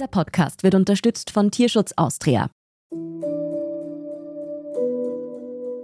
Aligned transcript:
Dieser 0.00 0.08
Podcast 0.08 0.62
wird 0.62 0.74
unterstützt 0.74 1.30
von 1.30 1.50
Tierschutz 1.50 1.92
Austria. 1.94 2.48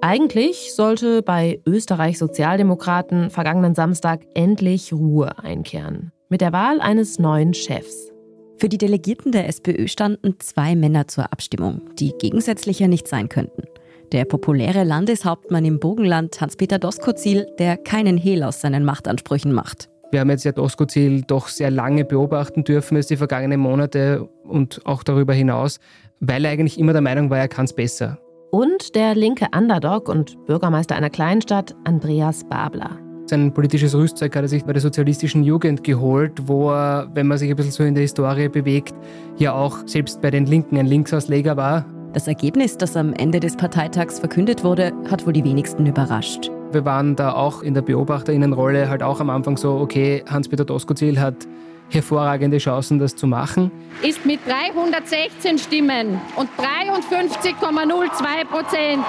Eigentlich 0.00 0.72
sollte 0.74 1.20
bei 1.20 1.60
Österreich 1.66 2.16
Sozialdemokraten 2.16 3.28
vergangenen 3.28 3.74
Samstag 3.74 4.22
endlich 4.32 4.94
Ruhe 4.94 5.38
einkehren. 5.38 6.12
Mit 6.30 6.40
der 6.40 6.54
Wahl 6.54 6.80
eines 6.80 7.18
neuen 7.18 7.52
Chefs. 7.52 8.10
Für 8.56 8.70
die 8.70 8.78
Delegierten 8.78 9.32
der 9.32 9.48
SPÖ 9.48 9.86
standen 9.86 10.36
zwei 10.40 10.76
Männer 10.76 11.08
zur 11.08 11.30
Abstimmung, 11.30 11.82
die 11.98 12.14
gegensätzlicher 12.18 12.88
nicht 12.88 13.08
sein 13.08 13.28
könnten. 13.28 13.64
Der 14.12 14.24
populäre 14.24 14.84
Landeshauptmann 14.84 15.66
im 15.66 15.78
Bogenland 15.78 16.40
Hans-Peter 16.40 16.78
Doskozil, 16.78 17.48
der 17.58 17.76
keinen 17.76 18.16
Hehl 18.16 18.44
aus 18.44 18.62
seinen 18.62 18.86
Machtansprüchen 18.86 19.52
macht. 19.52 19.90
Wir 20.16 20.20
haben 20.20 20.30
jetzt 20.30 20.44
ja 20.46 20.52
Doskozil 20.52 21.24
doch 21.26 21.48
sehr 21.48 21.70
lange 21.70 22.06
beobachten 22.06 22.64
dürfen, 22.64 22.96
jetzt 22.96 23.10
die 23.10 23.18
vergangenen 23.18 23.60
Monate 23.60 24.26
und 24.44 24.80
auch 24.86 25.02
darüber 25.02 25.34
hinaus, 25.34 25.78
weil 26.20 26.46
er 26.46 26.52
eigentlich 26.52 26.78
immer 26.78 26.94
der 26.94 27.02
Meinung 27.02 27.28
war, 27.28 27.36
er 27.36 27.48
kann 27.48 27.66
es 27.66 27.74
besser. 27.74 28.16
Und 28.50 28.94
der 28.94 29.14
linke 29.14 29.48
Underdog 29.54 30.08
und 30.08 30.42
Bürgermeister 30.46 30.96
einer 30.96 31.10
Kleinstadt, 31.10 31.76
Andreas 31.84 32.44
Babler. 32.48 32.98
Sein 33.26 33.52
politisches 33.52 33.94
Rüstzeug 33.94 34.34
hat 34.34 34.44
er 34.44 34.48
sich 34.48 34.64
bei 34.64 34.72
der 34.72 34.80
sozialistischen 34.80 35.44
Jugend 35.44 35.84
geholt, 35.84 36.32
wo 36.46 36.70
er, 36.70 37.10
wenn 37.12 37.26
man 37.26 37.36
sich 37.36 37.50
ein 37.50 37.56
bisschen 37.56 37.72
so 37.72 37.84
in 37.84 37.94
der 37.94 38.00
Historie 38.00 38.48
bewegt, 38.48 38.94
ja 39.36 39.52
auch 39.52 39.86
selbst 39.86 40.22
bei 40.22 40.30
den 40.30 40.46
Linken 40.46 40.78
ein 40.78 40.86
Linksausleger 40.86 41.58
war. 41.58 41.84
Das 42.14 42.26
Ergebnis, 42.26 42.78
das 42.78 42.96
am 42.96 43.12
Ende 43.12 43.38
des 43.38 43.54
Parteitags 43.54 44.18
verkündet 44.18 44.64
wurde, 44.64 44.94
hat 45.10 45.26
wohl 45.26 45.34
die 45.34 45.44
wenigsten 45.44 45.84
überrascht. 45.84 46.50
Wir 46.72 46.84
waren 46.84 47.14
da 47.16 47.32
auch 47.32 47.62
in 47.62 47.74
der 47.74 47.82
Beobachterinnenrolle 47.82 48.88
halt 48.88 49.02
auch 49.02 49.20
am 49.20 49.30
Anfang 49.30 49.56
so, 49.56 49.74
okay, 49.76 50.24
Hans-Peter 50.28 50.64
Doskozil 50.64 51.20
hat 51.20 51.46
hervorragende 51.90 52.58
Chancen, 52.58 52.98
das 52.98 53.14
zu 53.14 53.28
machen. 53.28 53.70
Ist 54.02 54.26
mit 54.26 54.40
316 54.46 55.58
Stimmen 55.58 56.20
und 56.34 56.48
53,02 56.58 58.44
Prozent 58.46 59.04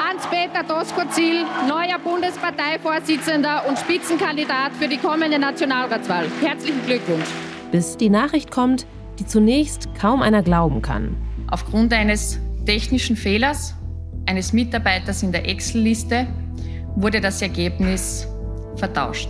Hans-Peter 0.00 0.62
Doskozil 0.66 1.44
neuer 1.68 1.98
Bundesparteivorsitzender 2.02 3.64
und 3.68 3.78
Spitzenkandidat 3.78 4.72
für 4.78 4.88
die 4.88 4.96
kommende 4.96 5.38
Nationalratswahl. 5.38 6.24
Herzlichen 6.40 6.84
Glückwunsch. 6.86 7.28
Bis 7.70 7.96
die 7.98 8.10
Nachricht 8.10 8.50
kommt, 8.50 8.86
die 9.18 9.26
zunächst 9.26 9.88
kaum 10.00 10.22
einer 10.22 10.42
glauben 10.42 10.80
kann. 10.80 11.14
Aufgrund 11.50 11.92
eines 11.92 12.40
technischen 12.64 13.16
Fehlers 13.16 13.74
eines 14.26 14.52
Mitarbeiters 14.52 15.22
in 15.22 15.32
der 15.32 15.48
Excel-Liste 15.48 16.26
wurde 16.96 17.20
das 17.20 17.42
Ergebnis 17.42 18.26
vertauscht. 18.76 19.28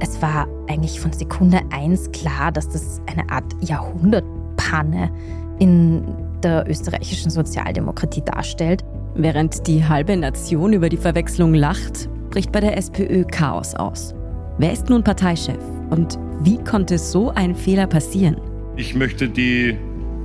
Es 0.00 0.20
war 0.20 0.46
eigentlich 0.68 1.00
von 1.00 1.12
Sekunde 1.12 1.60
eins 1.70 2.10
klar, 2.12 2.52
dass 2.52 2.68
das 2.68 3.00
eine 3.06 3.28
Art 3.30 3.54
Jahrhundertpanne 3.60 5.10
in 5.58 6.04
der 6.42 6.68
österreichischen 6.68 7.30
Sozialdemokratie 7.30 8.22
darstellt. 8.22 8.84
Während 9.14 9.66
die 9.66 9.84
halbe 9.84 10.16
Nation 10.16 10.72
über 10.72 10.88
die 10.88 10.96
Verwechslung 10.96 11.54
lacht, 11.54 12.08
bricht 12.30 12.50
bei 12.50 12.60
der 12.60 12.76
SPÖ 12.76 13.24
Chaos 13.24 13.74
aus. 13.74 14.14
Wer 14.58 14.72
ist 14.72 14.88
nun 14.90 15.04
Parteichef 15.04 15.58
und 15.90 16.18
wie 16.40 16.58
konnte 16.58 16.98
so 16.98 17.30
ein 17.30 17.54
Fehler 17.54 17.86
passieren? 17.86 18.36
Ich 18.76 18.94
möchte 18.94 19.28
die 19.28 19.76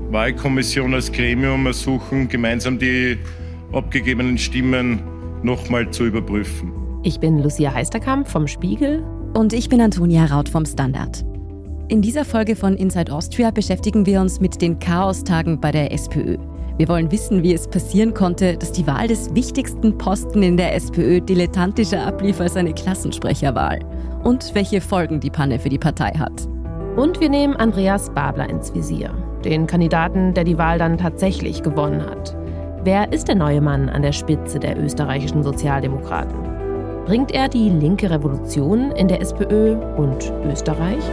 Wahlkommission 0.09 0.93
als 0.95 1.11
Gremium 1.11 1.67
ersuchen, 1.67 2.27
gemeinsam 2.27 2.79
die 2.79 3.17
abgegebenen 3.71 4.39
Stimmen 4.39 5.03
nochmal 5.43 5.89
zu 5.91 6.05
überprüfen. 6.05 6.71
Ich 7.03 7.19
bin 7.19 7.39
Lucia 7.39 7.73
Heisterkamp 7.73 8.27
vom 8.27 8.47
Spiegel 8.47 9.03
und 9.33 9.53
ich 9.53 9.69
bin 9.69 9.81
Antonia 9.81 10.25
Raut 10.25 10.49
vom 10.49 10.65
Standard. 10.65 11.25
In 11.87 12.01
dieser 12.01 12.25
Folge 12.25 12.55
von 12.55 12.75
Inside 12.75 13.11
Austria 13.11 13.49
beschäftigen 13.49 14.05
wir 14.05 14.21
uns 14.21 14.39
mit 14.39 14.61
den 14.61 14.77
Chaostagen 14.79 15.59
bei 15.59 15.71
der 15.71 15.91
SPÖ. 15.91 16.37
Wir 16.77 16.87
wollen 16.87 17.11
wissen, 17.11 17.43
wie 17.43 17.53
es 17.53 17.67
passieren 17.67 18.13
konnte, 18.13 18.55
dass 18.55 18.71
die 18.71 18.87
Wahl 18.87 19.07
des 19.07 19.33
wichtigsten 19.33 19.97
Posten 19.97 20.43
in 20.43 20.55
der 20.55 20.75
SPÖ 20.75 21.19
dilettantischer 21.19 22.05
ablief 22.05 22.39
als 22.39 22.55
eine 22.55 22.73
Klassensprecherwahl. 22.73 23.79
Und 24.23 24.53
welche 24.53 24.81
Folgen 24.81 25.19
die 25.19 25.29
Panne 25.29 25.59
für 25.59 25.69
die 25.69 25.77
Partei 25.77 26.11
hat. 26.11 26.47
Und 26.95 27.19
wir 27.19 27.29
nehmen 27.29 27.55
Andreas 27.55 28.09
Babler 28.13 28.49
ins 28.49 28.73
Visier, 28.73 29.11
den 29.43 29.67
Kandidaten, 29.67 30.33
der 30.33 30.43
die 30.43 30.57
Wahl 30.57 30.77
dann 30.77 30.97
tatsächlich 30.97 31.63
gewonnen 31.63 32.05
hat. 32.05 32.35
Wer 32.81 33.11
ist 33.11 33.27
der 33.27 33.35
neue 33.35 33.59
Mann 33.59 33.89
an 33.89 34.03
der 34.03 34.13
Spitze 34.13 34.57
der 34.57 34.81
österreichischen 34.81 35.43
Sozialdemokraten? 35.43 36.37
Bringt 37.05 37.31
er 37.31 37.49
die 37.49 37.69
linke 37.69 38.09
Revolution 38.09 38.91
in 38.91 39.09
der 39.09 39.19
SPÖ 39.19 39.73
und 39.97 40.31
Österreich? 40.45 41.03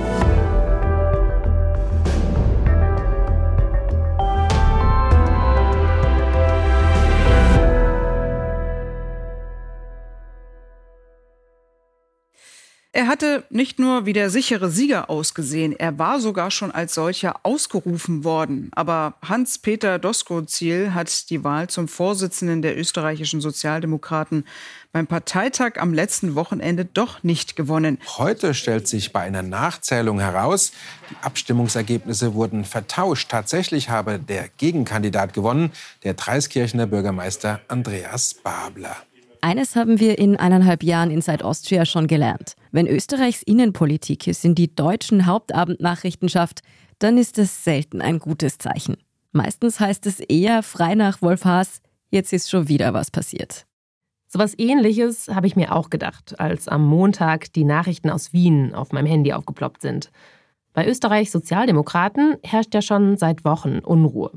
Er 12.97 13.09
hatte 13.09 13.45
nicht 13.51 13.79
nur 13.79 14.07
wie 14.07 14.15
der 14.15 14.31
sichere 14.31 14.71
Sieger 14.71 15.11
ausgesehen, 15.11 15.79
er 15.79 15.99
war 15.99 16.19
sogar 16.19 16.51
schon 16.51 16.71
als 16.71 16.95
solcher 16.95 17.35
ausgerufen 17.43 18.25
worden. 18.25 18.71
Aber 18.75 19.13
Hans-Peter 19.21 19.99
Doskozil 19.99 20.95
hat 20.95 21.29
die 21.29 21.45
Wahl 21.45 21.69
zum 21.69 21.89
Vorsitzenden 21.89 22.63
der 22.63 22.79
österreichischen 22.79 23.43
Sozialdemokraten 23.43 24.47
beim 24.93 25.07
Parteitag 25.07 25.73
am 25.77 25.93
letzten 25.93 26.37
Wochenende 26.37 26.87
doch 26.87 27.23
nicht 27.23 27.55
gewonnen. 27.55 27.99
Heute 28.17 28.55
stellt 28.55 28.89
sich 28.89 29.13
bei 29.13 29.21
einer 29.21 29.43
Nachzählung 29.43 30.19
heraus, 30.19 30.73
die 31.11 31.17
Abstimmungsergebnisse 31.21 32.33
wurden 32.33 32.65
vertauscht. 32.65 33.31
Tatsächlich 33.31 33.91
habe 33.91 34.19
der 34.19 34.49
Gegenkandidat 34.57 35.35
gewonnen, 35.35 35.71
der 36.03 36.15
Dreiskirchener 36.15 36.87
Bürgermeister 36.87 37.61
Andreas 37.69 38.33
Babler. 38.33 38.97
Eines 39.41 39.77
haben 39.77 40.01
wir 40.01 40.19
in 40.19 40.37
eineinhalb 40.37 40.83
Jahren 40.83 41.11
Inside 41.11 41.45
Austria 41.45 41.85
schon 41.85 42.07
gelernt. 42.07 42.55
Wenn 42.73 42.87
Österreichs 42.87 43.43
Innenpolitik 43.43 44.27
es 44.29 44.45
in 44.45 44.55
die 44.55 44.75
deutschen 44.75 45.27
Hauptabendnachrichten 45.27 46.29
schafft, 46.29 46.61
dann 46.99 47.19
ist 47.19 47.39
es 47.39 47.65
selten 47.65 48.01
ein 48.01 48.19
gutes 48.19 48.59
Zeichen. 48.59 48.97
Meistens 49.33 49.81
heißt 49.81 50.07
es 50.07 50.21
eher 50.21 50.63
frei 50.63 50.95
nach 50.95 51.21
Wolf 51.23 51.45
Haas, 51.45 51.81
jetzt 52.11 52.33
ist 52.33 52.51
schon 52.51 52.69
wieder 52.69 52.95
was 52.95 53.11
passiert. 53.11 53.67
So 54.29 54.39
was 54.39 54.59
ähnliches 54.59 55.29
habe 55.29 55.47
ich 55.47 55.57
mir 55.57 55.75
auch 55.75 55.91
gedacht, 55.91 56.41
als 56.41 56.69
am 56.69 56.85
Montag 56.85 57.53
die 57.53 57.65
Nachrichten 57.65 58.11
aus 58.11 58.33
Wien 58.33 58.75
auf 58.75 58.93
meinem 58.93 59.07
Handy 59.07 59.33
aufgeploppt 59.33 59.83
sind. 59.83 60.11
Bei 60.73 60.87
Österreichs 60.87 61.33
Sozialdemokraten 61.33 62.37
herrscht 62.43 62.75
ja 62.75 62.83
schon 62.83 63.17
seit 63.17 63.45
Wochen 63.45 63.79
Unruhe. 63.79 64.33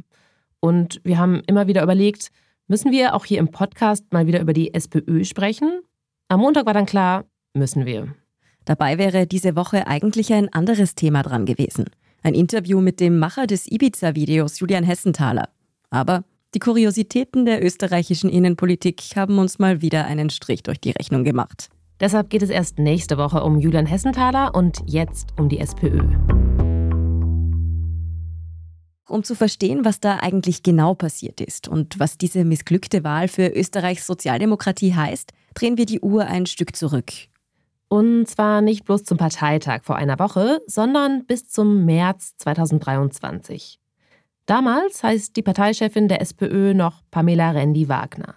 Und 0.59 1.01
wir 1.03 1.17
haben 1.17 1.41
immer 1.47 1.67
wieder 1.67 1.83
überlegt, 1.83 2.31
Müssen 2.71 2.91
wir 2.91 3.15
auch 3.15 3.25
hier 3.25 3.39
im 3.39 3.49
Podcast 3.49 4.13
mal 4.13 4.27
wieder 4.27 4.39
über 4.39 4.53
die 4.53 4.75
SPÖ 4.75 5.23
sprechen? 5.23 5.81
Am 6.27 6.39
Montag 6.39 6.67
war 6.67 6.75
dann 6.75 6.85
klar, 6.85 7.25
müssen 7.55 7.87
wir. 7.87 8.13
Dabei 8.63 8.99
wäre 8.99 9.25
diese 9.25 9.55
Woche 9.55 9.87
eigentlich 9.87 10.31
ein 10.31 10.53
anderes 10.53 10.93
Thema 10.93 11.23
dran 11.23 11.47
gewesen. 11.47 11.85
Ein 12.21 12.35
Interview 12.35 12.79
mit 12.79 12.99
dem 12.99 13.17
Macher 13.17 13.47
des 13.47 13.65
Ibiza-Videos 13.65 14.59
Julian 14.59 14.83
Hessenthaler. 14.83 15.49
Aber 15.89 16.23
die 16.53 16.59
Kuriositäten 16.59 17.47
der 17.47 17.65
österreichischen 17.65 18.29
Innenpolitik 18.29 19.01
haben 19.15 19.39
uns 19.39 19.57
mal 19.57 19.81
wieder 19.81 20.05
einen 20.05 20.29
Strich 20.29 20.61
durch 20.61 20.79
die 20.79 20.91
Rechnung 20.91 21.23
gemacht. 21.23 21.69
Deshalb 21.99 22.29
geht 22.29 22.43
es 22.43 22.51
erst 22.51 22.77
nächste 22.77 23.17
Woche 23.17 23.43
um 23.43 23.57
Julian 23.57 23.87
Hessenthaler 23.87 24.53
und 24.53 24.83
jetzt 24.85 25.29
um 25.39 25.49
die 25.49 25.57
SPÖ. 25.57 26.01
Um 29.09 29.23
zu 29.23 29.35
verstehen, 29.35 29.85
was 29.85 29.99
da 29.99 30.17
eigentlich 30.17 30.61
genau 30.61 30.93
passiert 30.93 31.41
ist 31.41 31.67
und 31.67 31.99
was 31.99 32.17
diese 32.17 32.45
missglückte 32.45 33.03
Wahl 33.03 33.27
für 33.27 33.47
Österreichs 33.47 34.05
Sozialdemokratie 34.05 34.93
heißt, 34.93 35.33
drehen 35.55 35.77
wir 35.77 35.85
die 35.85 36.01
Uhr 36.01 36.25
ein 36.25 36.45
Stück 36.45 36.75
zurück. 36.75 37.11
Und 37.87 38.27
zwar 38.27 38.61
nicht 38.61 38.85
bloß 38.85 39.03
zum 39.03 39.17
Parteitag 39.17 39.81
vor 39.83 39.95
einer 39.95 40.19
Woche, 40.19 40.61
sondern 40.67 41.25
bis 41.25 41.49
zum 41.49 41.85
März 41.85 42.35
2023. 42.37 43.79
Damals 44.45 45.01
heißt 45.01 45.35
die 45.35 45.41
Parteichefin 45.41 46.07
der 46.07 46.21
SPÖ 46.21 46.75
noch 46.75 47.01
Pamela 47.09 47.51
Rendi-Wagner. 47.51 48.35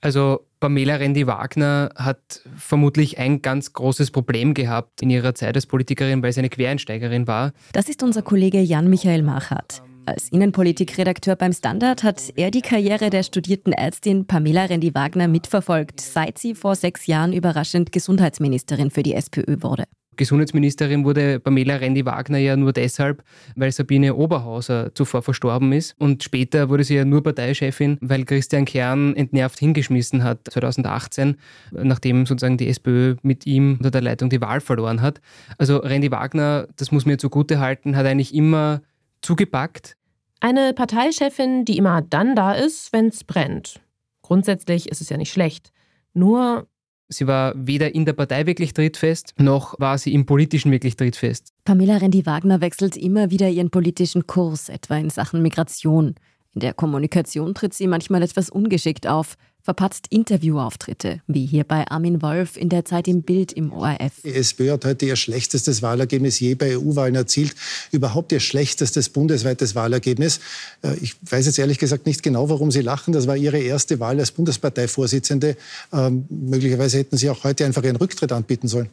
Also 0.00 0.46
Pamela 0.60 0.96
Rendi-Wagner 0.96 1.90
hat 1.96 2.42
vermutlich 2.56 3.18
ein 3.18 3.42
ganz 3.42 3.72
großes 3.72 4.10
Problem 4.10 4.54
gehabt 4.54 5.02
in 5.02 5.10
ihrer 5.10 5.34
Zeit 5.34 5.56
als 5.56 5.66
Politikerin, 5.66 6.22
weil 6.22 6.32
sie 6.32 6.40
eine 6.40 6.50
Quereinsteigerin 6.50 7.26
war. 7.26 7.52
Das 7.72 7.88
ist 7.88 8.02
unser 8.02 8.22
Kollege 8.22 8.60
Jan-Michael 8.60 9.22
Machat. 9.22 9.82
Als 10.06 10.28
Innenpolitikredakteur 10.28 11.34
beim 11.34 11.54
Standard 11.54 12.02
hat 12.02 12.30
er 12.36 12.50
die 12.50 12.60
Karriere 12.60 13.08
der 13.08 13.22
studierten 13.22 13.72
Ärztin 13.72 14.26
Pamela 14.26 14.66
Rendi-Wagner 14.66 15.28
mitverfolgt, 15.28 15.98
seit 16.00 16.36
sie 16.36 16.54
vor 16.54 16.74
sechs 16.74 17.06
Jahren 17.06 17.32
überraschend 17.32 17.90
Gesundheitsministerin 17.90 18.90
für 18.90 19.02
die 19.02 19.14
SPÖ 19.14 19.62
wurde. 19.62 19.84
Gesundheitsministerin 20.16 21.04
wurde 21.04 21.40
Pamela 21.40 21.76
Rendi-Wagner 21.76 22.38
ja 22.38 22.54
nur 22.54 22.72
deshalb, 22.72 23.24
weil 23.56 23.72
Sabine 23.72 24.14
Oberhauser 24.14 24.94
zuvor 24.94 25.22
verstorben 25.22 25.72
ist. 25.72 25.94
Und 25.98 26.22
später 26.22 26.68
wurde 26.68 26.84
sie 26.84 26.96
ja 26.96 27.04
nur 27.06 27.22
Parteichefin, 27.22 27.96
weil 28.00 28.24
Christian 28.24 28.66
Kern 28.66 29.16
entnervt 29.16 29.58
hingeschmissen 29.58 30.22
hat 30.22 30.40
2018, 30.50 31.36
nachdem 31.72 32.26
sozusagen 32.26 32.58
die 32.58 32.68
SPÖ 32.68 33.16
mit 33.22 33.46
ihm 33.46 33.76
unter 33.78 33.90
der 33.90 34.02
Leitung 34.02 34.28
die 34.28 34.40
Wahl 34.40 34.60
verloren 34.60 35.00
hat. 35.00 35.20
Also 35.56 35.78
Rendi 35.78 36.10
Wagner, 36.10 36.68
das 36.76 36.92
muss 36.92 37.06
mir 37.06 37.16
zugute 37.16 37.58
halten, 37.58 37.96
hat 37.96 38.06
eigentlich 38.06 38.34
immer 38.34 38.82
zugepackt. 39.24 39.96
Eine 40.40 40.74
Parteichefin, 40.74 41.64
die 41.64 41.78
immer 41.78 42.02
dann 42.02 42.36
da 42.36 42.52
ist, 42.52 42.92
wenn 42.92 43.06
es 43.06 43.24
brennt. 43.24 43.80
Grundsätzlich 44.22 44.88
ist 44.88 45.00
es 45.00 45.08
ja 45.08 45.16
nicht 45.16 45.32
schlecht. 45.32 45.72
Nur 46.12 46.66
Sie 47.08 47.26
war 47.26 47.52
weder 47.54 47.94
in 47.94 48.06
der 48.06 48.14
Partei 48.14 48.46
wirklich 48.46 48.72
trittfest, 48.72 49.34
noch 49.38 49.78
war 49.78 49.98
sie 49.98 50.14
im 50.14 50.24
Politischen 50.24 50.72
wirklich 50.72 50.96
trittfest. 50.96 51.52
Pamela 51.64 51.98
Rendi-Wagner 51.98 52.62
wechselt 52.62 52.96
immer 52.96 53.30
wieder 53.30 53.48
ihren 53.48 53.70
politischen 53.70 54.26
Kurs, 54.26 54.70
etwa 54.70 54.96
in 54.96 55.10
Sachen 55.10 55.42
Migration. 55.42 56.14
In 56.54 56.60
der 56.60 56.72
Kommunikation 56.72 57.54
tritt 57.54 57.74
sie 57.74 57.86
manchmal 57.86 58.22
etwas 58.22 58.48
ungeschickt 58.48 59.06
auf, 59.06 59.36
verpatzt 59.64 60.06
Interviewauftritte, 60.10 61.22
wie 61.26 61.46
hier 61.46 61.64
bei 61.64 61.88
Armin 61.88 62.20
Wolf 62.20 62.58
in 62.58 62.68
der 62.68 62.84
Zeit 62.84 63.08
im 63.08 63.22
Bild 63.22 63.50
im 63.50 63.72
ORF. 63.72 64.20
Die 64.22 64.34
SPÖ 64.34 64.72
hat 64.72 64.84
heute 64.84 65.06
ihr 65.06 65.16
schlechtestes 65.16 65.80
Wahlergebnis 65.80 66.38
je 66.38 66.54
bei 66.54 66.76
EU-Wahlen 66.76 67.14
erzielt, 67.14 67.54
überhaupt 67.90 68.30
ihr 68.32 68.40
schlechtestes 68.40 69.08
bundesweites 69.08 69.74
Wahlergebnis. 69.74 70.40
Äh, 70.82 70.96
ich 71.00 71.16
weiß 71.28 71.46
jetzt 71.46 71.58
ehrlich 71.58 71.78
gesagt 71.78 72.04
nicht 72.04 72.22
genau, 72.22 72.50
warum 72.50 72.70
Sie 72.70 72.82
lachen. 72.82 73.14
Das 73.14 73.26
war 73.26 73.38
Ihre 73.38 73.58
erste 73.58 74.00
Wahl 74.00 74.20
als 74.20 74.32
Bundesparteivorsitzende. 74.32 75.56
Ähm, 75.94 76.26
möglicherweise 76.28 76.98
hätten 76.98 77.16
Sie 77.16 77.30
auch 77.30 77.42
heute 77.44 77.64
einfach 77.64 77.82
Ihren 77.82 77.96
Rücktritt 77.96 78.32
anbieten 78.32 78.68
sollen. 78.68 78.90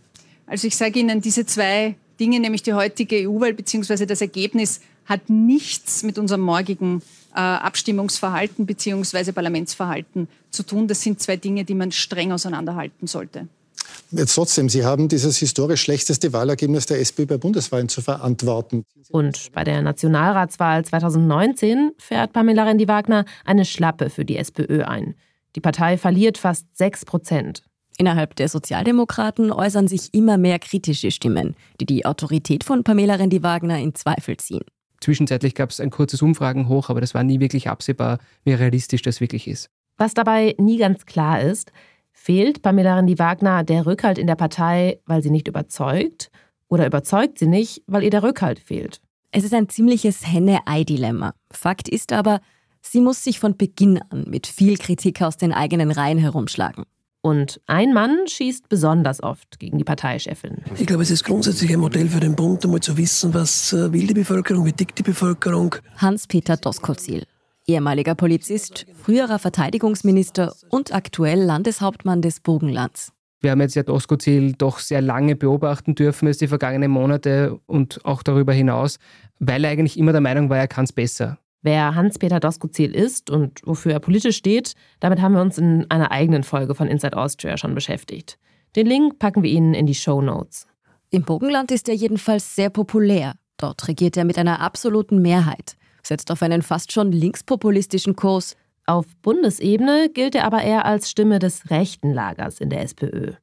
Also 0.47 0.67
ich 0.67 0.77
sage 0.77 0.99
Ihnen, 0.99 1.19
diese 1.19 1.45
zwei 1.45 1.95
Dinge, 2.21 2.39
nämlich 2.39 2.63
die 2.63 2.73
heutige 2.73 3.27
EU-Wahl 3.27 3.53
bzw. 3.53 4.05
das 4.05 4.21
Ergebnis, 4.21 4.79
hat 5.05 5.29
nichts 5.29 6.03
mit 6.03 6.17
unserem 6.17 6.41
morgigen 6.41 7.01
äh, 7.33 7.39
Abstimmungsverhalten 7.39 8.65
bzw. 8.65 9.31
Parlamentsverhalten 9.31 10.27
zu 10.51 10.63
tun. 10.63 10.87
Das 10.87 11.01
sind 11.01 11.19
zwei 11.19 11.35
Dinge, 11.35 11.65
die 11.65 11.73
man 11.73 11.91
streng 11.91 12.31
auseinanderhalten 12.31 13.07
sollte. 13.07 13.47
Jetzt 14.11 14.35
trotzdem, 14.35 14.69
Sie 14.69 14.85
haben 14.85 15.07
dieses 15.07 15.37
historisch 15.37 15.81
schlechteste 15.81 16.31
Wahlergebnis 16.33 16.85
der 16.85 16.99
SPÖ 16.99 17.25
bei 17.25 17.37
Bundeswahlen 17.37 17.89
zu 17.89 18.01
verantworten. 18.01 18.83
Und 19.09 19.51
bei 19.53 19.63
der 19.63 19.81
Nationalratswahl 19.81 20.85
2019 20.85 21.91
fährt 21.97 22.33
Pamela 22.33 22.65
Rendi-Wagner 22.65 23.25
eine 23.45 23.65
Schlappe 23.65 24.09
für 24.09 24.25
die 24.25 24.37
SPÖ 24.37 24.83
ein. 24.83 25.15
Die 25.55 25.61
Partei 25.61 25.97
verliert 25.97 26.37
fast 26.37 26.65
6 26.77 27.05
Prozent. 27.05 27.63
Innerhalb 27.97 28.35
der 28.35 28.49
Sozialdemokraten 28.49 29.51
äußern 29.51 29.87
sich 29.87 30.13
immer 30.13 30.37
mehr 30.37 30.59
kritische 30.59 31.11
Stimmen, 31.11 31.55
die 31.79 31.85
die 31.85 32.05
Autorität 32.05 32.63
von 32.63 32.83
Pamela 32.83 33.15
Rendi-Wagner 33.15 33.79
in 33.79 33.95
Zweifel 33.95 34.37
ziehen. 34.37 34.63
Zwischenzeitlich 35.01 35.55
gab 35.55 35.71
es 35.71 35.79
ein 35.79 35.89
kurzes 35.89 36.21
Umfragenhoch, 36.21 36.89
aber 36.89 37.01
das 37.01 37.13
war 37.13 37.23
nie 37.23 37.39
wirklich 37.39 37.69
absehbar, 37.69 38.19
wie 38.43 38.53
realistisch 38.53 39.01
das 39.01 39.19
wirklich 39.19 39.47
ist. 39.47 39.69
Was 39.97 40.13
dabei 40.13 40.55
nie 40.57 40.77
ganz 40.77 41.05
klar 41.05 41.41
ist, 41.41 41.71
fehlt 42.11 42.61
Pamela 42.61 42.95
Rendi-Wagner 42.97 43.63
der 43.63 43.85
Rückhalt 43.85 44.17
in 44.17 44.27
der 44.27 44.35
Partei, 44.35 44.99
weil 45.05 45.23
sie 45.23 45.31
nicht 45.31 45.47
überzeugt? 45.47 46.29
Oder 46.67 46.85
überzeugt 46.85 47.39
sie 47.39 47.47
nicht, 47.47 47.83
weil 47.87 48.03
ihr 48.03 48.11
der 48.11 48.23
Rückhalt 48.23 48.59
fehlt? 48.59 49.01
Es 49.31 49.43
ist 49.43 49.53
ein 49.53 49.69
ziemliches 49.69 50.25
Henne-Ei-Dilemma. 50.27 51.33
Fakt 51.51 51.89
ist 51.89 52.13
aber, 52.13 52.41
sie 52.81 53.01
muss 53.01 53.23
sich 53.23 53.39
von 53.39 53.57
Beginn 53.57 53.99
an 54.09 54.25
mit 54.29 54.47
viel 54.47 54.77
Kritik 54.77 55.21
aus 55.21 55.37
den 55.37 55.53
eigenen 55.53 55.91
Reihen 55.91 56.17
herumschlagen. 56.17 56.85
Und 57.21 57.61
ein 57.67 57.93
Mann 57.93 58.27
schießt 58.27 58.67
besonders 58.67 59.21
oft 59.21 59.59
gegen 59.59 59.77
die 59.77 59.83
Parteichefin. 59.83 60.57
Ich 60.77 60.87
glaube, 60.87 61.03
es 61.03 61.11
ist 61.11 61.23
grundsätzlich 61.23 61.71
ein 61.71 61.79
Modell 61.79 62.09
für 62.09 62.19
den 62.19 62.35
Bund, 62.35 62.65
einmal 62.65 62.79
zu 62.79 62.97
wissen, 62.97 63.33
was 63.33 63.73
äh, 63.73 63.93
will 63.93 64.07
die 64.07 64.15
Bevölkerung, 64.15 64.65
wie 64.65 64.73
tickt 64.73 64.97
die 64.97 65.03
Bevölkerung. 65.03 65.75
Hans-Peter 65.97 66.57
Doskozil, 66.57 67.25
ehemaliger 67.67 68.15
Polizist, 68.15 68.87
früherer 69.03 69.37
Verteidigungsminister 69.37 70.55
und 70.69 70.95
aktuell 70.95 71.43
Landeshauptmann 71.43 72.23
des 72.23 72.39
Burgenlands. 72.39 73.11
Wir 73.39 73.51
haben 73.51 73.61
jetzt 73.61 73.75
ja 73.75 73.83
Doskozil 73.83 74.53
doch 74.53 74.79
sehr 74.79 75.01
lange 75.01 75.35
beobachten 75.35 75.93
dürfen, 75.93 76.27
jetzt 76.27 76.41
die 76.41 76.47
vergangenen 76.47 76.91
Monate 76.91 77.59
und 77.67 78.03
auch 78.03 78.23
darüber 78.23 78.53
hinaus, 78.53 78.97
weil 79.39 79.63
er 79.63 79.71
eigentlich 79.71 79.97
immer 79.97 80.11
der 80.11 80.21
Meinung 80.21 80.49
war, 80.49 80.57
er 80.57 80.67
kann 80.67 80.85
es 80.85 80.93
besser. 80.93 81.37
Wer 81.63 81.93
Hans-Peter 81.93 82.39
Doskozil 82.39 82.95
ist 82.95 83.29
und 83.29 83.61
wofür 83.65 83.93
er 83.93 83.99
politisch 83.99 84.37
steht, 84.37 84.73
damit 84.99 85.21
haben 85.21 85.35
wir 85.35 85.41
uns 85.41 85.57
in 85.57 85.85
einer 85.89 86.11
eigenen 86.11 86.43
Folge 86.43 86.73
von 86.73 86.87
Inside 86.87 87.15
Austria 87.15 87.57
schon 87.57 87.75
beschäftigt. 87.75 88.39
Den 88.75 88.87
Link 88.87 89.19
packen 89.19 89.43
wir 89.43 89.51
Ihnen 89.51 89.73
in 89.73 89.85
die 89.85 89.95
Show 89.95 90.21
Notes. 90.21 90.65
Im 91.11 91.23
Burgenland 91.23 91.71
ist 91.71 91.89
er 91.89 91.95
jedenfalls 91.95 92.55
sehr 92.55 92.69
populär. 92.69 93.33
Dort 93.57 93.87
regiert 93.87 94.17
er 94.17 94.25
mit 94.25 94.39
einer 94.39 94.61
absoluten 94.61 95.21
Mehrheit, 95.21 95.75
setzt 96.01 96.31
auf 96.31 96.41
einen 96.41 96.63
fast 96.63 96.91
schon 96.91 97.11
linkspopulistischen 97.11 98.15
Kurs. 98.15 98.55
Auf 98.87 99.05
Bundesebene 99.21 100.09
gilt 100.11 100.33
er 100.33 100.45
aber 100.45 100.63
eher 100.63 100.85
als 100.85 101.11
Stimme 101.11 101.37
des 101.37 101.69
rechten 101.69 102.11
Lagers 102.11 102.59
in 102.59 102.69
der 102.69 102.81
SPÖ. 102.81 103.33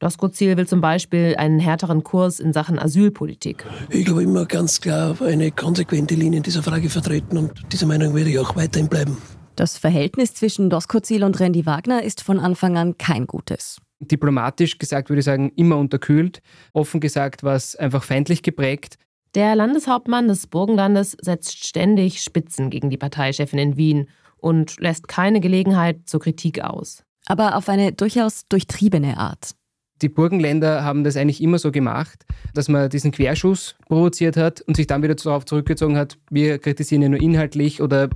Doskozil 0.00 0.56
will 0.56 0.66
zum 0.66 0.80
Beispiel 0.80 1.34
einen 1.36 1.60
härteren 1.60 2.02
Kurs 2.02 2.40
in 2.40 2.54
Sachen 2.54 2.78
Asylpolitik. 2.78 3.66
Ich 3.90 4.06
glaube 4.06 4.22
immer 4.22 4.46
ganz 4.46 4.80
klar 4.80 5.20
eine 5.20 5.50
konsequente 5.50 6.14
Linie 6.14 6.38
in 6.38 6.42
dieser 6.42 6.62
Frage 6.62 6.88
vertreten 6.88 7.36
und 7.36 7.52
dieser 7.70 7.86
Meinung 7.86 8.14
werde 8.14 8.30
ich 8.30 8.38
auch 8.38 8.56
weiterhin 8.56 8.88
bleiben. 8.88 9.18
Das 9.56 9.76
Verhältnis 9.76 10.32
zwischen 10.32 10.70
Doskozil 10.70 11.22
und 11.22 11.38
Randy 11.38 11.66
Wagner 11.66 12.02
ist 12.02 12.22
von 12.22 12.40
Anfang 12.40 12.78
an 12.78 12.96
kein 12.96 13.26
gutes. 13.26 13.78
Diplomatisch 14.00 14.78
gesagt 14.78 15.10
würde 15.10 15.20
ich 15.20 15.26
sagen, 15.26 15.52
immer 15.56 15.76
unterkühlt. 15.76 16.40
Offen 16.72 17.00
gesagt 17.00 17.42
war 17.42 17.54
es 17.54 17.76
einfach 17.76 18.02
feindlich 18.02 18.42
geprägt. 18.42 18.96
Der 19.34 19.54
Landeshauptmann 19.54 20.28
des 20.28 20.46
Burgenlandes 20.46 21.14
setzt 21.20 21.66
ständig 21.66 22.22
Spitzen 22.22 22.70
gegen 22.70 22.88
die 22.88 22.96
Parteichefin 22.96 23.58
in 23.58 23.76
Wien 23.76 24.08
und 24.38 24.80
lässt 24.80 25.08
keine 25.08 25.40
Gelegenheit 25.40 26.08
zur 26.08 26.20
Kritik 26.20 26.62
aus. 26.62 27.04
Aber 27.26 27.54
auf 27.56 27.68
eine 27.68 27.92
durchaus 27.92 28.48
durchtriebene 28.48 29.18
Art 29.18 29.54
die 30.02 30.08
Burgenländer 30.08 30.84
haben 30.84 31.04
das 31.04 31.16
eigentlich 31.16 31.42
immer 31.42 31.58
so 31.58 31.70
gemacht, 31.70 32.24
dass 32.54 32.68
man 32.68 32.88
diesen 32.88 33.12
Querschuss 33.12 33.76
provoziert 33.88 34.36
hat 34.36 34.60
und 34.62 34.76
sich 34.76 34.86
dann 34.86 35.02
wieder 35.02 35.14
darauf 35.14 35.44
zurückgezogen 35.44 35.96
hat, 35.96 36.18
wir 36.30 36.58
kritisieren 36.58 37.02
ja 37.02 37.08
nur 37.08 37.20
inhaltlich 37.20 37.82
oder 37.82 38.08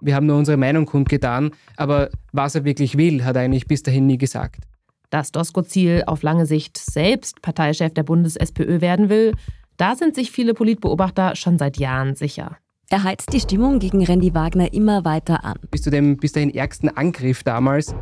wir 0.00 0.14
haben 0.14 0.26
nur 0.26 0.36
unsere 0.36 0.56
Meinung 0.56 0.86
kundgetan. 0.86 1.52
Aber 1.76 2.10
was 2.32 2.54
er 2.54 2.64
wirklich 2.64 2.96
will, 2.96 3.24
hat 3.24 3.36
er 3.36 3.42
eigentlich 3.42 3.66
bis 3.66 3.82
dahin 3.82 4.06
nie 4.06 4.18
gesagt. 4.18 4.64
Dass 5.10 5.30
Doskozil 5.30 6.04
auf 6.06 6.22
lange 6.22 6.46
Sicht 6.46 6.78
selbst 6.78 7.42
Parteichef 7.42 7.94
der 7.94 8.02
Bundes-SPÖ 8.02 8.80
werden 8.80 9.08
will, 9.08 9.32
da 9.76 9.94
sind 9.94 10.14
sich 10.14 10.30
viele 10.30 10.54
Politbeobachter 10.54 11.36
schon 11.36 11.58
seit 11.58 11.76
Jahren 11.76 12.14
sicher. 12.14 12.56
Er 12.90 13.04
heizt 13.04 13.32
die 13.32 13.40
Stimmung 13.40 13.78
gegen 13.78 14.04
Randy 14.04 14.34
Wagner 14.34 14.72
immer 14.72 15.04
weiter 15.04 15.44
an. 15.44 15.56
Bis 15.70 15.82
zu 15.82 15.90
dem 15.90 16.18
bis 16.18 16.32
dahin 16.32 16.54
ärgsten 16.54 16.94
Angriff 16.94 17.42
damals 17.42 17.94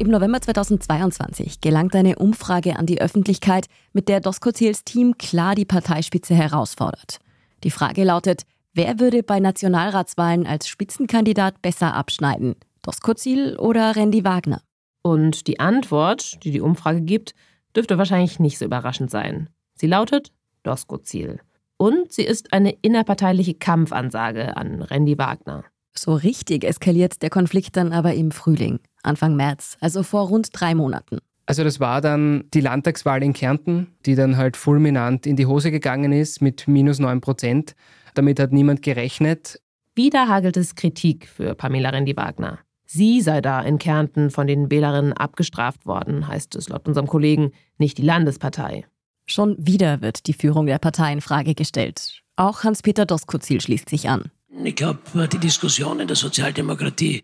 im 0.00 0.08
November 0.08 0.40
2022 0.40 1.60
gelangt 1.60 1.94
eine 1.94 2.16
Umfrage 2.16 2.76
an 2.76 2.86
die 2.86 3.02
Öffentlichkeit, 3.02 3.66
mit 3.92 4.08
der 4.08 4.20
Doskozils 4.20 4.82
Team 4.82 5.18
klar 5.18 5.54
die 5.54 5.66
Parteispitze 5.66 6.34
herausfordert. 6.34 7.18
Die 7.64 7.70
Frage 7.70 8.02
lautet, 8.04 8.44
wer 8.72 8.98
würde 8.98 9.22
bei 9.22 9.40
Nationalratswahlen 9.40 10.46
als 10.46 10.68
Spitzenkandidat 10.68 11.60
besser 11.60 11.94
abschneiden? 11.94 12.56
Doskozil 12.80 13.58
oder 13.58 13.94
Randy 13.94 14.24
Wagner? 14.24 14.62
Und 15.02 15.46
die 15.46 15.60
Antwort, 15.60 16.42
die 16.44 16.50
die 16.50 16.62
Umfrage 16.62 17.02
gibt, 17.02 17.34
dürfte 17.76 17.98
wahrscheinlich 17.98 18.40
nicht 18.40 18.56
so 18.56 18.64
überraschend 18.64 19.10
sein. 19.10 19.50
Sie 19.74 19.86
lautet 19.86 20.32
Doskozil. 20.62 21.40
Und 21.76 22.10
sie 22.10 22.24
ist 22.24 22.54
eine 22.54 22.70
innerparteiliche 22.80 23.52
Kampfansage 23.52 24.56
an 24.56 24.80
Randy 24.80 25.18
Wagner. 25.18 25.64
So 25.92 26.14
richtig 26.14 26.64
eskaliert 26.64 27.20
der 27.20 27.28
Konflikt 27.28 27.76
dann 27.76 27.92
aber 27.92 28.14
im 28.14 28.30
Frühling, 28.30 28.80
Anfang 29.02 29.36
März, 29.36 29.76
also 29.80 30.02
vor 30.02 30.28
rund 30.28 30.48
drei 30.52 30.74
Monaten. 30.74 31.18
Also 31.46 31.64
das 31.64 31.80
war 31.80 32.00
dann 32.00 32.44
die 32.54 32.60
Landtagswahl 32.60 33.22
in 33.22 33.32
Kärnten, 33.32 33.88
die 34.06 34.14
dann 34.14 34.36
halt 34.36 34.56
fulminant 34.56 35.26
in 35.26 35.36
die 35.36 35.46
Hose 35.46 35.70
gegangen 35.70 36.12
ist 36.12 36.40
mit 36.40 36.68
minus 36.68 37.00
9 37.00 37.20
Prozent. 37.20 37.74
Damit 38.14 38.38
hat 38.38 38.52
niemand 38.52 38.82
gerechnet. 38.82 39.60
Wieder 39.96 40.28
hagelt 40.28 40.56
es 40.56 40.76
Kritik 40.76 41.26
für 41.26 41.54
Pamela 41.54 41.90
Rendi-Wagner. 41.90 42.60
Sie 42.86 43.20
sei 43.20 43.40
da 43.40 43.60
in 43.62 43.78
Kärnten 43.78 44.30
von 44.30 44.46
den 44.46 44.70
Wählerinnen 44.70 45.12
abgestraft 45.12 45.86
worden, 45.86 46.26
heißt 46.26 46.56
es 46.56 46.68
laut 46.68 46.86
unserem 46.88 47.06
Kollegen, 47.06 47.52
nicht 47.78 47.98
die 47.98 48.02
Landespartei. 48.02 48.86
Schon 49.26 49.54
wieder 49.58 50.00
wird 50.02 50.26
die 50.26 50.32
Führung 50.32 50.66
der 50.66 50.78
Partei 50.78 51.12
in 51.12 51.20
Frage 51.20 51.54
gestellt. 51.54 52.22
Auch 52.34 52.64
Hans-Peter 52.64 53.06
Doskozil 53.06 53.60
schließt 53.60 53.88
sich 53.88 54.08
an. 54.08 54.30
Ich 54.52 54.74
glaube, 54.74 54.98
die 55.28 55.38
Diskussion 55.38 56.00
in 56.00 56.08
der 56.08 56.16
Sozialdemokratie, 56.16 57.22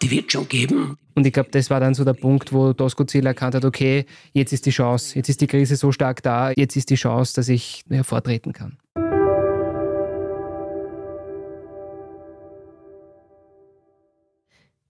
die 0.00 0.10
wird 0.10 0.30
schon 0.30 0.48
geben. 0.48 0.96
Und 1.16 1.26
ich 1.26 1.32
glaube, 1.32 1.50
das 1.50 1.68
war 1.68 1.80
dann 1.80 1.94
so 1.94 2.04
der 2.04 2.12
Punkt, 2.12 2.52
wo 2.52 2.72
Doskozil 2.72 3.26
erkannt 3.26 3.56
hat, 3.56 3.64
okay, 3.64 4.06
jetzt 4.32 4.52
ist 4.52 4.64
die 4.64 4.70
Chance, 4.70 5.16
jetzt 5.16 5.28
ist 5.28 5.40
die 5.40 5.48
Krise 5.48 5.74
so 5.74 5.90
stark 5.90 6.22
da, 6.22 6.52
jetzt 6.52 6.76
ist 6.76 6.90
die 6.90 6.94
Chance, 6.94 7.34
dass 7.34 7.48
ich 7.48 7.82
hervortreten 7.90 8.52
kann. 8.52 8.78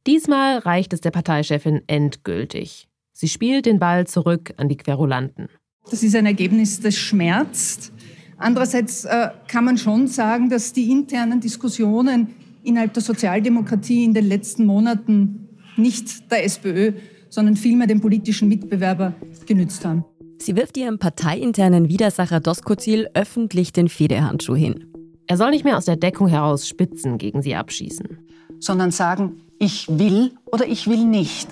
Diesmal 0.07 0.59
reicht 0.59 0.93
es 0.93 1.01
der 1.01 1.13
Parteichefin 1.13 1.81
endgültig. 1.87 2.89
Sie 3.13 3.29
spielt 3.29 3.65
den 3.65 3.79
Ball 3.79 4.07
zurück 4.07 4.53
an 4.59 4.69
die 4.69 4.77
Querulanten. 4.77 5.49
Das 5.91 6.03
ist 6.03 6.15
ein 6.15 6.27
Ergebnis, 6.27 6.81
das 6.81 6.97
schmerzt. 6.97 7.91
Andererseits 8.37 9.05
äh, 9.05 9.29
kann 9.49 9.65
man 9.65 9.79
schon 9.79 10.09
sagen, 10.09 10.49
dass 10.49 10.73
die 10.73 10.91
internen 10.91 11.41
Diskussionen 11.41 12.29
innerhalb 12.63 12.93
der 12.95 13.03
Sozialdemokratie 13.03 14.05
in 14.05 14.15
den 14.15 14.27
letzten 14.27 14.67
Monaten 14.67 15.49
nicht 15.77 16.31
der 16.31 16.45
SPÖ, 16.45 16.93
sondern 17.29 17.57
vielmehr 17.57 17.87
dem 17.87 18.01
politischen 18.01 18.49
Mitbewerber 18.49 19.15
genützt 19.47 19.85
haben. 19.85 20.05
Sie 20.39 20.57
wirft 20.57 20.77
ihrem 20.77 20.99
parteiinternen 20.99 21.89
Widersacher 21.89 22.41
Doskozil 22.41 23.09
öffentlich 23.15 23.73
den 23.73 23.89
Federhandschuh 23.89 24.55
hin. 24.55 24.87
Er 25.27 25.37
soll 25.37 25.51
nicht 25.51 25.65
mehr 25.65 25.79
aus 25.79 25.87
der 25.87 25.97
Deckung 25.97 26.29
heraus 26.29 26.69
Spitzen 26.69 27.19
gegen 27.19 27.41
sie 27.41 27.55
abschießen. 27.55 28.19
Sondern 28.61 28.91
sagen, 28.91 29.41
ich 29.59 29.87
will 29.89 30.33
oder 30.45 30.67
ich 30.67 30.87
will 30.87 31.05
nicht. 31.05 31.49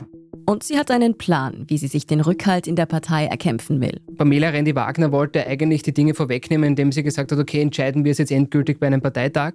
Und 0.46 0.62
sie 0.62 0.78
hat 0.78 0.90
einen 0.90 1.16
Plan, 1.16 1.64
wie 1.68 1.78
sie 1.78 1.86
sich 1.86 2.06
den 2.06 2.20
Rückhalt 2.20 2.66
in 2.66 2.76
der 2.76 2.86
Partei 2.86 3.26
erkämpfen 3.26 3.80
will. 3.80 4.00
Pamela 4.16 4.48
Rendi-Wagner 4.48 5.12
wollte 5.12 5.46
eigentlich 5.46 5.82
die 5.82 5.94
Dinge 5.94 6.14
vorwegnehmen, 6.14 6.68
indem 6.68 6.92
sie 6.92 7.02
gesagt 7.02 7.32
hat, 7.32 7.38
okay, 7.38 7.60
entscheiden 7.60 8.04
wir 8.04 8.12
es 8.12 8.18
jetzt 8.18 8.32
endgültig 8.32 8.80
bei 8.80 8.86
einem 8.86 9.00
Parteitag. 9.00 9.54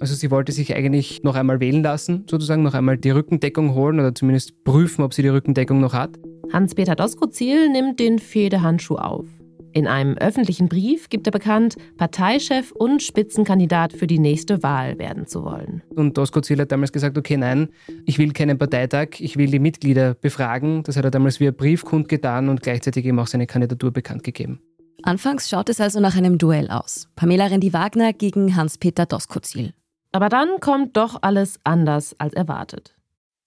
Also 0.00 0.14
sie 0.14 0.30
wollte 0.30 0.52
sich 0.52 0.74
eigentlich 0.74 1.22
noch 1.22 1.36
einmal 1.36 1.60
wählen 1.60 1.82
lassen, 1.82 2.24
sozusagen 2.28 2.62
noch 2.62 2.74
einmal 2.74 2.98
die 2.98 3.10
Rückendeckung 3.10 3.74
holen 3.74 4.00
oder 4.00 4.14
zumindest 4.14 4.64
prüfen, 4.64 5.02
ob 5.02 5.14
sie 5.14 5.22
die 5.22 5.28
Rückendeckung 5.28 5.80
noch 5.80 5.92
hat. 5.92 6.18
Hans-Peter 6.52 6.94
Doskozil 6.94 7.70
nimmt 7.70 8.00
den 8.00 8.18
Fehdehandschuh 8.18 8.96
auf. 8.96 9.26
In 9.74 9.88
einem 9.88 10.16
öffentlichen 10.16 10.68
Brief 10.68 11.10
gibt 11.10 11.26
er 11.26 11.32
bekannt, 11.32 11.74
Parteichef 11.96 12.70
und 12.70 13.02
Spitzenkandidat 13.02 13.92
für 13.92 14.06
die 14.06 14.20
nächste 14.20 14.62
Wahl 14.62 15.00
werden 15.00 15.26
zu 15.26 15.44
wollen. 15.44 15.82
Und 15.96 16.16
Doskozil 16.16 16.60
hat 16.60 16.70
damals 16.70 16.92
gesagt, 16.92 17.18
okay, 17.18 17.36
nein, 17.36 17.70
ich 18.06 18.20
will 18.20 18.32
keinen 18.32 18.56
Parteitag, 18.56 19.18
ich 19.18 19.36
will 19.36 19.50
die 19.50 19.58
Mitglieder 19.58 20.14
befragen. 20.14 20.84
Das 20.84 20.96
hat 20.96 21.04
er 21.04 21.10
damals 21.10 21.40
via 21.40 21.50
Brief 21.50 21.84
kundgetan 21.84 22.48
und 22.48 22.62
gleichzeitig 22.62 23.04
eben 23.04 23.18
auch 23.18 23.26
seine 23.26 23.48
Kandidatur 23.48 23.90
bekannt 23.90 24.22
gegeben. 24.22 24.60
Anfangs 25.02 25.50
schaut 25.50 25.68
es 25.68 25.80
also 25.80 25.98
nach 25.98 26.16
einem 26.16 26.38
Duell 26.38 26.70
aus. 26.70 27.08
Pamela 27.16 27.46
Rendi-Wagner 27.46 28.12
gegen 28.12 28.54
Hans-Peter 28.54 29.06
Doskozil. 29.06 29.74
Aber 30.12 30.28
dann 30.28 30.60
kommt 30.60 30.96
doch 30.96 31.18
alles 31.22 31.58
anders 31.64 32.14
als 32.20 32.34
erwartet. 32.34 32.94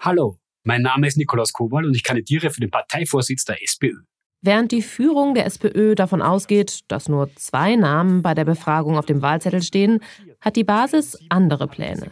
Hallo, 0.02 0.36
mein 0.66 0.82
Name 0.82 1.08
ist 1.08 1.16
Nikolaus 1.16 1.54
Kowal 1.54 1.86
und 1.86 1.96
ich 1.96 2.04
kandidiere 2.04 2.50
für 2.50 2.60
den 2.60 2.70
Parteivorsitz 2.70 3.46
der 3.46 3.64
SPÖ. 3.64 3.94
Während 4.42 4.72
die 4.72 4.82
Führung 4.82 5.34
der 5.34 5.46
SPÖ 5.46 5.96
davon 5.96 6.22
ausgeht, 6.22 6.82
dass 6.88 7.10
nur 7.10 7.34
zwei 7.36 7.76
Namen 7.76 8.22
bei 8.22 8.34
der 8.34 8.46
Befragung 8.46 8.98
auf 8.98 9.06
dem 9.06 9.22
Wahlzettel 9.22 9.62
stehen, 9.62 10.00
hat 10.40 10.56
die 10.56 10.64
Basis 10.64 11.18
andere 11.30 11.68
Pläne. 11.68 12.12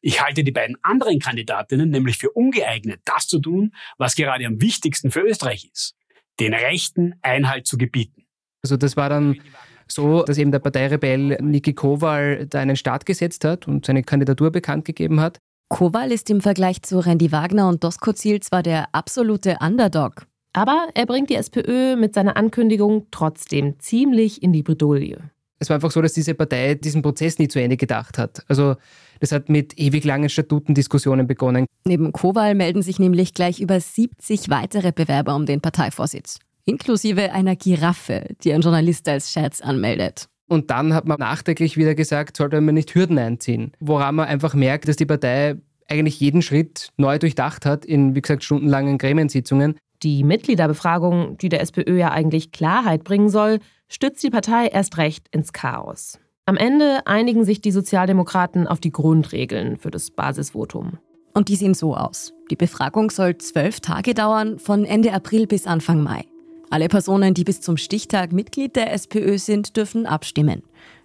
Ich 0.00 0.22
halte 0.22 0.44
die 0.44 0.52
beiden 0.52 0.76
anderen 0.82 1.18
Kandidatinnen 1.18 1.90
nämlich 1.90 2.16
für 2.16 2.30
ungeeignet, 2.30 3.00
das 3.04 3.26
zu 3.26 3.40
tun, 3.40 3.72
was 3.98 4.14
gerade 4.14 4.46
am 4.46 4.60
wichtigsten 4.60 5.10
für 5.10 5.20
Österreich 5.20 5.68
ist, 5.72 5.94
den 6.40 6.54
Rechten 6.54 7.14
Einhalt 7.22 7.66
zu 7.66 7.76
gebieten. 7.76 8.26
Also 8.62 8.76
das 8.76 8.96
war 8.96 9.08
dann 9.08 9.40
so, 9.88 10.22
dass 10.22 10.38
eben 10.38 10.52
der 10.52 10.58
Parteirebell 10.58 11.38
Niki 11.40 11.74
Kowal 11.74 12.46
da 12.46 12.60
einen 12.60 12.76
Start 12.76 13.06
gesetzt 13.06 13.44
hat 13.44 13.68
und 13.68 13.86
seine 13.86 14.02
Kandidatur 14.02 14.50
bekannt 14.50 14.84
gegeben 14.84 15.20
hat. 15.20 15.38
Kowal 15.68 16.12
ist 16.12 16.30
im 16.30 16.40
Vergleich 16.40 16.82
zu 16.82 17.04
Randy 17.04 17.32
Wagner 17.32 17.68
und 17.68 17.82
Doskozil 17.82 18.40
zwar 18.40 18.62
der 18.62 18.94
absolute 18.94 19.58
Underdog, 19.60 20.26
aber 20.56 20.88
er 20.94 21.04
bringt 21.04 21.28
die 21.28 21.34
SPÖ 21.34 21.96
mit 21.96 22.14
seiner 22.14 22.36
Ankündigung 22.36 23.06
trotzdem 23.10 23.78
ziemlich 23.78 24.42
in 24.42 24.54
die 24.54 24.62
Bredouille. 24.62 25.18
Es 25.58 25.68
war 25.68 25.74
einfach 25.74 25.90
so, 25.90 26.00
dass 26.00 26.14
diese 26.14 26.34
Partei 26.34 26.74
diesen 26.74 27.02
Prozess 27.02 27.38
nie 27.38 27.48
zu 27.48 27.60
Ende 27.60 27.76
gedacht 27.76 28.16
hat. 28.16 28.42
Also 28.48 28.76
das 29.20 29.32
hat 29.32 29.50
mit 29.50 29.78
ewig 29.78 30.04
langen 30.04 30.30
Statutendiskussionen 30.30 31.26
begonnen. 31.26 31.66
Neben 31.84 32.10
Kowal 32.12 32.54
melden 32.54 32.80
sich 32.82 32.98
nämlich 32.98 33.34
gleich 33.34 33.60
über 33.60 33.78
70 33.78 34.48
weitere 34.48 34.92
Bewerber 34.92 35.34
um 35.34 35.44
den 35.44 35.60
Parteivorsitz. 35.60 36.38
Inklusive 36.64 37.32
einer 37.32 37.54
Giraffe, 37.54 38.24
die 38.42 38.52
ein 38.52 38.62
Journalist 38.62 39.06
als 39.08 39.32
Scherz 39.32 39.60
anmeldet. 39.60 40.26
Und 40.48 40.70
dann 40.70 40.94
hat 40.94 41.06
man 41.06 41.18
nachträglich 41.18 41.76
wieder 41.76 41.94
gesagt, 41.94 42.38
sollte 42.38 42.60
man 42.60 42.74
nicht 42.74 42.94
Hürden 42.94 43.18
einziehen. 43.18 43.72
Woran 43.78 44.14
man 44.14 44.28
einfach 44.28 44.54
merkt, 44.54 44.88
dass 44.88 44.96
die 44.96 45.06
Partei 45.06 45.56
eigentlich 45.88 46.18
jeden 46.20 46.42
Schritt 46.42 46.90
neu 46.96 47.18
durchdacht 47.18 47.66
hat 47.66 47.84
in, 47.84 48.14
wie 48.14 48.22
gesagt, 48.22 48.44
stundenlangen 48.44 48.98
Gremiensitzungen. 48.98 49.76
Die 50.06 50.22
Mitgliederbefragung, 50.22 51.36
die 51.36 51.48
der 51.48 51.60
SPÖ 51.60 51.98
ja 51.98 52.12
eigentlich 52.12 52.52
Klarheit 52.52 53.02
bringen 53.02 53.28
soll, 53.28 53.58
stützt 53.88 54.22
die 54.22 54.30
Partei 54.30 54.68
erst 54.68 54.98
recht 54.98 55.26
ins 55.32 55.52
Chaos. 55.52 56.20
Am 56.44 56.56
Ende 56.56 57.04
einigen 57.08 57.44
sich 57.44 57.60
die 57.60 57.72
Sozialdemokraten 57.72 58.68
auf 58.68 58.78
die 58.78 58.92
Grundregeln 58.92 59.78
für 59.78 59.90
das 59.90 60.12
Basisvotum. 60.12 60.98
Und 61.34 61.48
die 61.48 61.56
sehen 61.56 61.74
so 61.74 61.96
aus. 61.96 62.32
Die 62.52 62.54
Befragung 62.54 63.10
soll 63.10 63.36
zwölf 63.38 63.80
Tage 63.80 64.14
dauern, 64.14 64.60
von 64.60 64.84
Ende 64.84 65.12
April 65.12 65.48
bis 65.48 65.66
Anfang 65.66 66.04
Mai. 66.04 66.24
Alle 66.70 66.86
Personen, 66.86 67.34
die 67.34 67.42
bis 67.42 67.60
zum 67.60 67.76
Stichtag 67.76 68.32
Mitglied 68.32 68.76
der 68.76 68.92
SPÖ 68.92 69.38
sind, 69.38 69.76
dürfen 69.76 70.06
abstimmen. 70.06 70.62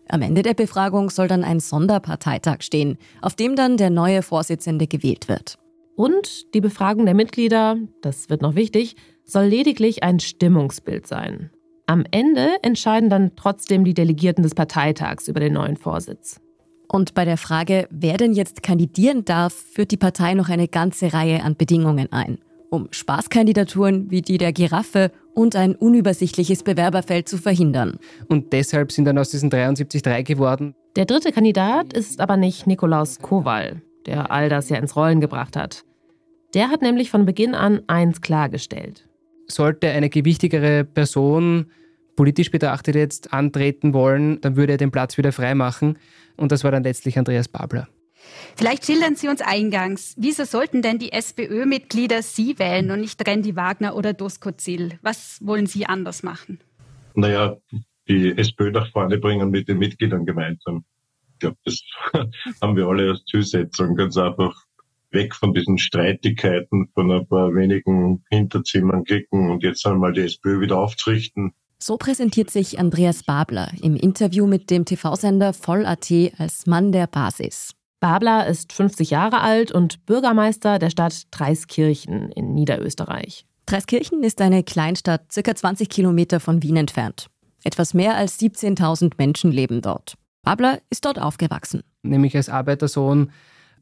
Am 0.09 0.21
Ende 0.21 0.43
der 0.43 0.53
Befragung 0.53 1.09
soll 1.09 1.27
dann 1.27 1.43
ein 1.43 1.59
Sonderparteitag 1.59 2.61
stehen, 2.61 2.99
auf 3.19 3.33
dem 3.33 3.55
dann 3.55 3.77
der 3.77 3.89
neue 3.89 4.21
Vorsitzende 4.21 4.85
gewählt 4.85 5.27
wird. 5.27 5.57
Und 5.95 6.53
die 6.53 6.61
Befragung 6.61 7.05
der 7.05 7.15
Mitglieder, 7.15 7.77
das 8.01 8.29
wird 8.29 8.41
noch 8.41 8.55
wichtig, 8.55 8.95
soll 9.25 9.45
lediglich 9.45 10.03
ein 10.03 10.19
Stimmungsbild 10.19 11.07
sein. 11.07 11.51
Am 11.85 12.05
Ende 12.11 12.49
entscheiden 12.61 13.09
dann 13.09 13.31
trotzdem 13.35 13.83
die 13.83 13.93
Delegierten 13.93 14.43
des 14.43 14.55
Parteitags 14.55 15.27
über 15.27 15.39
den 15.39 15.53
neuen 15.53 15.77
Vorsitz. 15.77 16.39
Und 16.87 17.13
bei 17.13 17.25
der 17.25 17.37
Frage, 17.37 17.87
wer 17.89 18.17
denn 18.17 18.33
jetzt 18.33 18.63
kandidieren 18.63 19.25
darf, 19.25 19.53
führt 19.53 19.91
die 19.91 19.97
Partei 19.97 20.33
noch 20.33 20.49
eine 20.49 20.67
ganze 20.67 21.13
Reihe 21.13 21.43
an 21.43 21.55
Bedingungen 21.55 22.11
ein. 22.11 22.39
Um 22.69 22.87
Spaßkandidaturen 22.91 24.09
wie 24.09 24.21
die 24.21 24.37
der 24.37 24.53
Giraffe 24.53 25.11
und 25.33 25.55
ein 25.55 25.75
unübersichtliches 25.75 26.63
Bewerberfeld 26.63 27.27
zu 27.27 27.37
verhindern. 27.37 27.97
Und 28.29 28.53
deshalb 28.53 28.91
sind 28.91 29.05
dann 29.05 29.17
aus 29.17 29.29
diesen 29.29 29.49
73 29.49 30.01
drei 30.01 30.23
geworden. 30.23 30.73
Der 30.95 31.05
dritte 31.05 31.31
Kandidat 31.31 31.93
ist 31.93 32.21
aber 32.21 32.37
nicht 32.37 32.67
Nikolaus 32.67 33.19
Kowal 33.19 33.81
der 34.05 34.31
all 34.31 34.49
das 34.49 34.69
ja 34.69 34.77
ins 34.77 34.95
Rollen 34.95 35.21
gebracht 35.21 35.55
hat. 35.55 35.83
Der 36.53 36.69
hat 36.69 36.81
nämlich 36.81 37.09
von 37.09 37.25
Beginn 37.25 37.55
an 37.55 37.81
eins 37.87 38.21
klargestellt. 38.21 39.07
Sollte 39.47 39.89
eine 39.89 40.09
gewichtigere 40.09 40.83
Person 40.83 41.71
politisch 42.15 42.51
betrachtet 42.51 42.95
jetzt 42.95 43.33
antreten 43.33 43.93
wollen, 43.93 44.39
dann 44.41 44.55
würde 44.55 44.73
er 44.73 44.77
den 44.77 44.91
Platz 44.91 45.17
wieder 45.17 45.31
freimachen. 45.31 45.97
Und 46.37 46.51
das 46.51 46.63
war 46.63 46.71
dann 46.71 46.83
letztlich 46.83 47.17
Andreas 47.17 47.47
Babler. 47.47 47.87
Vielleicht 48.55 48.85
schildern 48.85 49.15
Sie 49.15 49.27
uns 49.27 49.41
eingangs, 49.41 50.13
wieso 50.17 50.45
sollten 50.45 50.81
denn 50.81 50.99
die 50.99 51.11
SPÖ-Mitglieder 51.11 52.21
Sie 52.21 52.59
wählen 52.59 52.91
und 52.91 53.01
nicht 53.01 53.27
Randy 53.27 53.55
Wagner 53.55 53.95
oder 53.95 54.13
Dusko 54.13 54.51
Ziel? 54.51 54.99
Was 55.01 55.39
wollen 55.41 55.65
Sie 55.65 55.85
anders 55.87 56.21
machen? 56.21 56.59
Naja, 57.15 57.57
die 58.07 58.37
SPÖ 58.37 58.71
nach 58.71 58.91
vorne 58.91 59.17
bringen 59.17 59.49
mit 59.49 59.67
den 59.67 59.79
Mitgliedern 59.79 60.25
gemeinsam 60.25 60.85
glaube, 61.41 61.57
das 61.65 61.81
haben 62.61 62.75
wir 62.77 62.87
alle 62.87 63.09
als 63.09 63.25
Zielsetzung. 63.25 63.95
Ganz 63.95 64.17
einfach 64.17 64.55
weg 65.11 65.35
von 65.35 65.53
diesen 65.53 65.77
Streitigkeiten 65.77 66.87
von 66.93 67.11
ein 67.11 67.27
paar 67.27 67.53
wenigen 67.53 68.23
Hinterzimmern 68.29 69.03
klicken 69.03 69.49
und 69.49 69.63
jetzt 69.63 69.85
einmal 69.85 70.13
die 70.13 70.21
SPÖ 70.21 70.61
wieder 70.61 70.77
aufzurichten. 70.77 71.53
So 71.79 71.97
präsentiert 71.97 72.49
sich 72.49 72.79
Andreas 72.79 73.23
Babler 73.23 73.71
im 73.81 73.95
Interview 73.95 74.45
mit 74.45 74.69
dem 74.69 74.85
TV-Sender 74.85 75.53
Voll.at 75.53 76.11
als 76.37 76.67
Mann 76.67 76.91
der 76.91 77.07
Basis. 77.07 77.73
Babler 77.99 78.47
ist 78.47 78.73
50 78.73 79.09
Jahre 79.09 79.41
alt 79.41 79.71
und 79.71 80.05
Bürgermeister 80.05 80.79
der 80.79 80.89
Stadt 80.89 81.23
Dreiskirchen 81.31 82.31
in 82.31 82.53
Niederösterreich. 82.53 83.45
Dreiskirchen 83.65 84.23
ist 84.23 84.41
eine 84.41 84.63
Kleinstadt, 84.63 85.31
circa 85.31 85.55
20 85.55 85.89
Kilometer 85.89 86.39
von 86.39 86.63
Wien 86.63 86.77
entfernt. 86.77 87.27
Etwas 87.63 87.93
mehr 87.93 88.15
als 88.15 88.39
17.000 88.39 89.13
Menschen 89.17 89.51
leben 89.51 89.81
dort. 89.81 90.15
Babler 90.43 90.79
ist 90.89 91.05
dort 91.05 91.19
aufgewachsen. 91.19 91.83
Nämlich 92.03 92.35
als 92.35 92.49
Arbeitersohn, 92.49 93.31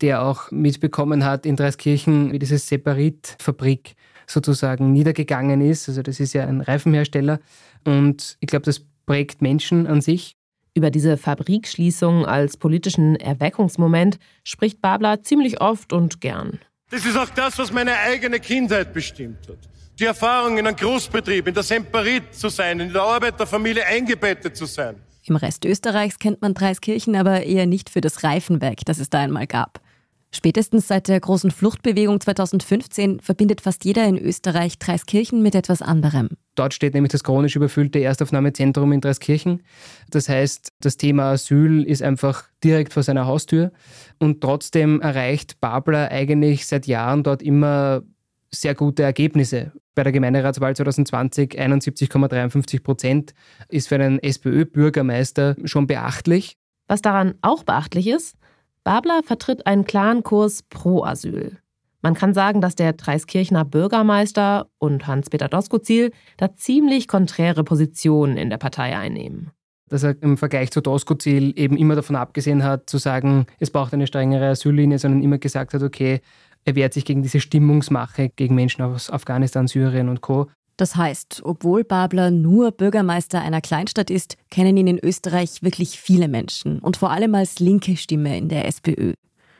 der 0.02 0.24
auch 0.24 0.52
mitbekommen 0.52 1.26
hat 1.26 1.46
in 1.46 1.56
Dreiskirchen, 1.56 2.32
wie 2.32 2.40
diese 2.40 2.58
Separit-Fabrik 2.58 3.96
sozusagen 4.28 4.92
niedergegangen 4.92 5.62
ist. 5.62 5.90
Also 5.90 6.02
das 6.02 6.20
ist 6.20 6.34
ja 6.34 6.46
ein 6.46 6.62
Reifenhersteller. 6.62 7.40
Und 7.86 8.38
ich 8.40 8.48
glaube, 8.48 8.66
das 8.66 8.82
prägt 9.06 9.42
Menschen 9.42 9.88
an 9.88 10.02
sich. 10.02 10.36
Über 10.76 10.92
diese 10.92 11.18
Fabrikschließung 11.18 12.26
als 12.26 12.58
politischen 12.58 13.16
Erweckungsmoment 13.16 14.20
spricht 14.44 14.82
Babler 14.82 15.24
ziemlich 15.24 15.62
oft 15.62 15.94
und 15.94 16.22
gern. 16.22 16.60
Das 16.92 17.06
ist 17.06 17.18
auch 17.18 17.30
das, 17.30 17.58
was 17.58 17.72
meine 17.72 17.98
eigene 17.98 18.40
Kindheit 18.40 18.94
bestimmt 18.94 19.48
hat. 19.48 19.58
Die 19.98 20.06
Erfahrung 20.06 20.58
in 20.58 20.66
einem 20.66 20.76
Großbetrieb, 20.76 21.48
in 21.48 21.54
der 21.54 21.64
Semperit 21.64 22.34
zu 22.34 22.50
sein, 22.50 22.80
in 22.80 22.94
der 22.94 23.02
Arbeiterfamilie 23.02 23.86
eingebettet 23.86 24.56
zu 24.56 24.66
sein. 24.66 24.96
Im 25.30 25.36
Rest 25.36 25.64
Österreichs 25.66 26.18
kennt 26.20 26.42
man 26.42 26.54
Dreiskirchen 26.54 27.16
aber 27.16 27.44
eher 27.44 27.68
nicht 27.68 27.90
für 27.90 28.02
das 28.02 28.24
Reifenwerk, 28.24 28.80
das 28.86 29.00
es 29.00 29.10
da 29.10 29.20
einmal 29.20 29.48
gab. 29.48 29.80
Spätestens 30.32 30.88
seit 30.88 31.08
der 31.08 31.20
großen 31.20 31.50
Fluchtbewegung 31.50 32.20
2015 32.20 33.20
verbindet 33.20 33.62
fast 33.62 33.84
jeder 33.84 34.06
in 34.06 34.18
Österreich 34.18 34.78
Dreiskirchen 34.78 35.42
mit 35.42 35.56
etwas 35.56 35.82
anderem. 35.82 36.30
Dort 36.54 36.76
steht 36.76 36.94
nämlich 36.94 37.12
das 37.12 37.24
chronisch 37.24 37.56
überfüllte 37.56 38.00
Erstaufnahmezentrum 38.00 38.92
in 38.92 39.02
Dreiskirchen. 39.02 39.64
Das 40.12 40.30
heißt, 40.30 40.74
das 40.82 40.98
Thema 40.98 41.32
Asyl 41.32 41.84
ist 41.84 42.04
einfach 42.04 42.44
direkt 42.64 42.94
vor 42.94 43.02
seiner 43.02 43.26
Haustür. 43.26 43.72
Und 44.20 44.42
trotzdem 44.42 45.02
erreicht 45.02 45.60
Babler 45.60 46.12
eigentlich 46.12 46.68
seit 46.68 46.86
Jahren 46.86 47.24
dort 47.24 47.42
immer 47.42 48.04
sehr 48.52 48.76
gute 48.76 49.04
Ergebnisse. 49.04 49.72
Bei 50.00 50.04
der 50.04 50.14
Gemeinderatswahl 50.14 50.74
2020 50.74 51.60
71,53 51.60 52.82
Prozent 52.82 53.34
ist 53.68 53.90
für 53.90 53.96
einen 53.96 54.20
SPÖ-Bürgermeister 54.20 55.58
schon 55.66 55.88
beachtlich. 55.88 56.56
Was 56.88 57.02
daran 57.02 57.34
auch 57.42 57.66
beachtlich 57.66 58.08
ist, 58.08 58.38
Babler 58.86 59.24
vertritt 59.26 59.68
einen 59.68 59.84
klaren 59.84 60.24
Kurs 60.24 60.64
pro 60.64 61.04
Asyl. 61.04 61.58
Man 62.02 62.14
kann 62.14 62.34
sagen, 62.34 62.62
dass 62.62 62.76
der 62.76 62.94
Dreiskirchner 62.94 63.66
Bürgermeister 63.66 64.68
und 64.78 65.06
Hans-Peter 65.06 65.50
Doskozil 65.50 66.12
da 66.38 66.56
ziemlich 66.56 67.10
konträre 67.10 67.66
Positionen 67.66 68.38
in 68.38 68.50
der 68.50 68.58
Partei 68.58 68.98
einnehmen. 68.98 69.52
dass 69.90 70.04
er 70.04 70.16
im 70.22 70.38
Vergleich 70.38 70.72
zu 70.72 70.80
Doskozil 70.80 71.52
eben 71.60 71.76
immer 71.76 71.96
davon 71.96 72.16
abgesehen 72.16 72.64
hat, 72.64 72.90
zu 72.90 73.00
sagen, 73.00 73.48
es 73.60 73.72
braucht 73.72 73.94
eine 73.94 74.08
strengere 74.08 74.48
Asyllinie, 74.48 75.00
sondern 75.00 75.24
immer 75.24 75.40
gesagt 75.40 75.74
hat, 75.74 75.82
okay, 75.82 76.22
er 76.66 76.76
wehrt 76.76 76.94
sich 76.94 77.06
gegen 77.06 77.24
diese 77.24 77.40
Stimmungsmache 77.40 78.30
gegen 78.30 78.56
Menschen 78.56 78.82
aus 78.82 79.10
Afghanistan, 79.10 79.68
Syrien 79.68 80.10
und 80.10 80.22
Co. 80.22 80.48
Das 80.78 80.96
heißt, 80.96 81.42
obwohl 81.44 81.84
Babler 81.84 82.32
nur 82.32 82.72
Bürgermeister 82.72 83.42
einer 83.42 83.60
Kleinstadt 83.60 84.10
ist, 84.10 84.38
kennen 84.50 84.78
ihn 84.78 84.88
in 84.88 85.00
Österreich 85.00 85.62
wirklich 85.62 86.00
viele 86.00 86.30
Menschen 86.30 86.80
und 86.80 86.96
vor 86.96 87.12
allem 87.12 87.36
als 87.36 87.60
linke 87.60 87.98
Stimme 87.98 88.38
in 88.38 88.48
der 88.48 88.66
SPÖ. 88.66 89.14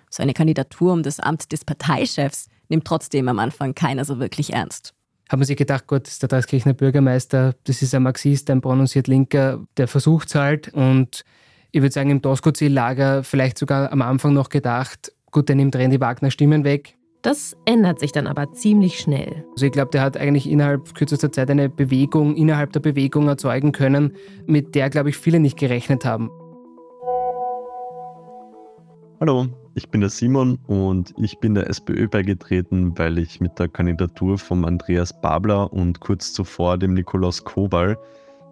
Seine 0.10 0.34
Kandidatur 0.34 0.94
um 0.94 1.04
das 1.04 1.20
Amt 1.20 1.52
des 1.52 1.66
Parteichefs 1.66 2.48
nimmt 2.70 2.86
trotzdem 2.86 3.28
am 3.28 3.40
Anfang 3.40 3.76
keiner 3.76 4.06
so 4.06 4.20
wirklich 4.20 4.54
ernst. 4.54 4.94
Hat 5.28 5.38
man 5.38 5.46
sich 5.46 5.58
gedacht, 5.58 5.88
Gott, 5.88 6.08
ist 6.08 6.22
der 6.24 6.30
Dreiskirchner 6.30 6.74
Bürgermeister, 6.74 7.54
das 7.66 7.82
ist 7.82 7.94
ein 7.94 8.04
Marxist, 8.04 8.50
ein 8.50 8.62
prononciert 8.62 9.08
Linker, 9.08 9.64
der 9.78 9.88
versucht 9.88 10.30
es 10.30 10.36
halt. 10.36 10.74
Und 10.74 11.24
ich 11.72 11.82
würde 11.82 11.94
sagen, 11.94 12.10
im 12.10 12.22
Doskozil-Lager 12.22 13.24
vielleicht 13.24 13.58
sogar 13.60 13.92
am 13.92 14.02
Anfang 14.02 14.34
noch 14.34 14.50
gedacht, 14.50 15.12
gut, 15.32 15.50
der 15.50 15.56
nimmt 15.56 15.76
Randy 15.76 16.00
Wagner 16.00 16.32
Stimmen 16.32 16.64
weg. 16.64 16.96
Das 17.22 17.58
ändert 17.66 18.00
sich 18.00 18.14
dann 18.14 18.28
aber 18.28 18.54
ziemlich 18.54 19.00
schnell. 19.00 19.46
Also 19.52 19.66
ich 19.66 19.72
glaube, 19.74 19.92
der 19.92 20.02
hat 20.02 20.16
eigentlich 20.16 20.50
innerhalb 20.50 20.96
kürzester 20.96 21.32
Zeit 21.32 21.50
eine 21.50 21.68
Bewegung 21.68 22.36
innerhalb 22.36 22.72
der 22.72 22.80
Bewegung 22.80 23.28
erzeugen 23.28 23.74
können, 23.74 24.14
mit 24.46 24.74
der, 24.74 24.90
glaube 24.90 25.10
ich, 25.10 25.18
viele 25.18 25.42
nicht 25.42 25.58
gerechnet 25.58 26.06
haben. 26.06 26.30
Hallo, 29.20 29.48
ich 29.76 29.90
bin 29.90 30.00
der 30.00 30.10
Simon 30.10 30.58
und 30.68 31.14
ich 31.18 31.40
bin 31.40 31.54
der 31.56 31.70
SPÖ 31.70 32.08
beigetreten, 32.08 32.98
weil 32.98 33.18
ich 33.18 33.42
mit 33.42 33.60
der 33.60 33.68
Kandidatur 33.68 34.38
von 34.38 34.64
Andreas 34.64 35.20
Babler 35.20 35.74
und 35.74 36.00
kurz 36.00 36.32
zuvor 36.32 36.78
dem 36.78 36.94
Nikolaus 36.94 37.44
Kowal 37.44 37.98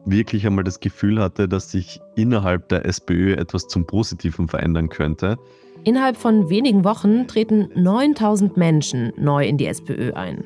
wirklich 0.06 0.46
einmal 0.46 0.66
das 0.66 0.82
Gefühl 0.82 1.22
hatte, 1.22 1.48
dass 1.48 1.72
sich 1.72 2.02
innerhalb 2.16 2.68
der 2.68 2.86
SPÖ 2.86 3.34
etwas 3.36 3.68
zum 3.68 3.86
Positiven 3.86 4.50
verändern 4.50 4.90
könnte. 4.90 5.38
Innerhalb 5.88 6.18
von 6.18 6.50
wenigen 6.50 6.84
Wochen 6.84 7.30
treten 7.30 7.70
9000 7.74 8.58
Menschen 8.58 9.14
neu 9.16 9.48
in 9.48 9.56
die 9.56 9.68
SPÖ 9.68 10.12
ein. 10.16 10.44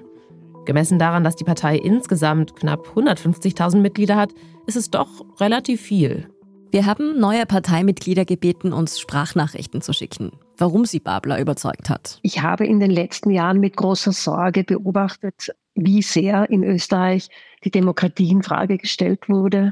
Gemessen 0.65 0.99
daran, 0.99 1.23
dass 1.23 1.35
die 1.35 1.43
Partei 1.43 1.77
insgesamt 1.77 2.55
knapp 2.55 2.89
150.000 2.95 3.77
Mitglieder 3.77 4.17
hat, 4.17 4.29
ist 4.67 4.75
es 4.75 4.91
doch 4.91 5.25
relativ 5.39 5.81
viel. 5.81 6.29
Wir 6.69 6.85
haben 6.85 7.19
neue 7.19 7.47
Parteimitglieder 7.47 8.23
gebeten, 8.23 8.71
uns 8.71 8.99
Sprachnachrichten 8.99 9.81
zu 9.81 9.93
schicken, 9.93 10.31
warum 10.57 10.85
sie 10.85 10.99
Babler 10.99 11.41
überzeugt 11.41 11.89
hat. 11.89 12.19
Ich 12.21 12.43
habe 12.43 12.67
in 12.67 12.79
den 12.79 12.91
letzten 12.91 13.31
Jahren 13.31 13.59
mit 13.59 13.75
großer 13.75 14.11
Sorge 14.11 14.63
beobachtet, 14.63 15.55
wie 15.73 16.03
sehr 16.03 16.51
in 16.51 16.63
Österreich 16.63 17.29
die 17.63 17.71
Demokratie 17.71 18.29
in 18.29 18.43
Frage 18.43 18.77
gestellt 18.77 19.27
wurde, 19.27 19.71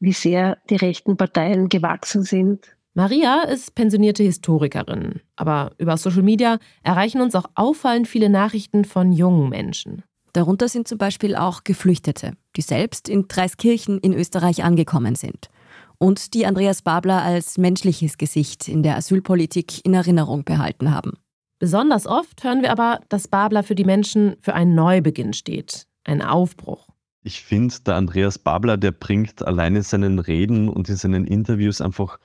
wie 0.00 0.12
sehr 0.12 0.56
die 0.70 0.76
rechten 0.76 1.18
Parteien 1.18 1.68
gewachsen 1.68 2.22
sind. 2.22 2.77
Maria 2.98 3.42
ist 3.42 3.76
pensionierte 3.76 4.24
Historikerin, 4.24 5.20
aber 5.36 5.70
über 5.78 5.96
Social 5.96 6.24
Media 6.24 6.58
erreichen 6.82 7.20
uns 7.20 7.36
auch 7.36 7.44
auffallend 7.54 8.08
viele 8.08 8.28
Nachrichten 8.28 8.84
von 8.84 9.12
jungen 9.12 9.50
Menschen. 9.50 10.02
Darunter 10.32 10.66
sind 10.66 10.88
zum 10.88 10.98
Beispiel 10.98 11.36
auch 11.36 11.62
Geflüchtete, 11.62 12.32
die 12.56 12.60
selbst 12.60 13.08
in 13.08 13.28
Dreiskirchen 13.28 14.00
in 14.00 14.12
Österreich 14.12 14.64
angekommen 14.64 15.14
sind 15.14 15.46
und 15.98 16.34
die 16.34 16.44
Andreas 16.44 16.82
Babler 16.82 17.22
als 17.22 17.56
menschliches 17.56 18.18
Gesicht 18.18 18.66
in 18.66 18.82
der 18.82 18.96
Asylpolitik 18.96 19.86
in 19.86 19.94
Erinnerung 19.94 20.42
behalten 20.42 20.92
haben. 20.92 21.12
Besonders 21.60 22.04
oft 22.04 22.42
hören 22.42 22.62
wir 22.62 22.72
aber, 22.72 22.98
dass 23.10 23.28
Babler 23.28 23.62
für 23.62 23.76
die 23.76 23.84
Menschen 23.84 24.34
für 24.40 24.54
einen 24.54 24.74
Neubeginn 24.74 25.34
steht, 25.34 25.86
einen 26.02 26.22
Aufbruch. 26.22 26.88
Ich 27.22 27.44
finde, 27.44 27.76
der 27.86 27.94
Andreas 27.94 28.40
Babler, 28.40 28.76
der 28.76 28.90
bringt 28.90 29.46
alleine 29.46 29.84
seinen 29.84 30.18
Reden 30.18 30.68
und 30.68 30.88
in 30.88 30.96
seinen 30.96 31.28
Interviews 31.28 31.80
einfach 31.80 32.18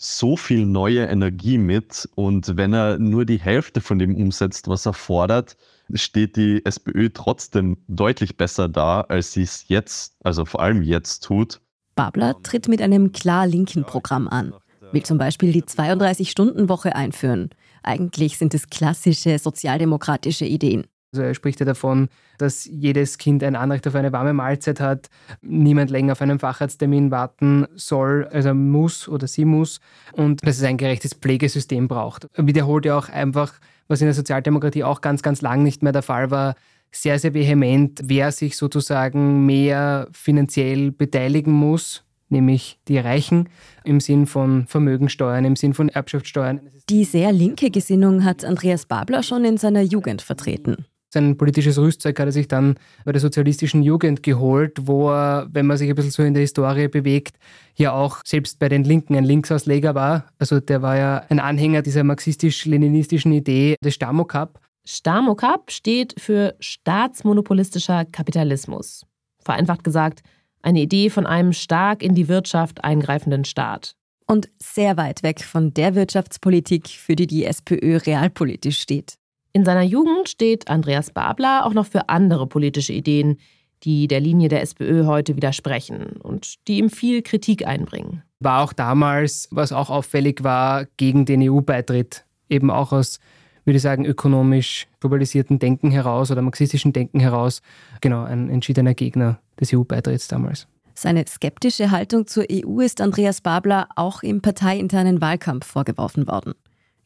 so 0.00 0.36
viel 0.36 0.64
neue 0.64 1.04
Energie 1.06 1.58
mit. 1.58 2.08
Und 2.14 2.56
wenn 2.56 2.72
er 2.72 2.98
nur 2.98 3.26
die 3.26 3.40
Hälfte 3.40 3.80
von 3.80 3.98
dem 3.98 4.14
umsetzt, 4.16 4.68
was 4.68 4.86
er 4.86 4.94
fordert, 4.94 5.56
steht 5.92 6.36
die 6.36 6.64
SPÖ 6.64 7.10
trotzdem 7.12 7.76
deutlich 7.88 8.36
besser 8.36 8.68
da, 8.68 9.02
als 9.02 9.32
sie 9.32 9.42
es 9.42 9.68
jetzt, 9.68 10.16
also 10.22 10.44
vor 10.44 10.60
allem 10.60 10.82
jetzt 10.82 11.24
tut. 11.24 11.60
Babler 11.96 12.40
tritt 12.42 12.68
mit 12.68 12.80
einem 12.80 13.10
klar 13.10 13.46
linken 13.46 13.84
Programm 13.84 14.28
an, 14.28 14.54
will 14.92 15.02
zum 15.02 15.18
Beispiel 15.18 15.52
die 15.52 15.64
32-Stunden-Woche 15.64 16.94
einführen. 16.94 17.50
Eigentlich 17.82 18.38
sind 18.38 18.54
es 18.54 18.68
klassische 18.68 19.38
sozialdemokratische 19.38 20.44
Ideen. 20.44 20.86
Also 21.12 21.22
er 21.22 21.34
spricht 21.34 21.60
ja 21.60 21.66
davon, 21.66 22.08
dass 22.36 22.66
jedes 22.66 23.16
Kind 23.16 23.42
ein 23.42 23.56
Anrecht 23.56 23.86
auf 23.86 23.94
eine 23.94 24.12
warme 24.12 24.34
Mahlzeit 24.34 24.78
hat, 24.78 25.08
niemand 25.40 25.90
länger 25.90 26.12
auf 26.12 26.20
einen 26.20 26.38
Facharzttermin 26.38 27.10
warten 27.10 27.66
soll, 27.74 28.28
also 28.30 28.52
muss 28.52 29.08
oder 29.08 29.26
sie 29.26 29.46
muss 29.46 29.80
und 30.12 30.46
dass 30.46 30.58
es 30.58 30.64
ein 30.64 30.76
gerechtes 30.76 31.14
Pflegesystem 31.14 31.88
braucht. 31.88 32.28
Er 32.34 32.46
wiederholt 32.46 32.84
ja 32.84 32.98
auch 32.98 33.08
einfach, 33.08 33.54
was 33.88 34.02
in 34.02 34.06
der 34.06 34.14
Sozialdemokratie 34.14 34.84
auch 34.84 35.00
ganz, 35.00 35.22
ganz 35.22 35.40
lang 35.40 35.62
nicht 35.62 35.82
mehr 35.82 35.92
der 35.92 36.02
Fall 36.02 36.30
war, 36.30 36.54
sehr, 36.92 37.18
sehr 37.18 37.34
vehement, 37.34 38.00
wer 38.04 38.32
sich 38.32 38.56
sozusagen 38.56 39.46
mehr 39.46 40.08
finanziell 40.12 40.90
beteiligen 40.90 41.52
muss, 41.52 42.04
nämlich 42.28 42.78
die 42.88 42.98
Reichen, 42.98 43.48
im 43.84 44.00
Sinn 44.00 44.26
von 44.26 44.66
Vermögensteuern, 44.66 45.44
im 45.44 45.56
Sinn 45.56 45.74
von 45.74 45.88
Erbschaftssteuern. 45.88 46.60
Die 46.88 47.04
sehr 47.04 47.32
linke 47.32 47.70
Gesinnung 47.70 48.24
hat 48.24 48.44
Andreas 48.44 48.86
Babler 48.86 49.22
schon 49.22 49.44
in 49.44 49.56
seiner 49.56 49.82
Jugend 49.82 50.22
vertreten. 50.22 50.86
Sein 51.10 51.38
politisches 51.38 51.78
Rüstzeug 51.78 52.18
hat 52.20 52.26
er 52.26 52.32
sich 52.32 52.48
dann 52.48 52.74
bei 53.04 53.12
der 53.12 53.20
sozialistischen 53.20 53.82
Jugend 53.82 54.22
geholt, 54.22 54.76
wo 54.82 55.10
er, 55.10 55.48
wenn 55.50 55.66
man 55.66 55.78
sich 55.78 55.88
ein 55.88 55.94
bisschen 55.94 56.10
so 56.10 56.22
in 56.22 56.34
der 56.34 56.42
Historie 56.42 56.88
bewegt, 56.88 57.38
ja 57.76 57.92
auch 57.92 58.20
selbst 58.24 58.58
bei 58.58 58.68
den 58.68 58.84
Linken 58.84 59.16
ein 59.16 59.24
Linksausleger 59.24 59.94
war. 59.94 60.26
Also 60.38 60.60
der 60.60 60.82
war 60.82 60.98
ja 60.98 61.24
ein 61.30 61.40
Anhänger 61.40 61.80
dieser 61.80 62.04
marxistisch-leninistischen 62.04 63.32
Idee 63.32 63.76
des 63.82 63.94
Stamokap. 63.94 64.60
Stamokap 64.86 65.70
steht 65.70 66.14
für 66.18 66.54
staatsmonopolistischer 66.60 68.04
Kapitalismus. 68.04 69.06
Vereinfacht 69.38 69.84
gesagt, 69.84 70.20
eine 70.60 70.80
Idee 70.80 71.08
von 71.08 71.26
einem 71.26 71.54
stark 71.54 72.02
in 72.02 72.14
die 72.14 72.28
Wirtschaft 72.28 72.84
eingreifenden 72.84 73.44
Staat. 73.44 73.94
Und 74.26 74.50
sehr 74.58 74.98
weit 74.98 75.22
weg 75.22 75.40
von 75.40 75.72
der 75.72 75.94
Wirtschaftspolitik, 75.94 76.88
für 76.88 77.16
die 77.16 77.26
die 77.26 77.46
SPÖ 77.46 77.96
realpolitisch 77.96 78.78
steht. 78.78 79.14
In 79.58 79.64
seiner 79.64 79.82
Jugend 79.82 80.28
steht 80.28 80.68
Andreas 80.68 81.10
Babler 81.10 81.66
auch 81.66 81.74
noch 81.74 81.86
für 81.86 82.08
andere 82.08 82.46
politische 82.46 82.92
Ideen, 82.92 83.38
die 83.82 84.06
der 84.06 84.20
Linie 84.20 84.48
der 84.48 84.62
SPÖ 84.62 85.04
heute 85.04 85.34
widersprechen 85.34 86.12
und 86.22 86.68
die 86.68 86.78
ihm 86.78 86.90
viel 86.90 87.22
Kritik 87.22 87.66
einbringen. 87.66 88.22
War 88.38 88.62
auch 88.62 88.72
damals, 88.72 89.48
was 89.50 89.72
auch 89.72 89.90
auffällig 89.90 90.44
war, 90.44 90.86
gegen 90.96 91.24
den 91.24 91.42
EU-Beitritt. 91.42 92.24
Eben 92.48 92.70
auch 92.70 92.92
aus 92.92 93.18
würde 93.64 93.78
ich 93.78 93.82
sagen, 93.82 94.06
ökonomisch 94.06 94.86
globalisierten 95.00 95.58
Denken 95.58 95.90
heraus 95.90 96.30
oder 96.30 96.40
marxistischen 96.40 96.92
Denken 96.92 97.18
heraus, 97.18 97.60
genau, 98.00 98.22
ein 98.22 98.50
entschiedener 98.50 98.94
Gegner 98.94 99.40
des 99.58 99.74
EU-Beitritts 99.74 100.28
damals. 100.28 100.68
Seine 100.94 101.24
skeptische 101.26 101.90
Haltung 101.90 102.28
zur 102.28 102.44
EU 102.48 102.78
ist 102.78 103.00
Andreas 103.00 103.40
Babler 103.40 103.88
auch 103.96 104.22
im 104.22 104.40
parteiinternen 104.40 105.20
Wahlkampf 105.20 105.66
vorgeworfen 105.66 106.28
worden. 106.28 106.54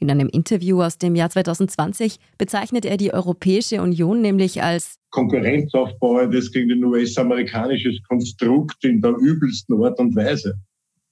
In 0.03 0.11
einem 0.11 0.29
Interview 0.29 0.83
aus 0.83 0.99
dem 0.99 1.15
Jahr 1.15 1.31
2020 1.31 2.19
bezeichnet 2.37 2.85
er 2.85 2.97
die 2.97 3.15
Europäische 3.15 3.81
Union 3.81 4.21
nämlich 4.21 4.61
als 4.61 4.97
Konkurrenzaufbau, 5.11 6.27
das 6.27 6.51
gegen 6.51 6.73
ein 6.73 6.85
US-amerikanisches 6.85 8.03
Konstrukt 8.09 8.85
in 8.85 9.01
der 9.01 9.13
übelsten 9.13 9.81
Art 9.81 10.01
und 10.01 10.17
Weise. 10.17 10.55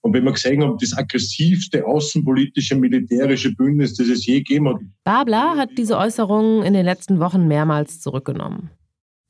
Und 0.00 0.12
wenn 0.12 0.24
wir 0.24 0.32
gesehen 0.32 0.64
haben, 0.64 0.76
das 0.80 0.98
aggressivste 0.98 1.86
außenpolitische 1.86 2.74
militärische 2.74 3.54
Bündnis, 3.54 3.94
das 3.94 4.08
es 4.08 4.26
je 4.26 4.38
gegeben 4.38 4.68
hat. 4.70 4.80
Babler 5.04 5.56
hat 5.56 5.70
diese 5.78 5.96
Äußerungen 5.96 6.64
in 6.64 6.72
den 6.72 6.84
letzten 6.84 7.20
Wochen 7.20 7.46
mehrmals 7.46 8.00
zurückgenommen. 8.00 8.70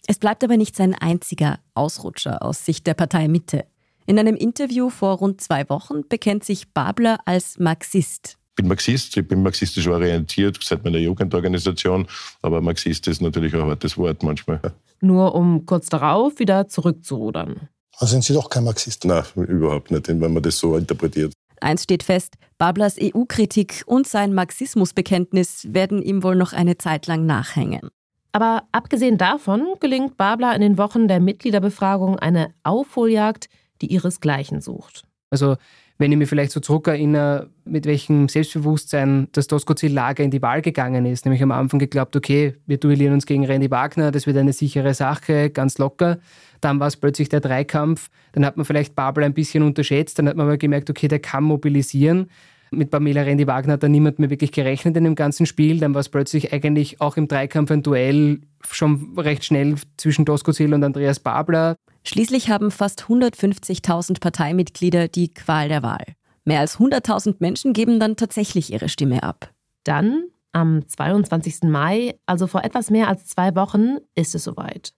Es 0.07 0.19
bleibt 0.19 0.43
aber 0.43 0.57
nicht 0.57 0.75
sein 0.75 0.95
einziger 0.95 1.59
Ausrutscher 1.75 2.43
aus 2.43 2.65
Sicht 2.65 2.87
der 2.87 2.95
Partei 2.95 3.29
Mitte. 3.29 3.67
In 4.07 4.19
einem 4.19 4.37
Interview 4.37 4.89
vor 4.89 5.19
rund 5.19 5.43
zwei 5.43 5.69
Wochen 5.69 6.09
bekennt 6.09 6.45
sich 6.45 6.73
Babler 6.73 7.19
als 7.27 7.59
Marxist. 7.59 8.40
Ich 8.51 8.57
bin 8.57 8.69
Marxist, 8.69 9.17
ich 9.17 9.27
bin 9.27 9.43
marxistisch 9.43 9.87
orientiert 9.87 10.59
seit 10.63 10.85
meiner 10.85 10.99
Jugendorganisation, 10.99 12.07
aber 12.43 12.61
Marxist 12.61 13.07
ist 13.09 13.23
natürlich 13.23 13.55
ein 13.55 13.63
hartes 13.63 13.97
Wort 13.97 14.23
manchmal. 14.23 14.61
Nur 15.01 15.35
um 15.35 15.65
kurz 15.67 15.89
darauf 15.89 16.39
wieder 16.39 16.69
zurückzurudern. 16.69 17.69
Also 17.97 18.13
sind 18.13 18.25
Sie 18.25 18.35
doch 18.35 18.51
kein 18.51 18.65
Marxist? 18.65 19.05
Nein, 19.05 19.25
überhaupt 19.37 19.91
nicht, 19.91 20.09
wenn 20.09 20.33
man 20.33 20.43
das 20.43 20.59
so 20.59 20.77
interpretiert. 20.77 21.33
Eins 21.61 21.85
steht 21.85 22.03
fest, 22.03 22.35
Bablers 22.59 22.97
EU-Kritik 23.01 23.83
und 23.87 24.07
sein 24.07 24.35
Marxismusbekenntnis 24.35 25.73
werden 25.73 26.03
ihm 26.03 26.23
wohl 26.23 26.35
noch 26.35 26.53
eine 26.53 26.79
Zeit 26.79 27.07
lang 27.07 27.27
nachhängen. 27.27 27.91
Aber 28.33 28.65
abgesehen 28.73 29.19
davon 29.19 29.75
gelingt 29.81 30.17
Babler 30.17 30.55
in 30.55 30.61
den 30.61 30.79
Wochen 30.79 31.09
der 31.09 31.21
Mitgliederbefragung 31.21 32.19
eine 32.19 32.55
Aufholjagd, 32.63 33.49
die 33.83 33.93
ihresgleichen 33.93 34.61
sucht. 34.61 35.05
Also 35.31 35.57
wenn 36.01 36.11
ich 36.11 36.19
mich 36.19 36.31
vielleicht 36.31 36.51
so 36.51 36.61
zurückerinnere, 36.61 37.51
mit 37.67 37.85
welchem 37.85 38.27
Selbstbewusstsein 38.27 39.29
das 39.33 39.49
Doskozil-Lager 39.49 40.25
in 40.25 40.31
die 40.31 40.41
Wahl 40.41 40.63
gegangen 40.63 41.05
ist. 41.05 41.27
Nämlich 41.27 41.43
am 41.43 41.53
Anfang 41.53 41.79
geglaubt, 41.79 42.17
okay, 42.17 42.55
wir 42.67 42.79
duellieren 42.79 43.13
uns 43.13 43.27
gegen 43.27 43.45
Randy 43.45 43.71
Wagner, 43.71 44.11
das 44.11 44.27
wird 44.27 44.39
eine 44.39 44.55
sichere 44.55 44.95
Sache, 44.95 45.51
ganz 45.51 45.77
locker. 45.77 46.19
Dann 46.63 46.81
war 46.81 46.87
es 46.87 46.97
plötzlich 46.97 47.29
der 47.29 47.41
Dreikampf. 47.41 48.09
Dann 48.33 48.47
hat 48.47 48.57
man 48.57 48.65
vielleicht 48.65 48.97
Babel 48.97 49.25
ein 49.25 49.35
bisschen 49.35 49.63
unterschätzt. 49.63 50.19
Dann 50.19 50.27
hat 50.27 50.37
man 50.37 50.47
aber 50.47 50.57
gemerkt, 50.57 50.89
okay, 50.89 51.07
der 51.07 51.19
kann 51.19 51.45
mobilisieren. 51.45 52.31
Mit 52.71 52.91
Pamela 52.91 53.23
Randy 53.23 53.47
Wagner 53.47 53.75
hat 53.75 53.83
da 53.83 53.89
niemand 53.89 54.19
mehr 54.19 54.31
wirklich 54.31 54.53
gerechnet 54.53 54.97
in 54.97 55.05
dem 55.05 55.17
ganzen 55.17 55.45
Spiel. 55.45 55.81
Dann 55.81 55.93
war 55.93 56.01
es 56.01 56.09
plötzlich 56.09 56.53
eigentlich 56.53 57.01
auch 57.01 57.19
im 57.19 57.29
Dreikampf 57.29 57.71
ein 57.71 57.83
Duell 57.83 58.41
schon 58.67 59.19
recht 59.19 59.45
schnell 59.45 59.75
zwischen 59.99 60.25
Doskozil 60.25 60.73
und 60.73 60.83
Andreas 60.83 61.21
Babler. 61.21 61.77
Schließlich 62.05 62.51
haben 62.51 62.71
fast 62.71 63.03
150.000 63.03 64.21
Parteimitglieder 64.21 65.09
die 65.09 65.33
Qual 65.33 65.69
der 65.69 65.83
Wahl. 65.83 66.05
Mehr 66.45 66.61
als 66.61 66.79
100.000 66.79 67.37
Menschen 67.39 67.73
geben 67.73 68.01
dann 68.01 68.17
tatsächlich 68.17 68.73
ihre 68.73 68.89
Stimme 68.89 69.23
ab. 69.23 69.53
Dann, 69.85 70.25
am 70.53 70.87
22. 70.87 71.65
Mai, 71.65 72.19
also 72.27 72.47
vor 72.47 72.65
etwas 72.65 72.91
mehr 72.91 73.09
als 73.09 73.27
zwei 73.27 73.55
Wochen, 73.55 73.99
ist 74.15 74.35
es 74.35 74.45
soweit. 74.45 74.95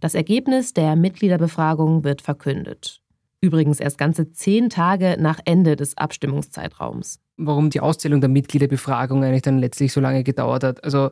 Das 0.00 0.14
Ergebnis 0.14 0.74
der 0.74 0.96
Mitgliederbefragung 0.96 2.04
wird 2.04 2.22
verkündet. 2.22 3.00
Übrigens 3.40 3.78
erst 3.78 3.98
ganze 3.98 4.32
zehn 4.32 4.68
Tage 4.70 5.16
nach 5.18 5.38
Ende 5.44 5.76
des 5.76 5.96
Abstimmungszeitraums. 5.96 7.20
Warum 7.36 7.70
die 7.70 7.80
Auszählung 7.80 8.20
der 8.20 8.30
Mitgliederbefragung 8.30 9.22
eigentlich 9.22 9.42
dann 9.42 9.58
letztlich 9.58 9.92
so 9.92 10.00
lange 10.00 10.24
gedauert 10.24 10.64
hat. 10.64 10.82
Also 10.82 11.10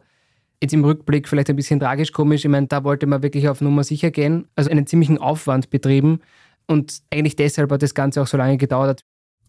Jetzt 0.62 0.72
im 0.72 0.84
Rückblick 0.84 1.28
vielleicht 1.28 1.50
ein 1.50 1.56
bisschen 1.56 1.80
tragisch 1.80 2.12
komisch. 2.12 2.44
Ich 2.44 2.50
meine, 2.50 2.66
da 2.66 2.84
wollte 2.84 3.06
man 3.06 3.22
wirklich 3.22 3.48
auf 3.48 3.60
Nummer 3.60 3.84
sicher 3.84 4.10
gehen, 4.10 4.48
also 4.56 4.70
einen 4.70 4.86
ziemlichen 4.86 5.18
Aufwand 5.18 5.70
betrieben. 5.70 6.20
Und 6.66 7.02
eigentlich 7.12 7.36
deshalb 7.36 7.70
hat 7.70 7.82
das 7.82 7.94
Ganze 7.94 8.22
auch 8.22 8.26
so 8.26 8.36
lange 8.36 8.56
gedauert. 8.56 9.02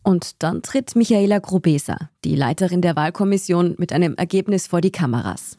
Und 0.03 0.43
dann 0.43 0.61
tritt 0.61 0.95
Michaela 0.95 1.39
Grubesa, 1.39 1.97
die 2.23 2.35
Leiterin 2.35 2.81
der 2.81 2.95
Wahlkommission, 2.95 3.75
mit 3.77 3.91
einem 3.91 4.15
Ergebnis 4.15 4.67
vor 4.67 4.81
die 4.81 4.91
Kameras. 4.91 5.57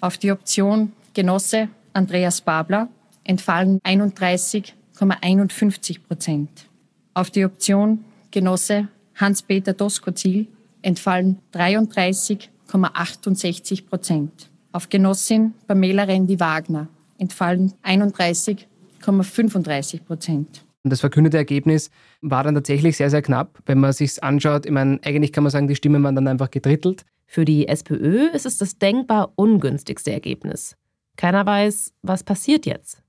Auf 0.00 0.18
die 0.18 0.30
Option 0.30 0.92
Genosse 1.14 1.68
Andreas 1.92 2.40
Babler 2.40 2.88
entfallen 3.24 3.78
31,51 3.80 6.00
Prozent. 6.06 6.68
Auf 7.14 7.30
die 7.30 7.44
Option 7.44 8.04
Genosse 8.30 8.88
Hans-Peter 9.16 9.74
Doskozil 9.74 10.46
entfallen 10.82 11.40
33,68 11.52 13.86
Prozent. 13.86 14.51
Auf 14.72 14.88
Genossin 14.88 15.52
Pamela 15.66 16.04
Rendi-Wagner 16.04 16.88
entfallen 17.18 17.74
31,35 17.84 20.02
Prozent. 20.02 20.64
Das 20.84 21.00
verkündete 21.00 21.36
Ergebnis 21.36 21.90
war 22.22 22.42
dann 22.42 22.54
tatsächlich 22.54 22.96
sehr, 22.96 23.10
sehr 23.10 23.20
knapp. 23.20 23.58
Wenn 23.66 23.78
man 23.78 23.92
sich 23.92 24.24
anschaut, 24.24 24.64
ich 24.64 24.72
meine, 24.72 24.98
eigentlich 25.04 25.32
kann 25.32 25.44
man 25.44 25.50
sagen, 25.50 25.68
die 25.68 25.76
Stimmen 25.76 26.02
waren 26.02 26.14
dann 26.14 26.26
einfach 26.26 26.50
gedrittelt. 26.50 27.04
Für 27.26 27.44
die 27.44 27.68
SPÖ 27.68 28.28
ist 28.32 28.46
es 28.46 28.56
das 28.56 28.78
denkbar 28.78 29.32
ungünstigste 29.36 30.10
Ergebnis. 30.10 30.74
Keiner 31.16 31.44
weiß, 31.44 31.92
was 32.00 32.24
passiert 32.24 32.64
jetzt. 32.64 33.02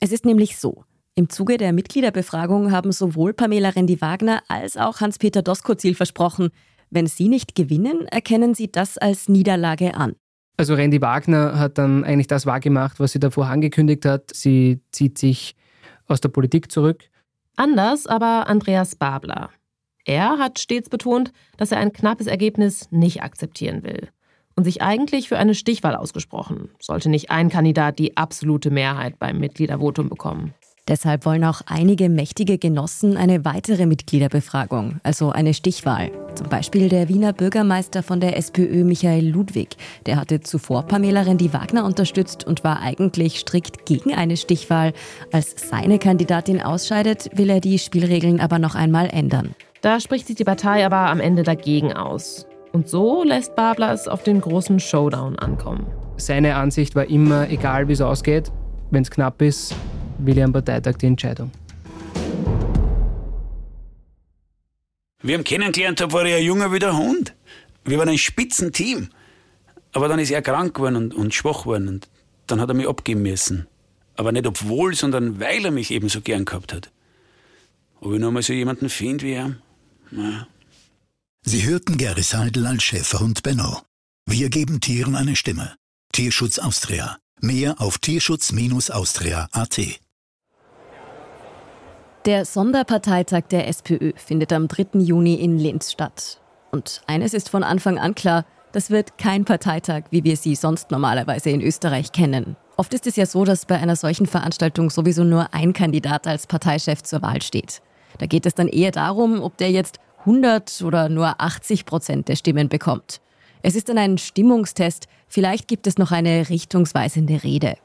Es 0.00 0.12
ist 0.12 0.24
nämlich 0.24 0.56
so. 0.56 0.84
Im 1.16 1.28
Zuge 1.28 1.56
der 1.56 1.72
Mitgliederbefragung 1.72 2.70
haben 2.70 2.92
sowohl 2.92 3.34
Pamela 3.34 3.70
Rendi-Wagner 3.70 4.42
als 4.46 4.76
auch 4.76 5.00
Hans-Peter 5.00 5.42
Doskozil 5.42 5.96
versprochen, 5.96 6.50
wenn 6.90 7.08
sie 7.08 7.28
nicht 7.28 7.56
gewinnen, 7.56 8.06
erkennen 8.06 8.54
sie 8.54 8.70
das 8.70 8.98
als 8.98 9.28
Niederlage 9.28 9.94
an. 9.94 10.14
Also 10.58 10.74
Randy 10.74 11.00
Wagner 11.00 11.56
hat 11.56 11.78
dann 11.78 12.02
eigentlich 12.02 12.26
das 12.26 12.44
wahrgemacht, 12.44 12.98
was 12.98 13.12
sie 13.12 13.20
davor 13.20 13.46
angekündigt 13.46 14.04
hat. 14.04 14.34
Sie 14.34 14.80
zieht 14.90 15.16
sich 15.16 15.54
aus 16.08 16.20
der 16.20 16.30
Politik 16.30 16.72
zurück. 16.72 17.04
Anders 17.54 18.08
aber 18.08 18.48
Andreas 18.48 18.96
Babler. 18.96 19.50
Er 20.04 20.38
hat 20.38 20.58
stets 20.58 20.88
betont, 20.88 21.32
dass 21.58 21.70
er 21.70 21.78
ein 21.78 21.92
knappes 21.92 22.26
Ergebnis 22.26 22.90
nicht 22.90 23.22
akzeptieren 23.22 23.84
will 23.84 24.08
und 24.56 24.64
sich 24.64 24.82
eigentlich 24.82 25.28
für 25.28 25.38
eine 25.38 25.54
Stichwahl 25.54 25.94
ausgesprochen, 25.94 26.70
sollte 26.80 27.08
nicht 27.08 27.30
ein 27.30 27.50
Kandidat 27.50 28.00
die 28.00 28.16
absolute 28.16 28.70
Mehrheit 28.70 29.20
beim 29.20 29.38
Mitgliedervotum 29.38 30.08
bekommen. 30.08 30.54
Deshalb 30.88 31.26
wollen 31.26 31.44
auch 31.44 31.60
einige 31.66 32.08
mächtige 32.08 32.56
Genossen 32.56 33.18
eine 33.18 33.44
weitere 33.44 33.84
Mitgliederbefragung, 33.84 35.00
also 35.02 35.30
eine 35.30 35.52
Stichwahl. 35.52 36.10
Zum 36.34 36.48
Beispiel 36.48 36.88
der 36.88 37.10
Wiener 37.10 37.34
Bürgermeister 37.34 38.02
von 38.02 38.20
der 38.20 38.38
SPÖ 38.38 38.84
Michael 38.84 39.28
Ludwig. 39.28 39.76
Der 40.06 40.16
hatte 40.16 40.40
zuvor 40.40 40.84
Pamela 40.84 41.22
Rendi-Wagner 41.22 41.84
unterstützt 41.84 42.46
und 42.46 42.64
war 42.64 42.80
eigentlich 42.80 43.38
strikt 43.38 43.84
gegen 43.84 44.14
eine 44.14 44.38
Stichwahl. 44.38 44.94
Als 45.30 45.68
seine 45.68 45.98
Kandidatin 45.98 46.62
ausscheidet, 46.62 47.28
will 47.34 47.50
er 47.50 47.60
die 47.60 47.78
Spielregeln 47.78 48.40
aber 48.40 48.58
noch 48.58 48.74
einmal 48.74 49.10
ändern. 49.10 49.54
Da 49.82 50.00
spricht 50.00 50.26
sich 50.26 50.36
die 50.36 50.44
Partei 50.44 50.86
aber 50.86 51.10
am 51.10 51.20
Ende 51.20 51.42
dagegen 51.42 51.92
aus. 51.92 52.46
Und 52.72 52.88
so 52.88 53.24
lässt 53.24 53.54
Babler 53.56 53.92
es 53.92 54.08
auf 54.08 54.22
den 54.22 54.40
großen 54.40 54.80
Showdown 54.80 55.38
ankommen. 55.38 55.86
Seine 56.16 56.56
Ansicht 56.56 56.94
war 56.94 57.06
immer, 57.06 57.50
egal 57.50 57.88
wie 57.88 57.92
es 57.92 58.00
ausgeht, 58.00 58.50
wenn 58.90 59.02
es 59.02 59.10
knapp 59.10 59.42
ist, 59.42 59.74
will 60.18 60.36
ich 60.36 60.44
am 60.44 60.52
Parteitag 60.52 60.96
die 60.96 61.06
Entscheidung. 61.06 61.50
Wie 65.22 65.32
ich 65.32 65.38
ihn 65.38 65.44
kennengelernt 65.44 66.00
habe, 66.00 66.12
war 66.12 66.24
er 66.24 66.38
ein 66.38 66.44
junger 66.44 66.72
wie 66.72 66.78
der 66.78 66.96
Hund. 66.96 67.34
Wir 67.84 67.98
waren 67.98 68.08
ein 68.08 68.18
Spitzenteam. 68.18 69.08
Aber 69.92 70.08
dann 70.08 70.18
ist 70.18 70.30
er 70.30 70.42
krank 70.42 70.74
geworden 70.74 70.96
und, 70.96 71.14
und 71.14 71.34
schwach 71.34 71.62
geworden. 71.62 71.88
Und 71.88 72.08
dann 72.46 72.60
hat 72.60 72.68
er 72.68 72.74
mich 72.74 72.88
abgeben 72.88 73.22
müssen. 73.22 73.66
Aber 74.16 74.32
nicht 74.32 74.46
obwohl, 74.46 74.94
sondern 74.94 75.40
weil 75.40 75.64
er 75.64 75.70
mich 75.70 75.90
eben 75.90 76.08
so 76.08 76.20
gern 76.20 76.44
gehabt 76.44 76.72
hat. 76.72 76.90
Ob 78.00 78.12
ich 78.12 78.20
noch 78.20 78.30
mal 78.30 78.42
so 78.42 78.52
jemanden 78.52 78.90
finde 78.90 79.24
wie 79.24 79.32
er? 79.32 79.56
Naja. 80.10 80.46
Sie 81.42 81.64
hörten 81.64 81.98
Gary 81.98 82.22
Seidel 82.22 82.66
als 82.66 82.82
Schäferhund 82.82 83.42
Benno. 83.42 83.82
Wir 84.26 84.50
geben 84.50 84.80
Tieren 84.80 85.16
eine 85.16 85.36
Stimme. 85.36 85.76
Tierschutz 86.12 86.58
Austria. 86.58 87.18
Mehr 87.40 87.80
auf 87.80 87.98
tierschutz-austria.at. 87.98 90.00
Der 92.28 92.44
Sonderparteitag 92.44 93.44
der 93.50 93.68
SPÖ 93.68 94.12
findet 94.16 94.52
am 94.52 94.68
3. 94.68 94.98
Juni 94.98 95.36
in 95.36 95.58
Linz 95.58 95.90
statt. 95.90 96.42
Und 96.70 97.00
eines 97.06 97.32
ist 97.32 97.48
von 97.48 97.64
Anfang 97.64 97.98
an 97.98 98.14
klar, 98.14 98.44
das 98.72 98.90
wird 98.90 99.16
kein 99.16 99.46
Parteitag, 99.46 100.02
wie 100.10 100.24
wir 100.24 100.36
sie 100.36 100.54
sonst 100.54 100.90
normalerweise 100.90 101.48
in 101.48 101.62
Österreich 101.62 102.12
kennen. 102.12 102.56
Oft 102.76 102.92
ist 102.92 103.06
es 103.06 103.16
ja 103.16 103.24
so, 103.24 103.46
dass 103.46 103.64
bei 103.64 103.78
einer 103.78 103.96
solchen 103.96 104.26
Veranstaltung 104.26 104.90
sowieso 104.90 105.24
nur 105.24 105.54
ein 105.54 105.72
Kandidat 105.72 106.26
als 106.26 106.46
Parteichef 106.46 107.02
zur 107.02 107.22
Wahl 107.22 107.40
steht. 107.40 107.80
Da 108.18 108.26
geht 108.26 108.44
es 108.44 108.52
dann 108.54 108.68
eher 108.68 108.90
darum, 108.90 109.40
ob 109.40 109.56
der 109.56 109.70
jetzt 109.70 109.98
100 110.26 110.82
oder 110.82 111.08
nur 111.08 111.40
80 111.40 111.86
Prozent 111.86 112.28
der 112.28 112.36
Stimmen 112.36 112.68
bekommt. 112.68 113.22
Es 113.62 113.74
ist 113.74 113.88
dann 113.88 113.96
ein 113.96 114.18
Stimmungstest, 114.18 115.08
vielleicht 115.28 115.66
gibt 115.66 115.86
es 115.86 115.96
noch 115.96 116.12
eine 116.12 116.50
richtungsweisende 116.50 117.42
Rede. 117.42 117.78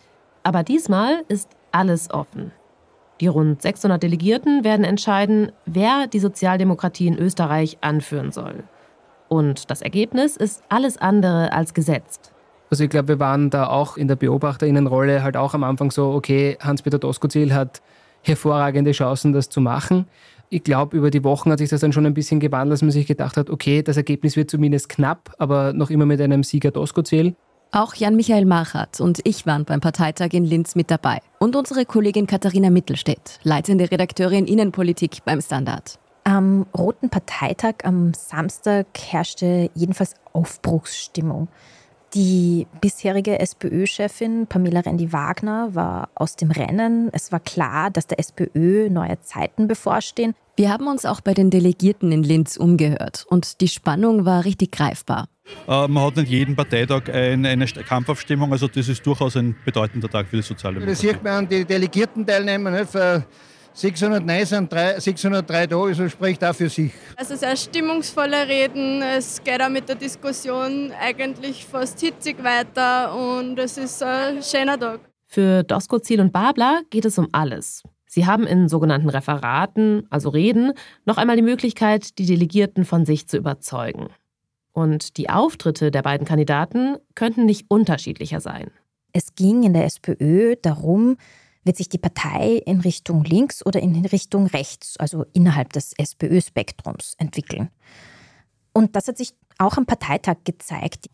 Aber 0.43 0.63
diesmal 0.63 1.23
ist 1.29 1.47
alles 1.71 2.11
offen. 2.11 2.51
Die 3.23 3.27
rund 3.27 3.61
600 3.61 4.03
Delegierten 4.03 4.65
werden 4.65 4.83
entscheiden, 4.83 5.53
wer 5.65 6.07
die 6.07 6.19
Sozialdemokratie 6.19 7.07
in 7.07 7.17
Österreich 7.17 7.77
anführen 7.79 8.33
soll. 8.33 8.65
Und 9.29 9.71
das 9.71 9.81
Ergebnis 9.81 10.35
ist 10.35 10.61
alles 10.67 10.97
andere 10.97 11.53
als 11.53 11.73
gesetzt. 11.73 12.33
Also 12.69 12.83
ich 12.83 12.89
glaube, 12.89 13.07
wir 13.07 13.19
waren 13.21 13.49
da 13.49 13.67
auch 13.67 13.95
in 13.95 14.09
der 14.09 14.17
Beobachterinnenrolle 14.17 15.23
halt 15.23 15.37
auch 15.37 15.53
am 15.53 15.63
Anfang 15.63 15.89
so, 15.89 16.11
okay, 16.11 16.57
Hans-Peter 16.59 16.99
Doskozil 16.99 17.53
hat 17.53 17.81
hervorragende 18.23 18.91
Chancen, 18.91 19.31
das 19.31 19.47
zu 19.47 19.61
machen. 19.61 20.05
Ich 20.49 20.65
glaube, 20.65 20.97
über 20.97 21.09
die 21.09 21.23
Wochen 21.23 21.49
hat 21.49 21.59
sich 21.59 21.69
das 21.69 21.79
dann 21.79 21.93
schon 21.93 22.05
ein 22.05 22.13
bisschen 22.13 22.41
gewandelt, 22.41 22.73
dass 22.73 22.81
man 22.81 22.91
sich 22.91 23.07
gedacht 23.07 23.37
hat, 23.37 23.49
okay, 23.49 23.83
das 23.83 23.95
Ergebnis 23.95 24.35
wird 24.35 24.51
zumindest 24.51 24.89
knapp, 24.89 25.33
aber 25.37 25.71
noch 25.71 25.89
immer 25.89 26.05
mit 26.05 26.19
einem 26.19 26.43
Sieger 26.43 26.71
Doskozil. 26.71 27.37
Auch 27.75 27.95
Jan-Michael 27.95 28.45
Marchat 28.45 29.01
und 29.01 29.21
ich 29.23 29.47
waren 29.47 29.65
beim 29.65 29.81
Parteitag 29.81 30.27
in 30.33 30.45
Linz 30.45 30.75
mit 30.75 30.91
dabei. 30.91 31.21
Und 31.39 31.55
unsere 31.55 31.85
Kollegin 31.85 32.27
Katharina 32.27 32.69
Mittelstädt, 32.69 33.39
leitende 33.41 33.89
Redakteurin 33.89 34.45
Innenpolitik 34.45 35.25
beim 35.25 35.41
Standard. 35.41 35.97
Am 36.23 36.67
Roten 36.77 37.09
Parteitag 37.09 37.77
am 37.83 38.13
Samstag 38.13 38.85
herrschte 39.09 39.71
jedenfalls 39.73 40.13
Aufbruchsstimmung. 40.33 41.47
Die 42.15 42.67
bisherige 42.79 43.39
SPÖ-Chefin 43.39 44.45
Pamela 44.45 44.81
Rendi-Wagner 44.81 45.73
war 45.73 46.09
aus 46.13 46.35
dem 46.35 46.51
Rennen. 46.51 47.09
Es 47.11 47.31
war 47.31 47.39
klar, 47.39 47.89
dass 47.89 48.05
der 48.05 48.19
SPÖ 48.19 48.89
neue 48.91 49.19
Zeiten 49.21 49.67
bevorstehen. 49.67 50.35
Wir 50.55 50.69
haben 50.69 50.85
uns 50.85 51.05
auch 51.05 51.21
bei 51.21 51.33
den 51.33 51.49
Delegierten 51.49 52.11
in 52.11 52.21
Linz 52.21 52.55
umgehört 52.57 53.25
und 53.29 53.61
die 53.61 53.67
Spannung 53.67 54.25
war 54.25 54.45
richtig 54.45 54.71
greifbar. 54.71 55.27
Äh, 55.67 55.87
man 55.87 56.03
hat 56.03 56.17
nicht 56.17 56.29
jeden 56.29 56.55
Parteitag 56.55 57.09
eine, 57.11 57.49
eine 57.49 57.65
Kampfaufstimmung, 57.65 58.51
also 58.51 58.67
das 58.67 58.87
ist 58.87 59.03
durchaus 59.05 59.35
ein 59.35 59.55
bedeutender 59.65 60.07
Tag 60.07 60.27
für 60.27 60.35
die 60.35 60.43
Sozialdemokratie. 60.43 60.91
Das 60.91 60.99
sieht 61.01 61.23
man 61.23 61.33
an 61.33 61.49
die 61.49 61.65
Delegierten-Teilnehmer. 61.65 62.69
Nicht? 62.69 62.91
Für 62.91 63.25
609 63.73 64.45
sind 64.45 64.71
drei, 64.71 64.99
603 64.99 65.67
da, 65.67 65.81
also 65.81 66.07
spricht 66.07 66.43
auch 66.43 66.53
für 66.53 66.69
sich. 66.69 66.91
Also 67.15 67.35
sehr 67.35 67.55
stimmungsvolle 67.55 68.47
Reden, 68.47 69.01
es 69.01 69.43
geht 69.43 69.61
auch 69.61 69.69
mit 69.69 69.89
der 69.89 69.95
Diskussion 69.95 70.91
eigentlich 70.99 71.65
fast 71.65 71.99
hitzig 71.99 72.43
weiter 72.43 73.15
und 73.15 73.57
es 73.57 73.77
ist 73.77 74.03
ein 74.03 74.43
schöner 74.43 74.79
Tag. 74.79 74.99
Für 75.25 75.63
Doskozil 75.63 76.21
und 76.21 76.31
Babler 76.31 76.81
geht 76.91 77.05
es 77.05 77.17
um 77.17 77.27
alles. 77.31 77.81
Sie 78.05 78.27
haben 78.27 78.45
in 78.45 78.69
sogenannten 78.69 79.09
Referaten, 79.09 80.05
also 80.11 80.29
Reden, 80.29 80.73
noch 81.05 81.17
einmal 81.17 81.35
die 81.35 81.41
Möglichkeit, 81.41 82.19
die 82.19 82.27
Delegierten 82.27 82.85
von 82.85 83.05
sich 83.07 83.27
zu 83.27 83.37
überzeugen. 83.37 84.09
Und 84.71 85.17
die 85.17 85.31
Auftritte 85.31 85.89
der 85.89 86.03
beiden 86.03 86.27
Kandidaten 86.27 86.97
könnten 87.15 87.45
nicht 87.45 87.65
unterschiedlicher 87.69 88.39
sein. 88.39 88.69
Es 89.13 89.33
ging 89.33 89.63
in 89.63 89.73
der 89.73 89.85
SPÖ 89.85 90.55
darum, 90.61 91.17
wird 91.63 91.77
sich 91.77 91.89
die 91.89 91.97
Partei 91.97 92.61
in 92.65 92.81
Richtung 92.81 93.23
links 93.23 93.65
oder 93.65 93.81
in 93.81 94.05
Richtung 94.05 94.47
rechts, 94.47 94.97
also 94.97 95.25
innerhalb 95.33 95.73
des 95.73 95.93
SPÖ-Spektrums, 95.97 97.15
entwickeln. 97.17 97.69
Und 98.73 98.95
das 98.95 99.07
hat 99.07 99.17
sich 99.17 99.33
auch 99.57 99.77
am 99.77 99.85
Parteitag 99.85 100.37
gezeigt. 100.43 101.05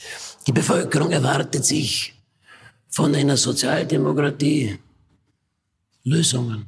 Die 0.47 0.51
Bevölkerung 0.51 1.11
erwartet 1.11 1.65
sich 1.65 2.13
von 2.89 3.13
einer 3.13 3.37
Sozialdemokratie 3.37 4.79
Lösungen. 6.03 6.65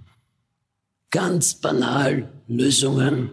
Ganz 1.10 1.56
banal 1.56 2.30
Lösungen 2.48 3.32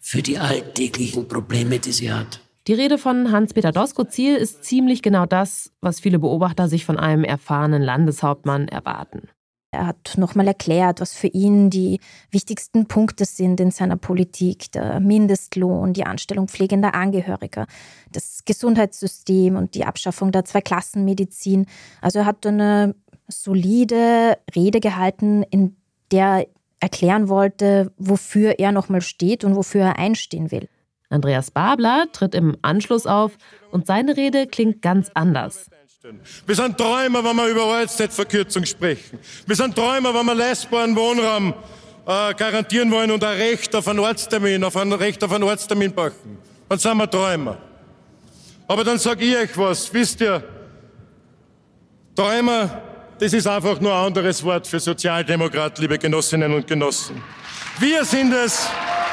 für 0.00 0.22
die 0.22 0.38
alltäglichen 0.38 1.28
Probleme, 1.28 1.78
die 1.78 1.92
sie 1.92 2.12
hat. 2.12 2.40
Die 2.66 2.74
Rede 2.74 2.98
von 2.98 3.32
Hans-Peter 3.32 3.72
Doskozil 3.72 4.36
ist 4.36 4.64
ziemlich 4.64 5.00
genau 5.00 5.24
das, 5.24 5.70
was 5.80 6.00
viele 6.00 6.18
Beobachter 6.18 6.68
sich 6.68 6.84
von 6.84 6.98
einem 6.98 7.24
erfahrenen 7.24 7.82
Landeshauptmann 7.82 8.68
erwarten. 8.68 9.28
Er 9.70 9.86
hat 9.86 10.14
nochmal 10.16 10.46
erklärt, 10.46 11.00
was 11.00 11.12
für 11.12 11.26
ihn 11.26 11.68
die 11.68 12.00
wichtigsten 12.30 12.86
Punkte 12.86 13.26
sind 13.26 13.60
in 13.60 13.70
seiner 13.70 13.96
Politik. 13.96 14.72
Der 14.72 14.98
Mindestlohn, 14.98 15.92
die 15.92 16.04
Anstellung 16.04 16.48
pflegender 16.48 16.94
Angehöriger, 16.94 17.66
das 18.10 18.44
Gesundheitssystem 18.46 19.56
und 19.56 19.74
die 19.74 19.84
Abschaffung 19.84 20.32
der 20.32 20.46
Zweiklassenmedizin. 20.46 21.66
Also 22.00 22.20
er 22.20 22.24
hat 22.24 22.46
eine 22.46 22.94
solide 23.28 24.38
Rede 24.56 24.80
gehalten, 24.80 25.42
in 25.42 25.76
der 26.12 26.26
er 26.26 26.46
erklären 26.80 27.28
wollte, 27.28 27.92
wofür 27.98 28.58
er 28.58 28.72
nochmal 28.72 29.02
steht 29.02 29.44
und 29.44 29.54
wofür 29.54 29.82
er 29.82 29.98
einstehen 29.98 30.50
will. 30.50 30.68
Andreas 31.10 31.50
Babler 31.50 32.06
tritt 32.12 32.34
im 32.34 32.56
Anschluss 32.62 33.06
auf 33.06 33.36
und 33.70 33.86
seine 33.86 34.16
Rede 34.16 34.46
klingt 34.46 34.80
ganz 34.80 35.10
anders. 35.14 35.68
Wir 36.46 36.54
sind 36.54 36.78
Träumer, 36.78 37.24
wenn 37.24 37.34
wir 37.34 37.48
über 37.48 37.64
Arbeitszeitverkürzung 37.64 38.64
sprechen. 38.64 39.18
Wir 39.44 39.56
sind 39.56 39.74
Träumer, 39.74 40.14
wenn 40.14 40.26
wir 40.26 40.34
leistbaren 40.36 40.94
Wohnraum 40.94 41.52
äh, 42.06 42.34
garantieren 42.34 42.88
wollen 42.92 43.10
und 43.10 43.24
ein 43.24 43.36
Recht 43.36 43.74
auf 43.74 43.88
einen 43.88 43.98
Ortstermin, 43.98 44.62
auf 44.62 44.76
ein 44.76 44.92
Recht 44.92 45.24
auf 45.24 45.32
einen 45.32 45.42
Ortstermin 45.42 45.92
machen. 45.96 46.38
Dann 46.68 46.78
sind 46.78 46.96
wir 46.98 47.10
Träumer. 47.10 47.58
Aber 48.68 48.84
dann 48.84 48.96
sage 49.00 49.24
ich 49.24 49.36
euch 49.36 49.58
was, 49.58 49.92
wisst 49.92 50.20
ihr, 50.20 50.44
Träumer, 52.14 52.80
das 53.18 53.32
ist 53.32 53.48
einfach 53.48 53.80
nur 53.80 53.92
ein 53.92 54.06
anderes 54.06 54.44
Wort 54.44 54.68
für 54.68 54.78
Sozialdemokrat, 54.78 55.80
liebe 55.80 55.98
Genossinnen 55.98 56.54
und 56.54 56.64
Genossen. 56.64 57.20
Wir 57.80 58.04
sind 58.04 58.32
es, 58.32 58.68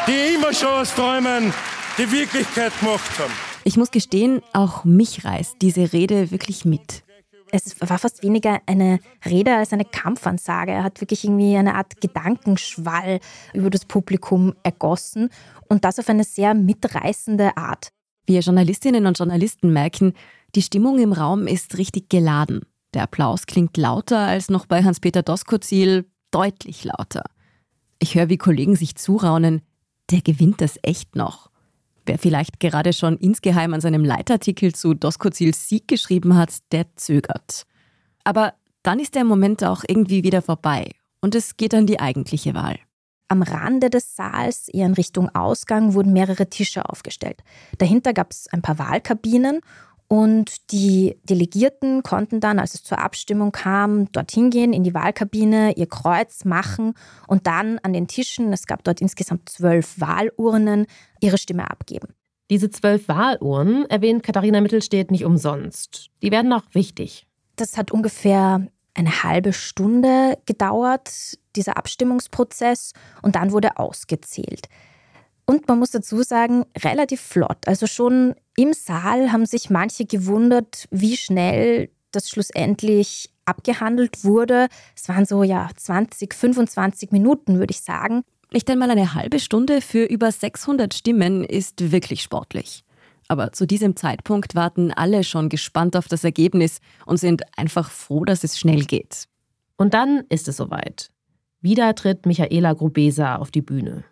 die 0.06 0.36
immer 0.36 0.54
schon 0.54 0.70
aus 0.70 0.94
Träumen 0.94 1.52
die 1.98 2.12
Wirklichkeit 2.12 2.80
gemacht 2.80 3.10
haben. 3.18 3.55
Ich 3.68 3.78
muss 3.78 3.90
gestehen, 3.90 4.44
auch 4.54 4.86
mich 4.86 5.26
reißt 5.26 5.56
diese 5.60 5.92
Rede 5.92 6.30
wirklich 6.30 6.66
mit. 6.66 7.04
Es 7.52 7.82
war 7.82 7.98
fast 7.98 8.22
weniger 8.22 8.60
eine 8.68 9.00
Rede 9.26 9.56
als 9.56 9.74
eine 9.74 9.86
Kampfansage. 9.86 10.72
Er 10.72 10.84
hat 10.84 11.02
wirklich 11.02 11.24
irgendwie 11.24 11.58
eine 11.58 11.74
Art 11.74 12.00
Gedankenschwall 12.00 13.20
über 13.56 13.72
das 13.72 13.86
Publikum 13.86 14.54
ergossen 14.62 15.30
und 15.68 15.84
das 15.84 15.98
auf 15.98 16.10
eine 16.10 16.24
sehr 16.24 16.54
mitreißende 16.54 17.58
Art. 17.58 17.90
Wir 18.28 18.42
Journalistinnen 18.42 19.08
und 19.08 19.18
Journalisten 19.18 19.74
merken, 19.74 20.14
die 20.54 20.62
Stimmung 20.62 21.00
im 21.00 21.12
Raum 21.12 21.48
ist 21.48 21.80
richtig 21.80 22.08
geladen. 22.10 22.62
Der 22.94 23.02
Applaus 23.02 23.48
klingt 23.48 23.78
lauter 23.78 24.20
als 24.20 24.50
noch 24.50 24.68
bei 24.68 24.84
Hans-Peter 24.84 25.24
Doskozil, 25.24 26.06
deutlich 26.30 26.84
lauter. 26.84 27.24
Ich 27.98 28.14
höre, 28.14 28.30
wie 28.30 28.38
Kollegen 28.38 28.76
sich 28.76 28.96
zuraunen, 28.96 29.64
der 30.12 30.22
gewinnt 30.22 30.62
das 30.62 30.78
echt 30.84 31.16
noch. 31.16 31.50
Wer 32.06 32.20
vielleicht 32.20 32.60
gerade 32.60 32.94
schon 32.94 33.18
insgeheim 33.18 33.74
an 33.74 33.82
seinem 33.82 34.06
Leitartikel 34.06 34.74
zu 34.74 34.94
Doskozils 34.94 35.68
Sieg 35.68 35.88
geschrieben 35.88 36.36
hat, 36.36 36.52
der 36.72 36.86
zögert. 36.96 37.66
Aber 38.24 38.54
dann 38.84 39.00
ist 39.00 39.16
der 39.16 39.24
Moment 39.24 39.64
auch 39.64 39.84
irgendwie 39.88 40.24
wieder 40.24 40.42
vorbei 40.42 40.92
und 41.22 41.34
es 41.34 41.58
geht 41.58 41.74
an 41.74 41.88
die 41.88 42.00
eigentliche 42.00 42.54
Wahl. 42.54 42.78
Am 43.28 43.42
Rande 43.42 43.90
des 43.90 44.16
Saals, 44.16 44.68
eher 44.68 44.86
in 44.86 44.94
Richtung 44.94 45.34
Ausgang, 45.34 45.96
wurden 45.96 46.14
mehrere 46.14 46.48
Tische 46.48 46.88
aufgestellt. 46.88 47.44
Dahinter 47.80 48.14
gab 48.14 48.32
es 48.32 48.48
ein 48.50 48.62
paar 48.62 48.78
Wahlkabinen 48.78 49.62
und 50.08 50.72
die 50.72 51.18
Delegierten 51.24 52.04
konnten 52.04 52.40
dann, 52.40 52.60
als 52.60 52.76
es 52.76 52.84
zur 52.84 53.00
Abstimmung 53.00 53.52
kam, 53.52 54.12
dorthin 54.12 54.50
gehen 54.50 54.74
in 54.74 54.84
die 54.84 54.94
Wahlkabine, 54.94 55.74
ihr 55.78 55.88
Kreuz 55.88 56.46
machen 56.46 56.94
und 57.28 57.48
dann 57.48 57.80
an 57.80 57.94
den 57.94 58.08
Tischen, 58.08 58.54
es 58.54 58.68
gab 58.68 58.84
dort 58.84 59.02
insgesamt 59.02 59.50
zwölf 59.50 60.00
Wahlurnen, 60.00 60.86
ihre 61.22 61.38
Stimme 61.38 61.70
abgeben. 61.70 62.10
Diese 62.52 62.70
zwölf 62.70 63.08
Wahlurnen 63.08 63.90
erwähnt 63.90 64.22
Katharina 64.22 64.62
Mittelstedt 64.62 65.10
nicht 65.10 65.26
umsonst. 65.26 66.12
Die 66.22 66.32
werden 66.32 66.54
auch 66.54 66.66
wichtig. 66.74 67.26
Das 67.56 67.76
hat 67.78 67.92
ungefähr 67.92 68.68
eine 68.94 69.24
halbe 69.24 69.54
Stunde 69.54 70.38
gedauert, 70.46 71.12
dieser 71.56 71.78
Abstimmungsprozess, 71.78 72.94
und 73.24 73.36
dann 73.36 73.52
wurde 73.52 73.78
ausgezählt. 73.78 74.68
Und 75.46 75.68
man 75.68 75.80
muss 75.80 75.92
dazu 75.92 76.24
sagen, 76.24 76.66
relativ 76.78 77.22
flott. 77.22 77.68
Also 77.68 77.86
schon 77.88 78.36
im 78.58 78.74
Saal 78.74 79.32
haben 79.32 79.46
sich 79.46 79.70
manche 79.70 80.06
gewundert, 80.06 80.88
wie 80.90 81.18
schnell 81.18 81.90
das 82.12 82.30
schlussendlich 82.30 83.30
abgehandelt 83.46 84.24
wurde. 84.24 84.68
Es 84.96 85.08
waren 85.08 85.26
so 85.26 85.44
ja 85.44 85.70
20, 85.76 86.34
25 86.34 87.12
Minuten, 87.12 87.60
würde 87.60 87.72
ich 87.72 87.82
sagen. 87.82 88.24
Nicht 88.52 88.70
einmal 88.70 88.90
eine 88.90 89.14
halbe 89.14 89.40
Stunde 89.40 89.82
für 89.82 90.06
über 90.06 90.32
600 90.32 90.94
Stimmen 90.94 91.44
ist 91.44 91.92
wirklich 91.92 92.22
sportlich. 92.24 92.84
Aber 93.28 93.52
zu 93.52 93.66
diesem 93.66 93.96
Zeitpunkt 93.96 94.56
warten 94.56 94.92
alle 94.92 95.24
schon 95.24 95.50
gespannt 95.50 95.96
auf 95.96 96.08
das 96.08 96.24
Ergebnis 96.24 96.80
und 97.06 97.18
sind 97.18 97.44
einfach 97.58 97.90
froh, 97.90 98.24
dass 98.24 98.44
es 98.44 98.60
schnell 98.60 98.86
geht. 98.86 99.26
Und 99.78 99.94
dann 99.94 100.24
ist 100.30 100.48
es 100.48 100.58
soweit. 100.58 101.12
Wieder 101.60 101.96
tritt 101.96 102.26
Michaela 102.26 102.74
Grubesa 102.74 103.38
auf 103.38 103.52
die 103.52 103.64
Bühne. 103.64 104.04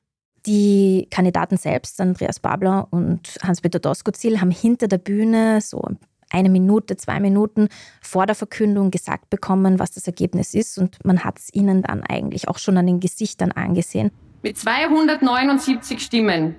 Die 0.45 1.08
Kandidaten 1.10 1.58
selbst, 1.58 1.99
Andreas 2.01 2.39
Babler 2.39 2.88
und 2.91 3.38
Hans-Peter 3.41 3.79
Doskozil, 3.79 4.41
haben 4.41 4.51
hinter 4.51 4.88
der 4.88 4.97
Bühne 4.97 5.62
so 5.62 5.82
eine 6.29 6.49
Minute, 6.49 6.97
zwei 6.97 7.19
Minuten 7.19 7.69
vor 8.01 8.25
der 8.25 8.36
Verkündung 8.36 8.91
gesagt 8.91 9.29
bekommen, 9.29 9.79
was 9.79 9.91
das 9.91 10.08
Ergebnis 10.08 10.53
ist. 10.53 10.77
Und 10.77 10.97
man 11.06 11.23
hat 11.23 11.39
es 11.39 11.53
ihnen 11.53 11.84
dann 11.84 12.03
eigentlich 12.03 12.49
auch 12.49 12.58
schon 12.58 12.77
an 12.77 12.88
den 12.88 12.99
Gesichtern 12.99 13.53
angesehen. 13.53 14.12
Mit 14.41 14.58
279 14.58 16.01
Stimmen 16.01 16.56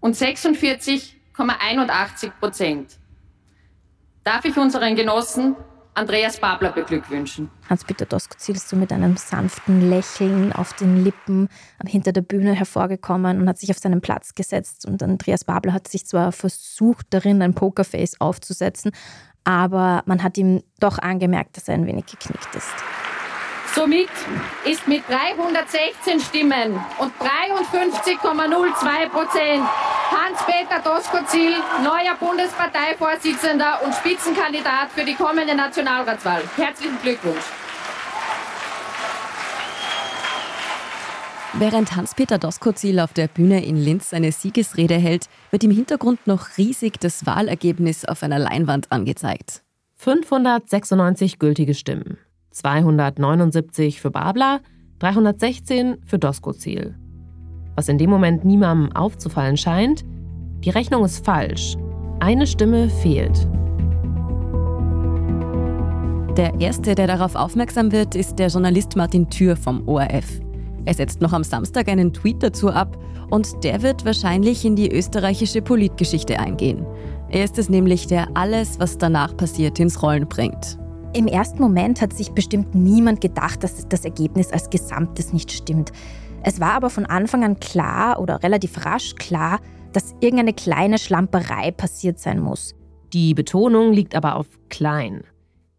und 0.00 0.14
46,81 0.14 2.32
Prozent 2.38 2.98
darf 4.24 4.44
ich 4.44 4.58
unseren 4.58 4.96
Genossen 4.96 5.56
Andreas 6.00 6.38
Babler 6.38 6.72
beglückwünschen. 6.72 7.50
Hans-Peter 7.68 8.06
Doskozil 8.06 8.56
ist 8.56 8.70
so 8.70 8.74
mit 8.74 8.90
einem 8.90 9.18
sanften 9.18 9.90
Lächeln 9.90 10.50
auf 10.50 10.72
den 10.72 11.04
Lippen 11.04 11.50
hinter 11.86 12.12
der 12.12 12.22
Bühne 12.22 12.54
hervorgekommen 12.54 13.38
und 13.38 13.46
hat 13.46 13.58
sich 13.58 13.70
auf 13.70 13.76
seinen 13.76 14.00
Platz 14.00 14.34
gesetzt. 14.34 14.86
Und 14.86 15.02
Andreas 15.02 15.44
Babler 15.44 15.74
hat 15.74 15.88
sich 15.88 16.06
zwar 16.06 16.32
versucht, 16.32 17.08
darin 17.10 17.42
ein 17.42 17.52
Pokerface 17.52 18.18
aufzusetzen, 18.18 18.92
aber 19.44 20.02
man 20.06 20.22
hat 20.22 20.38
ihm 20.38 20.62
doch 20.78 20.98
angemerkt, 20.98 21.58
dass 21.58 21.68
er 21.68 21.74
ein 21.74 21.86
wenig 21.86 22.06
geknickt 22.06 22.54
ist. 22.54 22.72
Somit 23.74 24.10
ist 24.64 24.86
mit 24.88 25.02
316 25.08 26.20
Stimmen 26.20 26.78
und 26.98 27.12
53,02 27.18 29.08
Prozent 29.08 29.64
Hans-Peter 30.10 30.80
Doskozil 30.82 31.52
neuer 31.84 32.16
Bundesparteivorsitzender 32.18 33.80
und 33.84 33.94
Spitzenkandidat 33.94 34.90
für 34.94 35.04
die 35.04 35.14
kommende 35.14 35.54
Nationalratswahl. 35.54 36.42
Herzlichen 36.56 37.00
Glückwunsch. 37.00 37.44
Während 41.52 41.94
Hans-Peter 41.94 42.38
Doskozil 42.38 42.98
auf 43.00 43.12
der 43.12 43.28
Bühne 43.28 43.64
in 43.64 43.76
Linz 43.76 44.10
seine 44.10 44.32
Siegesrede 44.32 44.94
hält, 44.94 45.26
wird 45.50 45.64
im 45.64 45.70
Hintergrund 45.70 46.26
noch 46.26 46.58
riesig 46.58 46.98
das 47.00 47.26
Wahlergebnis 47.26 48.04
auf 48.04 48.22
einer 48.22 48.38
Leinwand 48.38 48.90
angezeigt. 48.90 49.62
596 49.96 51.38
gültige 51.38 51.74
Stimmen. 51.74 52.18
279 52.50 54.00
für 54.00 54.10
Babler, 54.10 54.60
316 54.98 55.98
für 56.04 56.18
Doskozil. 56.18 56.94
Was 57.76 57.88
in 57.88 57.98
dem 57.98 58.10
Moment 58.10 58.44
niemandem 58.44 58.94
aufzufallen 58.94 59.56
scheint, 59.56 60.04
die 60.64 60.70
Rechnung 60.70 61.04
ist 61.04 61.24
falsch. 61.24 61.76
Eine 62.18 62.46
Stimme 62.46 62.90
fehlt. 62.90 63.48
Der 66.36 66.60
erste, 66.60 66.94
der 66.94 67.06
darauf 67.06 67.34
aufmerksam 67.34 67.92
wird, 67.92 68.14
ist 68.14 68.38
der 68.38 68.48
Journalist 68.48 68.96
Martin 68.96 69.28
Thür 69.30 69.56
vom 69.56 69.86
ORF. 69.88 70.40
Er 70.84 70.94
setzt 70.94 71.20
noch 71.20 71.32
am 71.32 71.44
Samstag 71.44 71.88
einen 71.88 72.12
Tweet 72.12 72.42
dazu 72.42 72.70
ab 72.70 72.98
und 73.30 73.62
der 73.62 73.82
wird 73.82 74.04
wahrscheinlich 74.04 74.64
in 74.64 74.76
die 74.76 74.90
österreichische 74.90 75.62
Politgeschichte 75.62 76.38
eingehen. 76.38 76.84
Er 77.28 77.44
ist 77.44 77.58
es 77.58 77.68
nämlich, 77.68 78.06
der 78.06 78.28
alles, 78.34 78.80
was 78.80 78.98
danach 78.98 79.36
passiert, 79.36 79.78
ins 79.78 80.02
Rollen 80.02 80.28
bringt. 80.28 80.79
Im 81.12 81.26
ersten 81.26 81.60
Moment 81.60 82.00
hat 82.00 82.12
sich 82.12 82.30
bestimmt 82.30 82.76
niemand 82.76 83.20
gedacht, 83.20 83.64
dass 83.64 83.88
das 83.88 84.04
Ergebnis 84.04 84.52
als 84.52 84.70
Gesamtes 84.70 85.32
nicht 85.32 85.50
stimmt. 85.50 85.90
Es 86.44 86.60
war 86.60 86.72
aber 86.72 86.88
von 86.88 87.04
Anfang 87.04 87.42
an 87.42 87.58
klar 87.58 88.20
oder 88.20 88.42
relativ 88.44 88.86
rasch 88.86 89.16
klar, 89.16 89.58
dass 89.92 90.14
irgendeine 90.20 90.52
kleine 90.52 90.98
Schlamperei 90.98 91.72
passiert 91.72 92.20
sein 92.20 92.38
muss. 92.38 92.76
Die 93.12 93.34
Betonung 93.34 93.92
liegt 93.92 94.14
aber 94.14 94.36
auf 94.36 94.46
klein. 94.68 95.24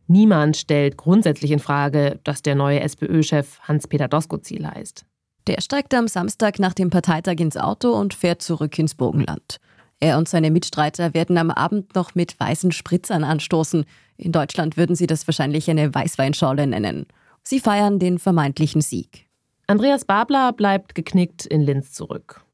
Niemand 0.07 0.57
stellt 0.57 0.97
grundsätzlich 0.97 1.51
in 1.51 1.59
Frage, 1.59 2.19
dass 2.25 2.41
der 2.41 2.55
neue 2.55 2.81
SPÖ-Chef 2.81 3.61
Hans-Peter 3.61 4.09
Doskozil 4.09 4.67
heißt. 4.67 5.05
Der 5.47 5.61
steigt 5.61 5.93
am 5.93 6.09
Samstag 6.09 6.59
nach 6.59 6.73
dem 6.73 6.89
Parteitag 6.89 7.35
ins 7.39 7.55
Auto 7.55 7.93
und 7.93 8.13
fährt 8.13 8.41
zurück 8.41 8.77
ins 8.77 8.95
Burgenland. 8.95 9.61
Er 10.01 10.17
und 10.17 10.27
seine 10.27 10.49
Mitstreiter 10.49 11.13
werden 11.13 11.37
am 11.37 11.51
Abend 11.51 11.95
noch 11.95 12.15
mit 12.15 12.37
weißen 12.39 12.71
Spritzern 12.71 13.23
anstoßen. 13.23 13.85
In 14.21 14.31
Deutschland 14.31 14.77
würden 14.77 14.95
sie 14.95 15.07
das 15.07 15.27
wahrscheinlich 15.27 15.67
eine 15.67 15.93
Weißweinschorle 15.95 16.67
nennen. 16.67 17.07
Sie 17.41 17.59
feiern 17.59 17.97
den 17.97 18.19
vermeintlichen 18.19 18.81
Sieg. 18.81 19.27
Andreas 19.65 20.05
Babler 20.05 20.53
bleibt 20.53 20.93
geknickt 20.93 21.47
in 21.47 21.61
Linz 21.61 21.91
zurück. 21.91 22.45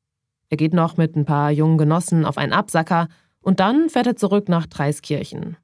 Er 0.49 0.55
geht 0.55 0.73
noch 0.73 0.95
mit 0.95 1.17
ein 1.17 1.25
paar 1.25 1.51
jungen 1.51 1.77
Genossen 1.77 2.23
auf 2.23 2.37
einen 2.37 2.53
Absacker 2.53 3.09
und 3.41 3.59
dann 3.59 3.89
fährt 3.89 4.07
er 4.07 4.15
zurück 4.15 4.47
nach 4.47 4.65
Dreiskirchen. 4.65 5.57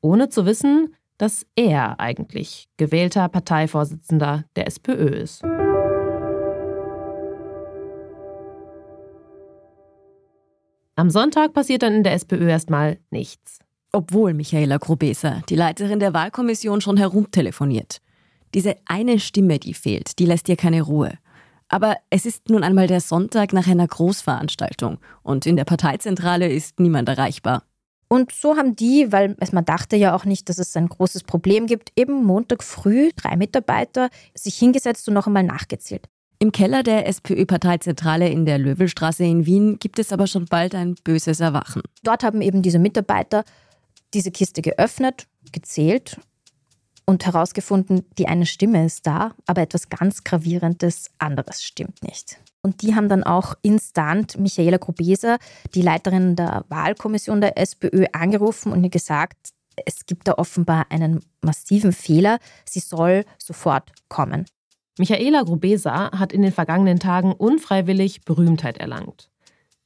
Ohne 0.00 0.28
zu 0.28 0.46
wissen, 0.46 0.94
dass 1.18 1.44
er 1.56 1.98
eigentlich 1.98 2.68
gewählter 2.76 3.28
Parteivorsitzender 3.28 4.44
der 4.54 4.68
SPÖ 4.68 5.08
ist. 5.08 5.42
Am 10.94 11.10
Sonntag 11.10 11.54
passiert 11.54 11.82
dann 11.82 11.94
in 11.94 12.04
der 12.04 12.12
SPÖ 12.12 12.48
erstmal 12.48 12.98
nichts. 13.10 13.63
Obwohl 13.94 14.34
Michaela 14.34 14.78
Grobeser, 14.78 15.42
die 15.48 15.54
Leiterin 15.54 16.00
der 16.00 16.12
Wahlkommission, 16.12 16.80
schon 16.80 16.96
herumtelefoniert. 16.96 18.00
Diese 18.52 18.74
eine 18.86 19.20
Stimme, 19.20 19.60
die 19.60 19.72
fehlt, 19.72 20.18
die 20.18 20.26
lässt 20.26 20.48
ihr 20.48 20.56
keine 20.56 20.82
Ruhe. 20.82 21.12
Aber 21.68 21.98
es 22.10 22.26
ist 22.26 22.48
nun 22.48 22.64
einmal 22.64 22.88
der 22.88 23.00
Sonntag 23.00 23.52
nach 23.52 23.68
einer 23.68 23.86
Großveranstaltung 23.86 24.98
und 25.22 25.46
in 25.46 25.54
der 25.54 25.64
Parteizentrale 25.64 26.48
ist 26.48 26.80
niemand 26.80 27.08
erreichbar. 27.08 27.62
Und 28.08 28.32
so 28.32 28.56
haben 28.56 28.74
die, 28.74 29.12
weil 29.12 29.36
man 29.52 29.64
dachte 29.64 29.94
ja 29.94 30.16
auch 30.16 30.24
nicht, 30.24 30.48
dass 30.48 30.58
es 30.58 30.76
ein 30.76 30.88
großes 30.88 31.22
Problem 31.22 31.68
gibt, 31.68 31.92
eben 31.94 32.24
Montag 32.24 32.64
früh 32.64 33.10
drei 33.14 33.36
Mitarbeiter 33.36 34.10
sich 34.34 34.56
hingesetzt 34.56 35.06
und 35.06 35.14
noch 35.14 35.28
einmal 35.28 35.44
nachgezählt. 35.44 36.08
Im 36.40 36.50
Keller 36.50 36.82
der 36.82 37.06
SPÖ-Parteizentrale 37.06 38.28
in 38.28 38.44
der 38.44 38.58
Löwelstraße 38.58 39.22
in 39.22 39.46
Wien 39.46 39.78
gibt 39.78 40.00
es 40.00 40.12
aber 40.12 40.26
schon 40.26 40.46
bald 40.46 40.74
ein 40.74 40.96
böses 41.04 41.38
Erwachen. 41.38 41.82
Dort 42.02 42.24
haben 42.24 42.42
eben 42.42 42.60
diese 42.60 42.80
Mitarbeiter 42.80 43.44
diese 44.14 44.30
Kiste 44.30 44.62
geöffnet, 44.62 45.26
gezählt 45.52 46.20
und 47.06 47.26
herausgefunden, 47.26 48.06
die 48.16 48.28
eine 48.28 48.46
Stimme 48.46 48.84
ist 48.86 49.06
da, 49.06 49.34
aber 49.46 49.62
etwas 49.62 49.88
ganz 49.88 50.24
Gravierendes 50.24 51.10
anderes 51.18 51.62
stimmt 51.62 52.02
nicht. 52.02 52.38
Und 52.62 52.80
die 52.80 52.94
haben 52.94 53.10
dann 53.10 53.24
auch 53.24 53.54
instant 53.60 54.38
Michaela 54.38 54.78
Grubeser, 54.78 55.38
die 55.74 55.82
Leiterin 55.82 56.34
der 56.34 56.64
Wahlkommission 56.68 57.42
der 57.42 57.58
SPÖ, 57.58 58.06
angerufen 58.12 58.72
und 58.72 58.82
ihr 58.82 58.90
gesagt, 58.90 59.50
es 59.84 60.06
gibt 60.06 60.28
da 60.28 60.34
offenbar 60.34 60.86
einen 60.88 61.20
massiven 61.42 61.92
Fehler, 61.92 62.38
sie 62.64 62.80
soll 62.80 63.26
sofort 63.38 63.92
kommen. 64.08 64.46
Michaela 64.98 65.42
Grubeser 65.42 66.12
hat 66.12 66.32
in 66.32 66.42
den 66.42 66.52
vergangenen 66.52 67.00
Tagen 67.00 67.32
unfreiwillig 67.32 68.22
Berühmtheit 68.24 68.78
erlangt. 68.78 69.28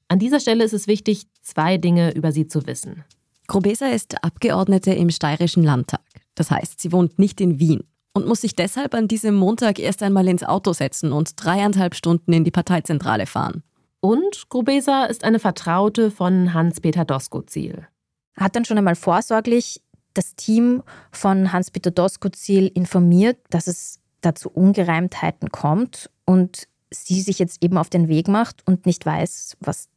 An 0.07 0.19
dieser 0.19 0.39
Stelle 0.39 0.65
ist 0.65 0.75
es 0.75 0.87
wichtig, 0.87 1.27
zwei 1.41 1.79
Dinge 1.79 2.13
über 2.13 2.31
sie 2.31 2.47
zu 2.47 2.67
wissen. 2.67 3.05
Grubeser 3.49 3.95
ist 3.95 4.23
Abgeordnete 4.23 4.93
im 4.93 5.09
Steirischen 5.09 5.65
Landtag. 5.65 6.03
Das 6.35 6.51
heißt, 6.51 6.81
sie 6.81 6.93
wohnt 6.93 7.19
nicht 7.19 7.41
in 7.41 7.59
Wien 7.59 7.83
und 8.13 8.27
muss 8.27 8.43
sich 8.43 8.55
deshalb 8.55 8.93
an 8.93 9.09
diesem 9.09 9.35
Montag 9.35 9.79
erst 9.79 10.03
einmal 10.03 10.29
ins 10.29 10.45
Auto 10.45 10.75
setzen 10.75 11.13
und 11.13 11.33
dreieinhalb 11.43 11.95
Stunden 11.95 12.35
in 12.35 12.45
die 12.45 12.51
Parteizentrale 12.51 13.25
fahren. 13.25 13.63
Und 14.01 14.51
Grubeser 14.51 15.09
ist 15.09 15.25
eine 15.25 15.39
Vertraute 15.39 16.11
von 16.11 16.53
Hans-Peter 16.53 17.07
Doskozil. 17.07 17.89
Hat 18.37 18.55
dann 18.55 18.67
schon 18.67 18.77
einmal 18.77 18.97
vorsorglich 18.97 19.83
das 20.13 20.37
Team 20.37 20.83
von 21.11 21.51
Hans-Peter 21.51 21.91
Doskozil 21.91 22.67
informiert, 22.67 23.39
dass 23.49 23.67
es 23.67 23.99
dazu 24.21 24.51
Ungereimtheiten 24.51 25.51
kommt 25.51 26.11
und 26.27 26.69
sie 26.91 27.23
sich 27.23 27.39
jetzt 27.39 27.65
eben 27.65 27.79
auf 27.79 27.89
den 27.89 28.09
Weg 28.09 28.29
macht 28.29 28.63
und 28.67 28.85
nicht 28.85 29.07
weiß, 29.07 29.57
was 29.61 29.89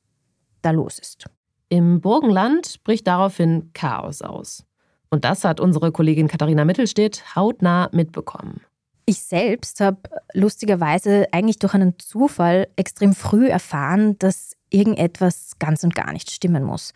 da 0.62 0.72
los 0.72 1.00
ist. 1.00 1.26
Im 1.72 2.02
Burgenland 2.02 2.84
bricht 2.84 3.08
daraufhin 3.08 3.72
Chaos 3.74 4.22
aus. 4.22 4.66
Und 5.10 5.24
das 5.24 5.46
hat 5.46 5.62
unsere 5.62 5.94
Kollegin 5.94 6.28
Katharina 6.28 6.66
Mittelstedt 6.66 7.34
hautnah 7.34 7.88
mitbekommen. 7.94 8.60
Ich 9.06 9.22
selbst 9.22 9.80
habe 9.80 10.02
lustigerweise 10.34 11.28
eigentlich 11.32 11.60
durch 11.60 11.74
einen 11.74 11.98
Zufall 11.98 12.68
extrem 12.76 13.16
früh 13.16 13.48
erfahren, 13.48 14.20
dass 14.20 14.58
irgendetwas 14.70 15.54
ganz 15.60 15.86
und 15.86 15.96
gar 15.96 16.12
nicht 16.12 16.32
stimmen 16.32 16.66
muss. 16.66 16.92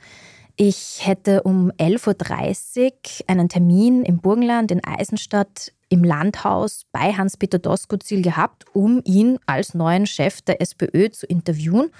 Ich 0.57 1.07
hätte 1.07 1.43
um 1.43 1.71
11.30 1.71 2.83
Uhr 2.83 2.91
einen 3.27 3.47
Termin 3.47 4.03
im 4.03 4.19
Burgenland 4.19 4.71
in 4.71 4.83
Eisenstadt 4.83 5.71
im 5.87 6.03
Landhaus 6.03 6.81
bei 6.91 7.13
Hans-Peter 7.13 7.59
Doskozil 7.59 8.21
gehabt, 8.21 8.65
um 8.73 8.99
ihn 9.05 9.39
als 9.45 9.73
neuen 9.73 10.05
Chef 10.05 10.41
der 10.41 10.59
SPÖ 10.59 11.11
zu 11.11 11.25
interviewen. 11.27 11.91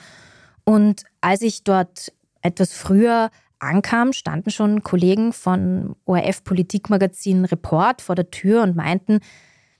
Und 0.66 1.04
als 1.22 1.42
ich 1.42 1.64
dort 1.64 2.12
etwas 2.46 2.74
früher 2.74 3.30
ankam, 3.60 4.14
standen 4.14 4.52
schon 4.52 4.84
Kollegen 4.84 5.34
von 5.34 5.96
ORF 6.06 6.44
Politikmagazin 6.44 7.46
Report 7.46 8.02
vor 8.02 8.16
der 8.16 8.30
Tür 8.30 8.62
und 8.64 8.76
meinten, 8.76 9.20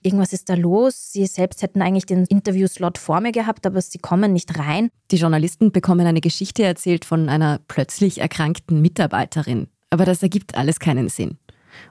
irgendwas 0.02 0.34
ist 0.34 0.50
da 0.50 0.56
los. 0.56 1.12
Sie 1.12 1.26
selbst 1.26 1.62
hätten 1.62 1.82
eigentlich 1.82 2.06
den 2.06 2.26
Interviewslot 2.26 2.98
vor 2.98 3.22
mir 3.22 3.32
gehabt, 3.32 3.66
aber 3.66 3.82
sie 3.82 4.00
kommen 4.00 4.34
nicht 4.34 4.58
rein. 4.58 4.90
Die 5.12 5.18
Journalisten 5.18 5.72
bekommen 5.72 6.08
eine 6.08 6.22
Geschichte 6.22 6.64
erzählt 6.64 7.06
von 7.06 7.30
einer 7.30 7.60
plötzlich 7.68 8.20
erkrankten 8.20 8.82
Mitarbeiterin. 8.82 9.68
Aber 9.90 10.06
das 10.06 10.24
ergibt 10.24 10.56
alles 10.56 10.80
keinen 10.80 11.10
Sinn. 11.10 11.38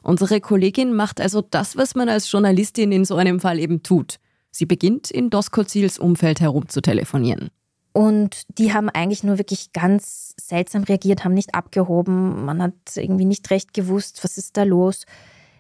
Unsere 0.02 0.40
Kollegin 0.40 0.94
macht 0.94 1.20
also 1.20 1.42
das, 1.42 1.76
was 1.76 1.94
man 1.94 2.08
als 2.08 2.30
Journalistin 2.30 2.90
in 2.92 3.04
so 3.04 3.16
einem 3.16 3.40
Fall 3.40 3.58
eben 3.58 3.82
tut. 3.82 4.18
Sie 4.50 4.66
beginnt 4.66 5.10
in 5.10 5.30
Doskozils 5.30 5.98
Umfeld 5.98 6.40
herumzutelefonieren. 6.40 7.50
Und 7.94 8.42
die 8.58 8.74
haben 8.74 8.90
eigentlich 8.90 9.22
nur 9.22 9.38
wirklich 9.38 9.72
ganz 9.72 10.34
seltsam 10.36 10.82
reagiert, 10.82 11.24
haben 11.24 11.32
nicht 11.32 11.54
abgehoben. 11.54 12.44
Man 12.44 12.60
hat 12.60 12.74
irgendwie 12.96 13.24
nicht 13.24 13.48
recht 13.50 13.72
gewusst, 13.72 14.24
was 14.24 14.36
ist 14.36 14.56
da 14.56 14.64
los. 14.64 15.06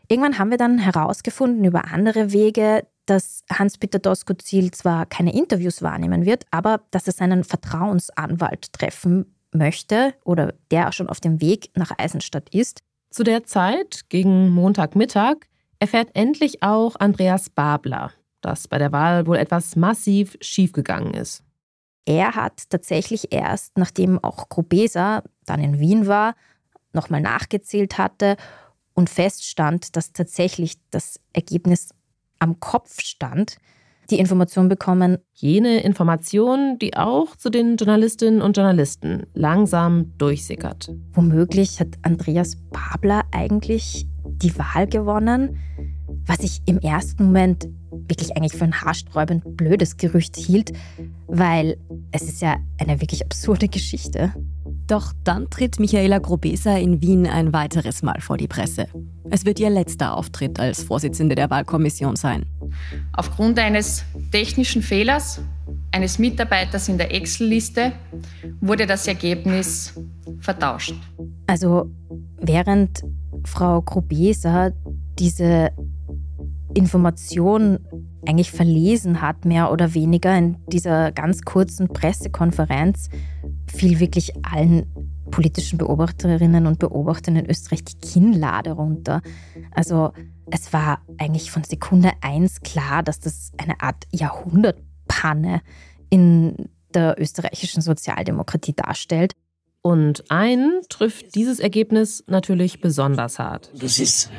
Irgendwann 0.08 0.36
haben 0.36 0.50
wir 0.50 0.58
dann 0.58 0.78
herausgefunden 0.78 1.64
über 1.64 1.92
andere 1.92 2.32
Wege, 2.32 2.88
dass 3.06 3.44
Hans-Peter 3.52 4.00
Doskozil 4.00 4.72
zwar 4.72 5.06
keine 5.06 5.32
Interviews 5.32 5.80
wahrnehmen 5.80 6.26
wird, 6.26 6.44
aber 6.50 6.80
dass 6.90 7.06
er 7.06 7.12
seinen 7.12 7.44
Vertrauensanwalt 7.44 8.72
treffen 8.72 9.36
möchte 9.52 10.14
oder 10.24 10.54
der 10.72 10.90
schon 10.90 11.08
auf 11.08 11.20
dem 11.20 11.40
Weg 11.40 11.70
nach 11.76 11.92
Eisenstadt 11.96 12.52
ist. 12.52 12.82
Zu 13.10 13.22
der 13.22 13.44
Zeit, 13.44 14.08
gegen 14.08 14.50
Montagmittag, 14.50 15.36
erfährt 15.78 16.10
endlich 16.14 16.64
auch 16.64 16.96
Andreas 16.96 17.48
Babler, 17.48 18.10
dass 18.40 18.66
bei 18.66 18.78
der 18.78 18.90
Wahl 18.90 19.28
wohl 19.28 19.36
etwas 19.36 19.76
massiv 19.76 20.36
schiefgegangen 20.40 21.14
ist. 21.14 21.44
Er 22.06 22.34
hat 22.34 22.68
tatsächlich 22.70 23.32
erst, 23.32 23.78
nachdem 23.78 24.22
auch 24.22 24.48
Grubesa 24.48 25.22
dann 25.46 25.60
in 25.60 25.78
Wien 25.78 26.06
war, 26.06 26.34
nochmal 26.92 27.20
nachgezählt 27.20 27.98
hatte 27.98 28.36
und 28.94 29.10
feststand, 29.10 29.96
dass 29.96 30.12
tatsächlich 30.12 30.74
das 30.90 31.20
Ergebnis 31.32 31.90
am 32.38 32.60
Kopf 32.60 33.00
stand, 33.00 33.56
die 34.10 34.18
Information 34.18 34.68
bekommen. 34.68 35.18
Jene 35.32 35.82
Information, 35.82 36.78
die 36.78 36.94
auch 36.96 37.36
zu 37.36 37.50
den 37.50 37.76
Journalistinnen 37.76 38.42
und 38.42 38.56
Journalisten 38.56 39.26
langsam 39.32 40.12
durchsickert. 40.18 40.92
Womöglich 41.12 41.80
hat 41.80 41.88
Andreas 42.02 42.56
Babler 42.70 43.22
eigentlich 43.32 44.06
die 44.24 44.56
Wahl 44.58 44.86
gewonnen, 44.86 45.58
was 46.26 46.40
ich 46.40 46.60
im 46.66 46.78
ersten 46.80 47.24
Moment 47.24 47.68
wirklich 48.08 48.36
eigentlich 48.36 48.54
für 48.54 48.64
ein 48.64 48.80
haarsträubend 48.80 49.56
blödes 49.56 49.96
Gerücht 49.96 50.36
hielt, 50.36 50.72
weil 51.26 51.76
es 52.12 52.22
ist 52.22 52.40
ja 52.40 52.56
eine 52.78 53.00
wirklich 53.00 53.24
absurde 53.24 53.68
Geschichte. 53.68 54.32
Doch 54.86 55.12
dann 55.24 55.48
tritt 55.48 55.80
Michaela 55.80 56.18
Grobesa 56.18 56.76
in 56.76 57.00
Wien 57.00 57.26
ein 57.26 57.52
weiteres 57.52 58.02
Mal 58.02 58.20
vor 58.20 58.36
die 58.36 58.48
Presse. 58.48 58.86
Es 59.30 59.46
wird 59.46 59.58
ihr 59.58 59.70
letzter 59.70 60.14
Auftritt 60.14 60.60
als 60.60 60.82
Vorsitzende 60.82 61.34
der 61.34 61.48
Wahlkommission 61.48 62.16
sein. 62.16 62.44
Aufgrund 63.12 63.58
eines 63.58 64.04
technischen 64.30 64.82
Fehlers 64.82 65.40
eines 65.94 66.18
Mitarbeiters 66.18 66.88
in 66.88 66.98
der 66.98 67.14
Excel-Liste 67.14 67.92
wurde 68.60 68.86
das 68.86 69.06
Ergebnis 69.06 69.94
vertauscht. 70.40 70.94
Also 71.46 71.88
während 72.40 73.04
Frau 73.44 73.80
Grobesa 73.80 74.72
diese 75.18 75.70
Information 76.74 77.78
eigentlich 78.26 78.50
verlesen 78.50 79.20
hat, 79.20 79.44
mehr 79.44 79.70
oder 79.70 79.94
weniger 79.94 80.36
in 80.36 80.56
dieser 80.68 81.12
ganz 81.12 81.42
kurzen 81.42 81.88
Pressekonferenz, 81.88 83.08
fiel 83.66 84.00
wirklich 84.00 84.32
allen 84.44 84.86
politischen 85.30 85.78
Beobachterinnen 85.78 86.66
und 86.66 86.78
Beobachtern 86.78 87.36
in 87.36 87.48
Österreich 87.48 87.84
die 87.84 87.98
Kinnlade 87.98 88.72
runter. 88.72 89.20
Also 89.72 90.12
es 90.50 90.72
war 90.72 91.00
eigentlich 91.18 91.50
von 91.50 91.64
Sekunde 91.64 92.12
eins 92.20 92.60
klar, 92.60 93.02
dass 93.02 93.20
das 93.20 93.52
eine 93.56 93.80
Art 93.80 94.04
Jahrhundertpanne 94.12 95.62
in 96.10 96.68
der 96.94 97.16
österreichischen 97.18 97.80
Sozialdemokratie 97.80 98.74
darstellt. 98.74 99.32
Und 99.82 100.30
einen 100.30 100.80
trifft 100.88 101.34
dieses 101.34 101.60
Ergebnis 101.60 102.24
natürlich 102.26 102.80
besonders 102.80 103.38
hart. 103.38 103.70
Das 103.78 103.98
ist 103.98 104.30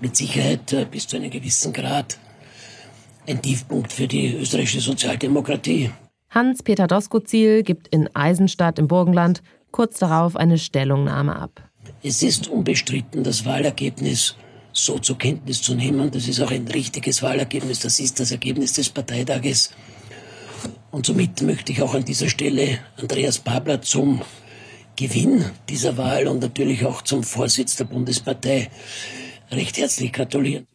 mit 0.00 0.16
Sicherheit 0.16 0.72
äh, 0.72 0.84
bis 0.84 1.06
zu 1.06 1.16
einem 1.16 1.30
gewissen 1.30 1.72
Grad 1.72 2.18
ein 3.28 3.42
Tiefpunkt 3.42 3.92
für 3.92 4.08
die 4.08 4.34
österreichische 4.34 4.80
Sozialdemokratie. 4.80 5.90
Hans-Peter 6.30 6.86
Doskozil 6.86 7.62
gibt 7.62 7.88
in 7.88 8.08
Eisenstadt 8.14 8.78
im 8.78 8.88
Burgenland 8.88 9.42
kurz 9.70 9.98
darauf 9.98 10.36
eine 10.36 10.58
Stellungnahme 10.58 11.36
ab. 11.36 11.62
Es 12.02 12.22
ist 12.22 12.48
unbestritten, 12.48 13.24
das 13.24 13.44
Wahlergebnis 13.44 14.36
so 14.72 14.98
zur 14.98 15.18
Kenntnis 15.18 15.62
zu 15.62 15.74
nehmen. 15.74 16.10
Das 16.10 16.28
ist 16.28 16.40
auch 16.40 16.50
ein 16.50 16.68
richtiges 16.68 17.22
Wahlergebnis. 17.22 17.80
Das 17.80 17.98
ist 17.98 18.20
das 18.20 18.30
Ergebnis 18.30 18.74
des 18.74 18.88
Parteitages. 18.90 19.70
Und 20.90 21.06
somit 21.06 21.42
möchte 21.42 21.72
ich 21.72 21.82
auch 21.82 21.94
an 21.94 22.04
dieser 22.04 22.28
Stelle 22.28 22.78
Andreas 22.96 23.38
Babler 23.38 23.82
zum 23.82 24.22
Gewinn 24.96 25.44
dieser 25.68 25.96
Wahl 25.96 26.26
und 26.26 26.40
natürlich 26.40 26.84
auch 26.84 27.02
zum 27.02 27.22
Vorsitz 27.22 27.76
der 27.76 27.84
Bundespartei 27.84 28.70
recht 29.50 29.78
herzlich 29.78 30.12
gratulieren. 30.12 30.66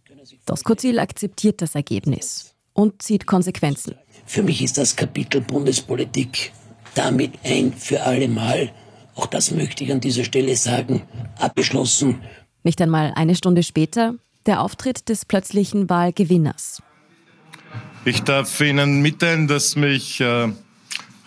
Doskozil 0.46 1.00
akzeptiert 1.00 1.62
das 1.62 1.76
Ergebnis 1.76 2.54
und 2.74 3.02
zieht 3.02 3.26
Konsequenzen. 3.26 3.96
Für 4.26 4.44
mich 4.44 4.62
ist 4.62 4.78
das 4.78 4.96
Kapitel 4.96 5.42
Bundespolitik 5.42 6.52
damit 6.96 7.40
ein 7.44 7.74
für 7.74 8.04
alle 8.04 8.28
Mal, 8.28 8.72
auch 9.16 9.28
das 9.28 9.52
möchte 9.52 9.84
ich 9.84 9.92
an 9.92 10.00
dieser 10.00 10.24
Stelle 10.24 10.56
sagen, 10.56 11.04
abgeschlossen. 11.38 12.22
Nicht 12.64 12.82
einmal 12.82 13.14
eine 13.16 13.36
Stunde 13.36 13.64
später 13.64 14.16
der 14.46 14.62
Auftritt 14.62 15.10
des 15.10 15.26
plötzlichen 15.26 15.90
Wahlgewinners. 15.90 16.82
Ich 18.06 18.22
darf 18.22 18.60
Ihnen 18.60 19.02
mitteilen, 19.02 19.48
dass 19.48 19.76
mich 19.76 20.20
äh, 20.20 20.52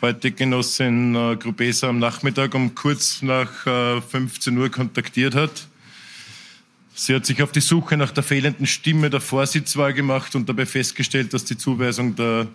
heute 0.03 0.33
Genossin 0.33 1.15
äh, 1.15 1.37
Grubesa 1.37 1.89
am 1.89 1.99
Nachmittag 1.99 2.55
um 2.55 2.75
kurz 2.75 3.23
nach 3.23 3.67
äh, 3.67 4.01
15 4.01 4.57
Uhr 4.59 4.71
kontaktiert 4.71 5.35
hat. 5.35 5.69
Sie 6.99 7.15
hat 7.15 7.27
sich 7.27 7.43
auf 7.43 7.53
die 7.53 7.61
Suche 7.61 7.99
nach 7.99 8.11
der 8.11 8.23
fehlenden 8.23 8.65
Stimme 8.65 9.11
der 9.11 9.21
Vorsitzwahl 9.21 9.93
gemacht 9.93 10.35
und 10.35 10.49
dabei 10.49 10.65
festgestellt, 10.65 11.35
dass 11.35 11.45
die 11.45 11.59
Zuweisung 11.59 12.17
der 12.17 12.47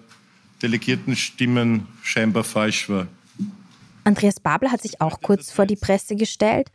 delegierten 0.63 1.15
Stimmen 1.15 1.87
scheinbar 2.01 2.43
falsch 2.43 2.89
war. 2.89 3.07
Andreas 4.03 4.39
Babel 4.39 4.71
hat 4.71 4.81
sich 4.81 4.99
auch 4.99 5.21
kurz 5.21 5.51
vor 5.51 5.67
die 5.67 5.75
Presse 5.75 6.15
gestellt, 6.15 6.71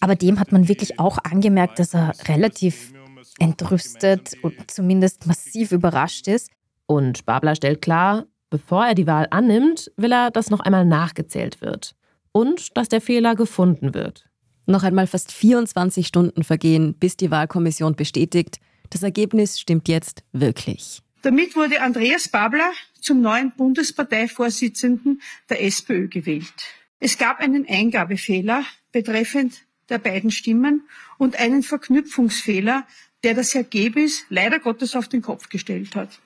aber 0.00 0.16
dem 0.16 0.40
hat 0.40 0.50
man 0.50 0.66
wirklich 0.66 0.98
auch 0.98 1.18
angemerkt, 1.18 1.78
dass 1.78 1.94
er 1.94 2.14
relativ 2.26 2.92
entrüstet 3.38 4.34
und 4.42 4.68
zumindest 4.68 5.24
massiv 5.28 5.70
überrascht 5.70 6.26
ist. 6.26 6.50
Und 6.86 7.24
Babler 7.26 7.54
stellt 7.54 7.80
klar, 7.80 8.26
bevor 8.50 8.84
er 8.84 8.96
die 8.96 9.06
Wahl 9.06 9.28
annimmt, 9.30 9.92
will 9.96 10.10
er, 10.10 10.32
dass 10.32 10.50
noch 10.50 10.60
einmal 10.60 10.84
nachgezählt 10.84 11.60
wird 11.60 11.94
und 12.32 12.76
dass 12.76 12.88
der 12.88 13.00
Fehler 13.00 13.36
gefunden 13.36 13.94
wird. 13.94 14.27
Noch 14.68 14.82
einmal 14.82 15.06
fast 15.06 15.32
24 15.32 16.06
Stunden 16.06 16.44
vergehen, 16.44 16.92
bis 16.92 17.16
die 17.16 17.30
Wahlkommission 17.30 17.96
bestätigt, 17.96 18.60
das 18.90 19.02
Ergebnis 19.02 19.58
stimmt 19.58 19.88
jetzt 19.88 20.22
wirklich. 20.32 21.00
Damit 21.22 21.56
wurde 21.56 21.80
Andreas 21.80 22.28
Babler 22.28 22.70
zum 23.00 23.22
neuen 23.22 23.50
Bundesparteivorsitzenden 23.56 25.22
der 25.48 25.64
SPÖ 25.64 26.08
gewählt. 26.08 26.52
Es 27.00 27.16
gab 27.16 27.40
einen 27.40 27.66
Eingabefehler 27.66 28.62
betreffend 28.92 29.54
der 29.88 29.96
beiden 29.96 30.30
Stimmen 30.30 30.86
und 31.16 31.40
einen 31.40 31.62
Verknüpfungsfehler, 31.62 32.86
der 33.24 33.32
das 33.32 33.54
Ergebnis 33.54 34.24
leider 34.28 34.58
Gottes 34.58 34.94
auf 34.94 35.08
den 35.08 35.22
Kopf 35.22 35.48
gestellt 35.48 35.96
hat. 35.96 36.20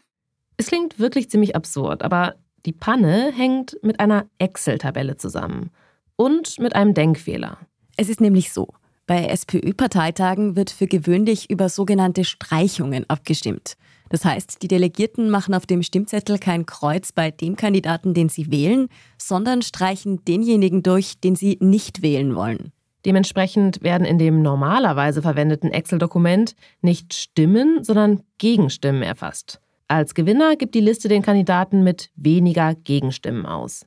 Es 0.56 0.66
klingt 0.66 0.98
wirklich 0.98 1.30
ziemlich 1.30 1.54
absurd, 1.54 2.02
aber 2.02 2.34
die 2.66 2.72
Panne 2.72 3.32
hängt 3.32 3.78
mit 3.82 4.00
einer 4.00 4.28
Excel-Tabelle 4.38 5.16
zusammen 5.16 5.70
und 6.16 6.58
mit 6.58 6.74
einem 6.74 6.92
Denkfehler. 6.92 7.58
Es 7.96 8.08
ist 8.08 8.20
nämlich 8.20 8.52
so, 8.52 8.68
bei 9.06 9.26
SPÖ-Parteitagen 9.26 10.56
wird 10.56 10.70
für 10.70 10.86
gewöhnlich 10.86 11.50
über 11.50 11.68
sogenannte 11.68 12.24
Streichungen 12.24 13.04
abgestimmt. 13.08 13.76
Das 14.08 14.24
heißt, 14.24 14.62
die 14.62 14.68
Delegierten 14.68 15.30
machen 15.30 15.54
auf 15.54 15.66
dem 15.66 15.82
Stimmzettel 15.82 16.38
kein 16.38 16.66
Kreuz 16.66 17.12
bei 17.12 17.30
dem 17.30 17.56
Kandidaten, 17.56 18.14
den 18.14 18.28
sie 18.28 18.50
wählen, 18.50 18.88
sondern 19.18 19.62
streichen 19.62 20.24
denjenigen 20.24 20.82
durch, 20.82 21.18
den 21.18 21.34
sie 21.34 21.58
nicht 21.60 22.02
wählen 22.02 22.34
wollen. 22.34 22.72
Dementsprechend 23.04 23.82
werden 23.82 24.06
in 24.06 24.18
dem 24.18 24.42
normalerweise 24.42 25.22
verwendeten 25.22 25.72
Excel-Dokument 25.72 26.54
nicht 26.82 27.14
Stimmen, 27.14 27.82
sondern 27.82 28.22
Gegenstimmen 28.38 29.02
erfasst. 29.02 29.60
Als 29.88 30.14
Gewinner 30.14 30.56
gibt 30.56 30.74
die 30.74 30.80
Liste 30.80 31.08
den 31.08 31.22
Kandidaten 31.22 31.82
mit 31.82 32.10
weniger 32.14 32.74
Gegenstimmen 32.74 33.44
aus. 33.44 33.86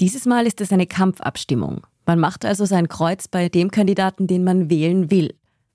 Dieses 0.00 0.24
Mal 0.26 0.46
ist 0.46 0.60
es 0.60 0.72
eine 0.72 0.86
Kampfabstimmung. 0.86 1.86
Man 2.10 2.18
macht 2.18 2.44
also 2.44 2.64
sein 2.64 2.88
Kreuz 2.88 3.28
bei 3.28 3.48
dem 3.48 3.70
Kandidaten, 3.70 4.26
den 4.26 4.42
man 4.42 4.68
wählen 4.68 5.12
will. 5.12 5.32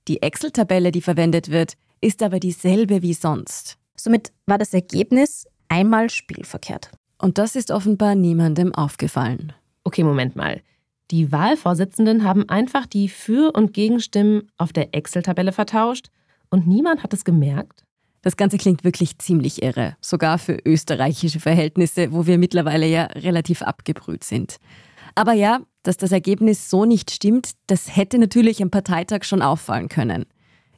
Die 0.09 0.21
Excel-Tabelle, 0.21 0.91
die 0.91 0.99
verwendet 0.99 1.49
wird, 1.49 1.75
ist 2.01 2.21
aber 2.21 2.41
dieselbe 2.41 3.01
wie 3.01 3.13
sonst. 3.13 3.77
Somit 3.95 4.33
war 4.45 4.57
das 4.57 4.73
Ergebnis 4.73 5.47
einmal 5.69 6.09
spielverkehrt. 6.09 6.91
Und 7.19 7.37
das 7.37 7.55
ist 7.55 7.71
offenbar 7.71 8.15
niemandem 8.15 8.75
aufgefallen. 8.75 9.53
Okay, 9.85 10.03
Moment 10.03 10.35
mal. 10.35 10.61
Die 11.09 11.31
Wahlvorsitzenden 11.31 12.25
haben 12.25 12.49
einfach 12.49 12.85
die 12.85 13.07
Für- 13.07 13.55
und 13.55 13.71
Gegenstimmen 13.71 14.51
auf 14.57 14.73
der 14.73 14.93
Excel-Tabelle 14.93 15.53
vertauscht 15.53 16.07
und 16.49 16.67
niemand 16.67 17.01
hat 17.01 17.13
es 17.13 17.23
gemerkt? 17.23 17.85
Das 18.23 18.35
Ganze 18.35 18.57
klingt 18.57 18.83
wirklich 18.83 19.19
ziemlich 19.19 19.63
irre, 19.63 19.95
sogar 20.01 20.37
für 20.37 20.57
österreichische 20.65 21.39
Verhältnisse, 21.39 22.11
wo 22.11 22.25
wir 22.25 22.37
mittlerweile 22.37 22.87
ja 22.87 23.03
relativ 23.03 23.61
abgebrüht 23.61 24.25
sind. 24.25 24.57
Aber 25.15 25.33
ja, 25.33 25.61
dass 25.83 25.97
das 25.97 26.11
Ergebnis 26.11 26.69
so 26.69 26.85
nicht 26.85 27.11
stimmt, 27.11 27.51
das 27.67 27.95
hätte 27.95 28.17
natürlich 28.17 28.61
am 28.61 28.69
Parteitag 28.69 29.23
schon 29.23 29.41
auffallen 29.41 29.87
können. 29.87 30.25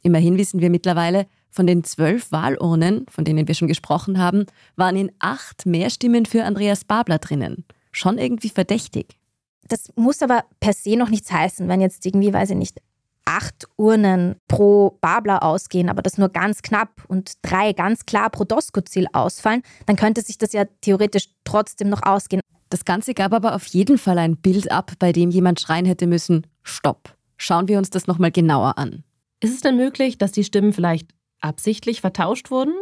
Immerhin 0.02 0.38
wissen 0.38 0.60
wir 0.60 0.70
mittlerweile, 0.70 1.26
von 1.50 1.66
den 1.66 1.82
zwölf 1.82 2.30
Wahlurnen, 2.30 3.06
von 3.10 3.24
denen 3.24 3.48
wir 3.48 3.54
schon 3.54 3.68
gesprochen 3.68 4.18
haben, 4.18 4.46
waren 4.76 4.96
in 4.96 5.10
acht 5.18 5.66
mehr 5.66 5.90
Stimmen 5.90 6.26
für 6.26 6.44
Andreas 6.44 6.84
Babler 6.84 7.18
drinnen. 7.18 7.64
Schon 7.90 8.18
irgendwie 8.18 8.50
verdächtig. 8.50 9.18
Das 9.66 9.90
muss 9.96 10.22
aber 10.22 10.44
per 10.60 10.72
se 10.72 10.96
noch 10.96 11.08
nichts 11.08 11.32
heißen, 11.32 11.68
wenn 11.68 11.80
jetzt 11.80 12.06
irgendwie, 12.06 12.32
weiß 12.32 12.50
ich 12.50 12.56
nicht, 12.56 12.80
acht 13.24 13.68
Urnen 13.76 14.36
pro 14.48 14.96
Babler 15.00 15.42
ausgehen, 15.42 15.90
aber 15.90 16.00
das 16.00 16.16
nur 16.16 16.30
ganz 16.30 16.62
knapp 16.62 17.04
und 17.08 17.32
drei 17.42 17.74
ganz 17.74 18.06
klar 18.06 18.30
pro 18.30 18.44
Doskozil 18.44 19.06
ausfallen, 19.12 19.62
dann 19.84 19.96
könnte 19.96 20.22
sich 20.22 20.38
das 20.38 20.52
ja 20.54 20.64
theoretisch 20.80 21.28
trotzdem 21.44 21.90
noch 21.90 22.02
ausgehen. 22.04 22.40
Das 22.70 22.84
Ganze 22.84 23.14
gab 23.14 23.32
aber 23.32 23.54
auf 23.54 23.66
jeden 23.66 23.98
Fall 23.98 24.18
ein 24.18 24.36
Bild 24.36 24.70
ab, 24.70 24.92
bei 24.98 25.12
dem 25.12 25.30
jemand 25.30 25.60
schreien 25.60 25.86
hätte 25.86 26.06
müssen, 26.06 26.46
Stopp. 26.62 27.16
Schauen 27.36 27.68
wir 27.68 27.78
uns 27.78 27.90
das 27.90 28.06
nochmal 28.06 28.30
genauer 28.30 28.78
an. 28.78 29.04
Ist 29.40 29.54
es 29.54 29.60
denn 29.60 29.76
möglich, 29.76 30.18
dass 30.18 30.32
die 30.32 30.44
Stimmen 30.44 30.72
vielleicht 30.72 31.08
absichtlich 31.40 32.00
vertauscht 32.00 32.50
wurden? 32.50 32.74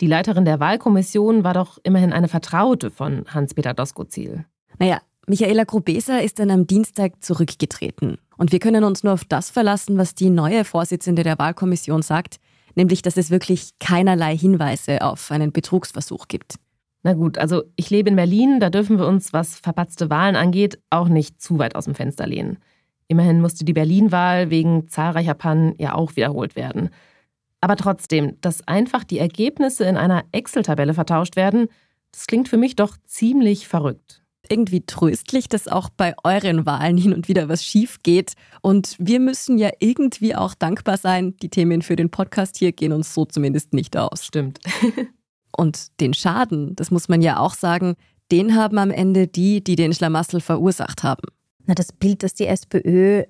Die 0.00 0.06
Leiterin 0.06 0.44
der 0.44 0.60
Wahlkommission 0.60 1.42
war 1.42 1.54
doch 1.54 1.78
immerhin 1.82 2.12
eine 2.12 2.28
Vertraute 2.28 2.90
von 2.90 3.24
Hans-Peter 3.28 3.74
Doskozil. 3.74 4.44
Naja, 4.78 5.00
Michaela 5.26 5.64
Grubesa 5.64 6.18
ist 6.18 6.38
dann 6.38 6.50
am 6.50 6.66
Dienstag 6.66 7.22
zurückgetreten. 7.22 8.18
Und 8.36 8.52
wir 8.52 8.60
können 8.60 8.84
uns 8.84 9.02
nur 9.02 9.12
auf 9.12 9.24
das 9.24 9.50
verlassen, 9.50 9.98
was 9.98 10.14
die 10.14 10.30
neue 10.30 10.64
Vorsitzende 10.64 11.24
der 11.24 11.38
Wahlkommission 11.38 12.02
sagt, 12.02 12.38
nämlich 12.76 13.02
dass 13.02 13.16
es 13.16 13.30
wirklich 13.30 13.72
keinerlei 13.80 14.36
Hinweise 14.36 15.02
auf 15.02 15.30
einen 15.32 15.50
Betrugsversuch 15.50 16.28
gibt. 16.28 16.54
Na 17.02 17.14
gut, 17.14 17.38
also 17.38 17.62
ich 17.76 17.90
lebe 17.90 18.10
in 18.10 18.16
Berlin, 18.16 18.60
da 18.60 18.70
dürfen 18.70 18.98
wir 18.98 19.06
uns, 19.06 19.32
was 19.32 19.56
verpatzte 19.56 20.10
Wahlen 20.10 20.36
angeht, 20.36 20.78
auch 20.90 21.08
nicht 21.08 21.40
zu 21.40 21.58
weit 21.58 21.76
aus 21.76 21.84
dem 21.84 21.94
Fenster 21.94 22.26
lehnen. 22.26 22.58
Immerhin 23.06 23.40
musste 23.40 23.64
die 23.64 23.72
Berlin-Wahl 23.72 24.50
wegen 24.50 24.88
zahlreicher 24.88 25.34
Pannen 25.34 25.74
ja 25.78 25.94
auch 25.94 26.16
wiederholt 26.16 26.56
werden. 26.56 26.90
Aber 27.60 27.76
trotzdem, 27.76 28.36
dass 28.40 28.66
einfach 28.68 29.04
die 29.04 29.18
Ergebnisse 29.18 29.84
in 29.84 29.96
einer 29.96 30.24
Excel-Tabelle 30.32 30.94
vertauscht 30.94 31.36
werden, 31.36 31.68
das 32.12 32.26
klingt 32.26 32.48
für 32.48 32.56
mich 32.56 32.76
doch 32.76 32.96
ziemlich 33.04 33.66
verrückt. 33.66 34.22
Irgendwie 34.50 34.84
tröstlich, 34.86 35.48
dass 35.48 35.68
auch 35.68 35.90
bei 35.90 36.14
euren 36.24 36.64
Wahlen 36.64 36.96
hin 36.96 37.12
und 37.12 37.28
wieder 37.28 37.48
was 37.48 37.64
schief 37.64 37.98
geht. 38.02 38.32
Und 38.62 38.96
wir 38.98 39.20
müssen 39.20 39.58
ja 39.58 39.70
irgendwie 39.78 40.34
auch 40.34 40.54
dankbar 40.54 40.96
sein. 40.96 41.36
Die 41.42 41.50
Themen 41.50 41.82
für 41.82 41.96
den 41.96 42.10
Podcast 42.10 42.56
hier 42.56 42.72
gehen 42.72 42.92
uns 42.92 43.12
so 43.12 43.24
zumindest 43.24 43.74
nicht 43.74 43.96
aus. 43.96 44.24
Stimmt. 44.24 44.60
Und 45.58 45.98
den 45.98 46.14
Schaden, 46.14 46.76
das 46.76 46.92
muss 46.92 47.08
man 47.08 47.20
ja 47.20 47.40
auch 47.40 47.52
sagen, 47.52 47.96
den 48.30 48.54
haben 48.54 48.78
am 48.78 48.92
Ende 48.92 49.26
die, 49.26 49.62
die 49.62 49.74
den 49.74 49.92
Schlamassel 49.92 50.40
verursacht 50.40 51.02
haben. 51.02 51.26
Na, 51.66 51.74
das 51.74 51.92
Bild, 51.92 52.22
das 52.22 52.34
die 52.34 52.46
SPÖ 52.46 53.24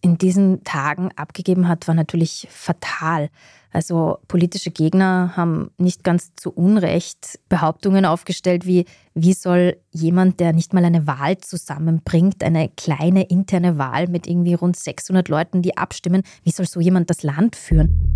in 0.00 0.16
diesen 0.16 0.64
Tagen 0.64 1.10
abgegeben 1.16 1.68
hat, 1.68 1.86
war 1.86 1.94
natürlich 1.94 2.48
fatal. 2.50 3.28
Also 3.72 4.20
politische 4.26 4.70
Gegner 4.70 5.34
haben 5.36 5.70
nicht 5.76 6.02
ganz 6.02 6.34
zu 6.34 6.50
Unrecht 6.50 7.38
Behauptungen 7.50 8.06
aufgestellt 8.06 8.64
wie, 8.64 8.86
wie 9.12 9.34
soll 9.34 9.76
jemand, 9.90 10.40
der 10.40 10.54
nicht 10.54 10.72
mal 10.72 10.86
eine 10.86 11.06
Wahl 11.06 11.36
zusammenbringt, 11.36 12.42
eine 12.42 12.70
kleine 12.70 13.24
interne 13.24 13.76
Wahl 13.76 14.08
mit 14.08 14.26
irgendwie 14.26 14.54
rund 14.54 14.76
600 14.76 15.28
Leuten, 15.28 15.60
die 15.60 15.76
abstimmen, 15.76 16.22
wie 16.42 16.52
soll 16.52 16.66
so 16.66 16.80
jemand 16.80 17.10
das 17.10 17.22
Land 17.22 17.54
führen? 17.54 18.10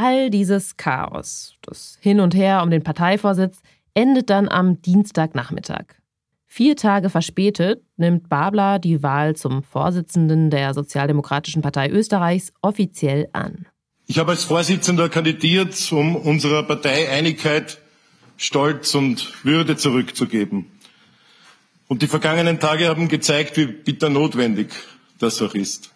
All 0.00 0.30
dieses 0.30 0.76
Chaos, 0.76 1.56
das 1.60 1.98
Hin 2.00 2.20
und 2.20 2.32
Her 2.32 2.62
um 2.62 2.70
den 2.70 2.84
Parteivorsitz, 2.84 3.58
endet 3.94 4.30
dann 4.30 4.48
am 4.48 4.80
Dienstagnachmittag. 4.80 5.86
Vier 6.46 6.76
Tage 6.76 7.10
verspätet 7.10 7.82
nimmt 7.96 8.28
Babler 8.28 8.78
die 8.78 9.02
Wahl 9.02 9.34
zum 9.34 9.64
Vorsitzenden 9.64 10.50
der 10.50 10.72
Sozialdemokratischen 10.72 11.62
Partei 11.62 11.90
Österreichs 11.90 12.52
offiziell 12.62 13.28
an. 13.32 13.66
Ich 14.06 14.20
habe 14.20 14.30
als 14.30 14.44
Vorsitzender 14.44 15.08
kandidiert, 15.08 15.90
um 15.90 16.14
unserer 16.14 16.62
Partei 16.62 17.08
Einigkeit, 17.10 17.78
Stolz 18.36 18.94
und 18.94 19.44
Würde 19.44 19.76
zurückzugeben. 19.76 20.66
Und 21.88 22.02
die 22.02 22.06
vergangenen 22.06 22.60
Tage 22.60 22.86
haben 22.86 23.08
gezeigt, 23.08 23.56
wie 23.56 23.66
bitter 23.66 24.10
notwendig 24.10 24.68
das 25.18 25.42
auch 25.42 25.56
ist. 25.56 25.90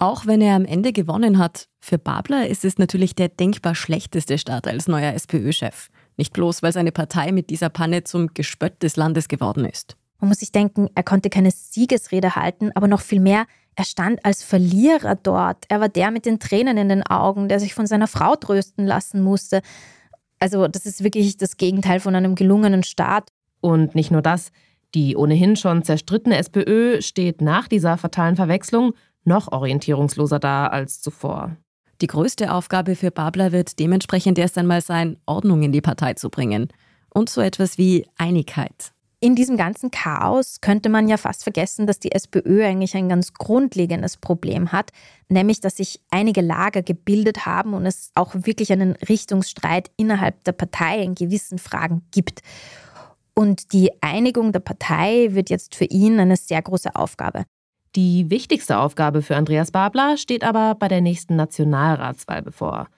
Auch 0.00 0.26
wenn 0.26 0.40
er 0.40 0.54
am 0.54 0.64
Ende 0.64 0.92
gewonnen 0.92 1.38
hat, 1.38 1.66
für 1.80 1.98
Babler 1.98 2.46
ist 2.46 2.64
es 2.64 2.78
natürlich 2.78 3.16
der 3.16 3.28
denkbar 3.28 3.74
schlechteste 3.74 4.38
Start 4.38 4.68
als 4.68 4.86
neuer 4.86 5.12
SPÖ-Chef. 5.12 5.88
Nicht 6.16 6.32
bloß, 6.32 6.62
weil 6.62 6.72
seine 6.72 6.92
Partei 6.92 7.32
mit 7.32 7.50
dieser 7.50 7.68
Panne 7.68 8.04
zum 8.04 8.32
Gespött 8.32 8.80
des 8.84 8.94
Landes 8.94 9.26
geworden 9.26 9.64
ist. 9.64 9.96
Man 10.20 10.28
muss 10.28 10.38
sich 10.38 10.52
denken, 10.52 10.88
er 10.94 11.02
konnte 11.02 11.30
keine 11.30 11.50
Siegesrede 11.50 12.36
halten, 12.36 12.70
aber 12.76 12.86
noch 12.86 13.00
viel 13.00 13.18
mehr, 13.18 13.46
er 13.74 13.84
stand 13.84 14.24
als 14.24 14.44
Verlierer 14.44 15.16
dort. 15.16 15.64
Er 15.68 15.80
war 15.80 15.88
der 15.88 16.12
mit 16.12 16.26
den 16.26 16.38
Tränen 16.38 16.76
in 16.76 16.88
den 16.88 17.02
Augen, 17.02 17.48
der 17.48 17.58
sich 17.58 17.74
von 17.74 17.88
seiner 17.88 18.06
Frau 18.06 18.36
trösten 18.36 18.86
lassen 18.86 19.20
musste. 19.20 19.62
Also 20.38 20.68
das 20.68 20.86
ist 20.86 21.02
wirklich 21.02 21.38
das 21.38 21.56
Gegenteil 21.56 21.98
von 21.98 22.14
einem 22.14 22.36
gelungenen 22.36 22.84
Start. 22.84 23.30
Und 23.60 23.96
nicht 23.96 24.12
nur 24.12 24.22
das, 24.22 24.52
die 24.94 25.16
ohnehin 25.16 25.56
schon 25.56 25.82
zerstrittene 25.82 26.36
SPÖ 26.36 27.02
steht 27.02 27.40
nach 27.40 27.66
dieser 27.66 27.98
fatalen 27.98 28.36
Verwechslung 28.36 28.94
noch 29.28 29.52
orientierungsloser 29.52 30.40
da 30.40 30.66
als 30.66 31.00
zuvor. 31.00 31.56
Die 32.00 32.06
größte 32.08 32.52
Aufgabe 32.52 32.96
für 32.96 33.10
Babler 33.10 33.52
wird 33.52 33.78
dementsprechend 33.78 34.38
erst 34.38 34.58
einmal 34.58 34.80
sein, 34.80 35.18
Ordnung 35.26 35.62
in 35.62 35.72
die 35.72 35.80
Partei 35.80 36.14
zu 36.14 36.30
bringen. 36.30 36.68
Und 37.10 37.30
so 37.30 37.40
etwas 37.40 37.78
wie 37.78 38.06
Einigkeit. 38.16 38.92
In 39.20 39.34
diesem 39.34 39.56
ganzen 39.56 39.90
Chaos 39.90 40.60
könnte 40.60 40.88
man 40.88 41.08
ja 41.08 41.16
fast 41.16 41.42
vergessen, 41.42 41.88
dass 41.88 41.98
die 41.98 42.12
SPÖ 42.12 42.64
eigentlich 42.64 42.94
ein 42.94 43.08
ganz 43.08 43.34
grundlegendes 43.34 44.16
Problem 44.16 44.70
hat, 44.70 44.92
nämlich 45.28 45.60
dass 45.60 45.78
sich 45.78 46.00
einige 46.10 46.40
Lager 46.40 46.82
gebildet 46.82 47.44
haben 47.44 47.74
und 47.74 47.84
es 47.84 48.12
auch 48.14 48.34
wirklich 48.34 48.70
einen 48.70 48.92
Richtungsstreit 48.92 49.90
innerhalb 49.96 50.44
der 50.44 50.52
Partei 50.52 51.02
in 51.02 51.16
gewissen 51.16 51.58
Fragen 51.58 52.02
gibt. 52.12 52.42
Und 53.34 53.72
die 53.72 53.90
Einigung 54.02 54.52
der 54.52 54.60
Partei 54.60 55.28
wird 55.30 55.50
jetzt 55.50 55.74
für 55.74 55.86
ihn 55.86 56.20
eine 56.20 56.36
sehr 56.36 56.62
große 56.62 56.94
Aufgabe. 56.94 57.44
Die 57.96 58.30
wichtigste 58.30 58.78
Aufgabe 58.78 59.22
für 59.22 59.36
Andreas 59.36 59.70
Babler 59.70 60.16
steht 60.16 60.44
aber 60.44 60.74
bei 60.74 60.88
der 60.88 61.00
nächsten 61.00 61.36
Nationalratswahl 61.36 62.42
bevor. 62.42 62.88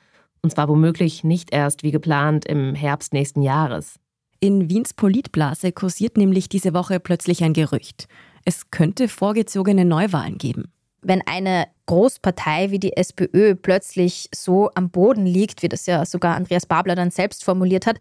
Und 0.43 0.51
zwar 0.51 0.69
womöglich 0.69 1.23
nicht 1.23 1.53
erst 1.53 1.83
wie 1.83 1.91
geplant 1.91 2.45
im 2.47 2.75
Herbst 2.75 3.13
nächsten 3.13 3.43
Jahres. 3.43 3.97
In 4.41 4.71
Wiens 4.71 4.95
Politblase 4.95 5.71
kursiert 5.71 6.17
nämlich 6.17 6.49
diese 6.49 6.73
Woche 6.73 6.99
plötzlich 6.99 7.45
ein 7.45 7.53
Gerücht. 7.53 8.09
Es 8.45 8.71
könnte 8.71 9.09
vorgezogene 9.09 9.85
Neuwahlen 9.85 10.39
geben. 10.39 10.73
Wenn 11.03 11.23
eine 11.27 11.67
Großpartei 11.87 12.71
wie 12.71 12.79
die 12.79 12.97
SPÖ 12.97 13.55
plötzlich 13.55 14.29
so 14.35 14.71
am 14.75 14.91
Boden 14.91 15.27
liegt, 15.27 15.63
wie 15.63 15.69
das 15.69 15.87
ja 15.87 16.05
sogar 16.05 16.37
Andreas 16.37 16.67
Babler 16.67 16.95
dann 16.95 17.11
selbst 17.11 17.45
formuliert 17.45 17.87
hat, 17.87 17.99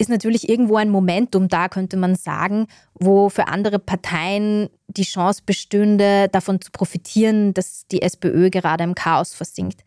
ist 0.00 0.08
natürlich 0.08 0.48
irgendwo 0.48 0.76
ein 0.76 0.88
Momentum 0.88 1.48
da, 1.48 1.68
könnte 1.68 1.98
man 1.98 2.14
sagen, 2.14 2.66
wo 2.94 3.28
für 3.28 3.48
andere 3.48 3.78
Parteien 3.78 4.70
die 4.88 5.02
Chance 5.02 5.42
bestünde, 5.44 6.28
davon 6.32 6.60
zu 6.60 6.70
profitieren, 6.70 7.52
dass 7.52 7.86
die 7.88 8.00
SPÖ 8.00 8.48
gerade 8.48 8.82
im 8.82 8.94
Chaos 8.94 9.34
versinkt. 9.34 9.82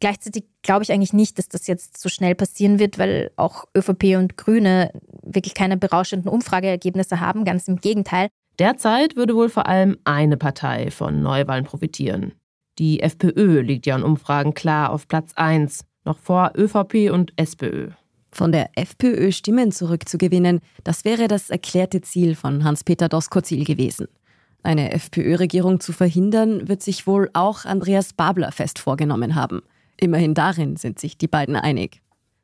Gleichzeitig 0.00 0.44
glaube 0.62 0.84
ich 0.84 0.90
eigentlich 0.90 1.12
nicht, 1.12 1.38
dass 1.38 1.48
das 1.48 1.66
jetzt 1.66 2.00
so 2.00 2.08
schnell 2.08 2.34
passieren 2.34 2.78
wird, 2.78 2.98
weil 2.98 3.30
auch 3.36 3.66
ÖVP 3.76 4.16
und 4.16 4.38
Grüne 4.38 4.90
wirklich 5.22 5.52
keine 5.52 5.76
berauschenden 5.76 6.30
Umfrageergebnisse 6.30 7.20
haben, 7.20 7.44
ganz 7.44 7.68
im 7.68 7.76
Gegenteil. 7.76 8.28
Derzeit 8.58 9.16
würde 9.16 9.36
wohl 9.36 9.50
vor 9.50 9.66
allem 9.66 9.98
eine 10.04 10.38
Partei 10.38 10.90
von 10.90 11.22
Neuwahlen 11.22 11.64
profitieren. 11.64 12.32
Die 12.78 13.00
FPÖ 13.00 13.60
liegt 13.60 13.84
ja 13.84 13.96
in 13.96 14.02
Umfragen 14.02 14.54
klar 14.54 14.90
auf 14.90 15.06
Platz 15.08 15.32
1, 15.36 15.84
noch 16.04 16.18
vor 16.18 16.52
ÖVP 16.56 17.12
und 17.12 17.34
SPÖ. 17.36 17.90
Von 18.34 18.50
der 18.50 18.70
FPÖ 18.76 19.30
Stimmen 19.30 19.72
zurückzugewinnen, 19.72 20.60
das 20.84 21.04
wäre 21.04 21.28
das 21.28 21.50
erklärte 21.50 22.00
Ziel 22.00 22.34
von 22.34 22.64
Hans-Peter 22.64 23.10
Doskozil 23.10 23.64
gewesen. 23.64 24.08
Eine 24.62 24.92
FPÖ-Regierung 24.92 25.80
zu 25.80 25.92
verhindern, 25.92 26.66
wird 26.66 26.82
sich 26.82 27.06
wohl 27.06 27.28
auch 27.34 27.66
Andreas 27.66 28.14
Babler 28.14 28.50
fest 28.50 28.78
vorgenommen 28.78 29.34
haben. 29.34 29.60
Immerhin 29.98 30.32
darin 30.32 30.76
sind 30.76 30.98
sich 30.98 31.18
die 31.18 31.28
beiden 31.28 31.56
einig. 31.56 32.00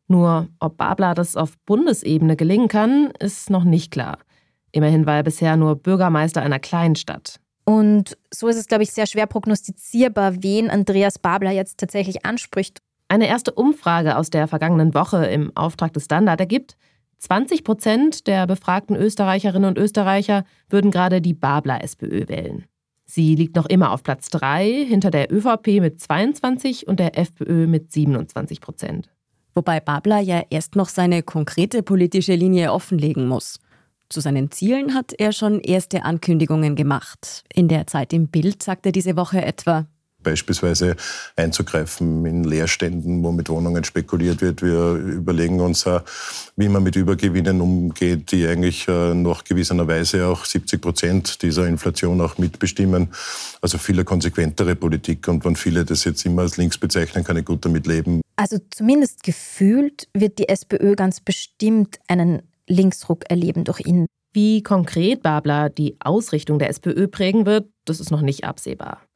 Nur 0.09 0.49
ob 0.59 0.77
Babler 0.77 1.15
das 1.15 1.37
auf 1.37 1.57
Bundesebene 1.65 2.37
gelingen 2.37 2.69
kann, 2.69 3.13
ist 3.19 3.49
noch 3.49 3.65
nicht 3.65 3.91
klar. 3.91 4.19
Immerhin 4.73 5.07
war 5.07 5.17
er 5.17 5.23
bisher 5.23 5.57
nur 5.57 5.77
Bürgermeister 5.77 6.43
einer 6.43 6.59
Kleinstadt. 6.59 7.41
Und 7.65 8.17
so 8.33 8.49
ist 8.49 8.57
es, 8.57 8.67
glaube 8.67 8.83
ich, 8.83 8.93
sehr 8.93 9.07
schwer 9.07 9.27
prognostizierbar, 9.27 10.43
wen 10.43 10.71
Andreas 10.71 11.19
Babler 11.19 11.51
jetzt 11.51 11.79
tatsächlich 11.79 12.27
anspricht 12.27 12.81
eine 13.09 13.27
erste 13.27 13.53
Umfrage 13.53 14.17
aus 14.17 14.31
der 14.31 14.49
vergangenen 14.49 14.95
Woche 14.95 15.27
im 15.27 15.57
Auftrag 15.57 15.93
des 15.93 16.05
Standard 16.05 16.41
ergibt, 16.41 16.77
20 17.19 17.65
Prozent 17.65 18.27
der 18.27 18.47
befragten 18.47 18.95
Österreicherinnen 18.95 19.71
und 19.71 19.79
Österreicher 19.79 20.45
würden 20.69 20.91
gerade 20.91 21.21
die 21.21 21.35
Babler 21.35 21.83
SPÖ 21.83 22.29
wählen. 22.29 22.67
Sie 23.05 23.35
liegt 23.35 23.57
noch 23.57 23.67
immer 23.67 23.93
auf 23.93 24.03
Platz 24.03 24.29
3 24.29 24.85
hinter 24.87 25.11
der 25.11 25.33
ÖVP 25.33 25.81
mit 25.81 25.99
22 26.01 26.87
und 26.87 27.01
der 27.01 27.19
FPÖ 27.19 27.67
mit 27.67 27.91
27 27.91 28.61
Prozent. 28.61 29.09
Wobei 29.55 29.81
Babler 29.81 30.21
ja 30.21 30.43
erst 30.51 30.77
noch 30.77 30.89
seine 30.89 31.23
konkrete 31.23 31.83
politische 31.83 32.35
Linie 32.35 32.73
offenlegen 32.73 33.27
muss. 33.27 33.59
Zu 34.11 34.21
seinen 34.21 34.51
Zielen 34.51 34.95
hat 34.95 35.13
er 35.19 35.33
schon 35.33 35.61
erste 35.61 36.05
Ankündigungen 36.05 36.77
gemacht. 36.77 37.45
In 37.53 37.69
der 37.69 37.87
Zeit 37.87 38.13
im 38.13 38.29
Bild 38.29 38.63
sagte 38.63 38.93
diese 38.93 39.17
Woche 39.17 39.45
etwa, 39.45 39.87
beispielsweise 40.29 40.97
einzugreifen 41.37 42.27
in 42.27 42.45
Leerständen, 42.45 43.23
wo 43.23 43.33
mit 43.33 43.49
Wohnungen 43.49 43.83
spekuliert 43.85 44.43
wird. 44.43 44.61
Wir 44.63 44.95
überlegen 44.95 45.61
uns, 45.61 45.87
wie 46.57 46.69
man 46.69 46.83
mit 46.83 46.97
Übergewinnen 46.97 47.61
umgeht, 47.61 48.31
die 48.33 48.47
eigentlich 48.47 48.87
äh, 48.89 49.15
noch 49.15 49.45
gewisserweise 49.45 50.27
auch 50.27 50.45
70 50.45 50.81
Prozent 50.81 51.43
dieser 51.43 51.67
Inflation 51.67 52.21
auch 52.21 52.37
mitbestimmen. 52.37 53.09
Also 53.63 53.79
viel 53.79 54.05
konsequentere 54.05 54.77
Politik. 54.77 55.27
Und 55.29 55.45
wenn 55.45 55.57
viele 55.57 55.85
das 55.85 56.05
jetzt 56.05 56.27
immer 56.27 56.43
als 56.43 56.59
links 56.59 56.77
bezeichnen, 56.77 57.25
kann 57.25 57.39
ich 57.39 57.47
gut 57.47 57.65
damit 57.65 57.87
leben. 57.87 58.21
Also 58.37 58.59
zumindest 58.71 59.23
gefühlt 59.23 60.09
wird 60.13 60.39
die 60.39 60.49
SPÖ 60.49 60.95
ganz 60.95 61.21
bestimmt 61.21 61.99
einen 62.07 62.43
Linksruck 62.67 63.31
erleben 63.31 63.65
durch 63.65 63.81
ihn. 63.81 64.07
Wie 64.35 64.63
konkret 64.63 65.23
Babler 65.23 65.71
die 65.71 65.97
Ausrichtung 66.01 66.59
der 66.59 66.69
SPÖ 66.69 67.09
prägen 67.09 67.47
wird, 67.47 67.69
das 67.87 67.99
ist 67.99 68.11
noch 68.11 68.21
nicht 68.21 68.45
absehbar 68.45 69.08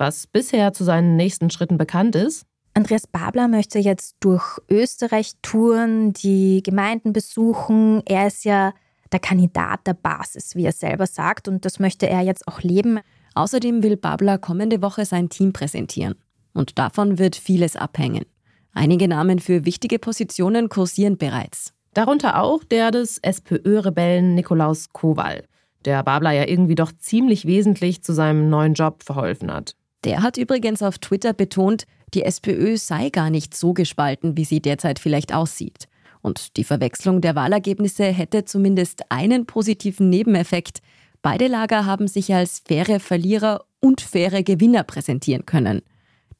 was 0.00 0.26
bisher 0.26 0.72
zu 0.72 0.82
seinen 0.84 1.16
nächsten 1.16 1.50
Schritten 1.50 1.78
bekannt 1.78 2.16
ist. 2.16 2.46
Andreas 2.74 3.06
Babler 3.06 3.48
möchte 3.48 3.78
jetzt 3.78 4.16
durch 4.20 4.58
Österreich 4.68 5.32
touren, 5.42 6.12
die 6.12 6.62
Gemeinden 6.62 7.12
besuchen. 7.12 8.02
Er 8.06 8.26
ist 8.28 8.44
ja 8.44 8.72
der 9.12 9.20
Kandidat 9.20 9.86
der 9.86 9.94
Basis, 9.94 10.54
wie 10.54 10.64
er 10.64 10.72
selber 10.72 11.06
sagt, 11.06 11.48
und 11.48 11.64
das 11.64 11.80
möchte 11.80 12.08
er 12.08 12.22
jetzt 12.22 12.46
auch 12.46 12.62
leben. 12.62 13.00
Außerdem 13.34 13.82
will 13.82 13.96
Babler 13.96 14.38
kommende 14.38 14.82
Woche 14.82 15.04
sein 15.04 15.28
Team 15.28 15.52
präsentieren. 15.52 16.14
Und 16.54 16.78
davon 16.78 17.18
wird 17.18 17.36
vieles 17.36 17.76
abhängen. 17.76 18.24
Einige 18.72 19.08
Namen 19.08 19.40
für 19.40 19.64
wichtige 19.64 19.98
Positionen 19.98 20.68
kursieren 20.68 21.18
bereits. 21.18 21.72
Darunter 21.92 22.40
auch 22.40 22.62
der 22.62 22.92
des 22.92 23.18
SPÖ-Rebellen 23.18 24.36
Nikolaus 24.36 24.90
Kowal, 24.92 25.44
der 25.84 26.04
Babler 26.04 26.30
ja 26.30 26.46
irgendwie 26.46 26.76
doch 26.76 26.92
ziemlich 26.92 27.46
wesentlich 27.46 28.02
zu 28.02 28.12
seinem 28.12 28.48
neuen 28.48 28.74
Job 28.74 29.02
verholfen 29.02 29.52
hat. 29.52 29.74
Der 30.04 30.22
hat 30.22 30.36
übrigens 30.36 30.82
auf 30.82 30.98
Twitter 30.98 31.32
betont, 31.32 31.84
die 32.14 32.22
SPÖ 32.22 32.76
sei 32.76 33.10
gar 33.10 33.30
nicht 33.30 33.54
so 33.54 33.72
gespalten, 33.72 34.36
wie 34.36 34.44
sie 34.44 34.60
derzeit 34.60 34.98
vielleicht 34.98 35.34
aussieht. 35.34 35.88
Und 36.22 36.56
die 36.56 36.64
Verwechslung 36.64 37.20
der 37.20 37.34
Wahlergebnisse 37.34 38.04
hätte 38.04 38.44
zumindest 38.44 39.10
einen 39.10 39.46
positiven 39.46 40.10
Nebeneffekt. 40.10 40.80
Beide 41.22 41.46
Lager 41.46 41.86
haben 41.86 42.08
sich 42.08 42.34
als 42.34 42.62
faire 42.66 43.00
Verlierer 43.00 43.64
und 43.80 44.00
faire 44.00 44.42
Gewinner 44.42 44.84
präsentieren 44.84 45.46
können, 45.46 45.82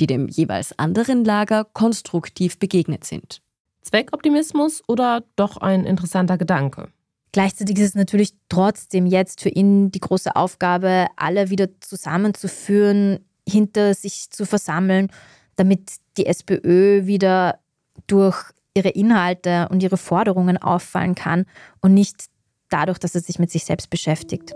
die 0.01 0.07
dem 0.07 0.29
jeweils 0.29 0.79
anderen 0.79 1.25
Lager 1.25 1.65
konstruktiv 1.65 2.59
begegnet 2.59 3.05
sind. 3.05 3.41
Zweckoptimismus 3.83 4.83
oder 4.87 5.25
doch 5.37 5.57
ein 5.57 5.85
interessanter 5.85 6.37
Gedanke? 6.37 6.89
Gleichzeitig 7.33 7.79
ist 7.79 7.91
es 7.91 7.95
natürlich 7.95 8.35
trotzdem 8.49 9.07
jetzt 9.07 9.41
für 9.41 9.51
ihn 9.51 9.93
die 9.93 10.01
große 10.01 10.35
Aufgabe, 10.35 11.07
alle 11.17 11.49
wieder 11.49 11.69
zusammenzuführen, 11.81 13.21
hinter 13.51 13.95
sich 13.95 14.31
zu 14.31 14.47
versammeln, 14.47 15.09
damit 15.57 15.93
die 16.17 16.27
SPÖ 16.27 17.07
wieder 17.07 17.59
durch 18.07 18.37
ihre 18.75 18.91
Inhalte 18.91 19.69
und 19.71 19.83
ihre 19.83 19.97
Forderungen 19.97 20.57
auffallen 20.57 21.15
kann 21.15 21.45
und 21.81 21.95
nicht 21.95 22.27
dadurch, 22.69 22.99
dass 22.99 23.15
er 23.15 23.21
sich 23.21 23.39
mit 23.39 23.51
sich 23.51 23.65
selbst 23.65 23.91
beschäftigt. 23.91 24.53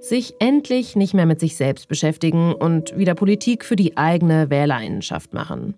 Sich 0.00 0.34
endlich 0.40 0.96
nicht 0.96 1.14
mehr 1.14 1.26
mit 1.26 1.38
sich 1.38 1.56
selbst 1.56 1.88
beschäftigen 1.88 2.54
und 2.54 2.96
wieder 2.96 3.14
Politik 3.14 3.64
für 3.64 3.76
die 3.76 3.96
eigene 3.96 4.50
Wählerinnenschaft 4.50 5.32
machen. 5.32 5.74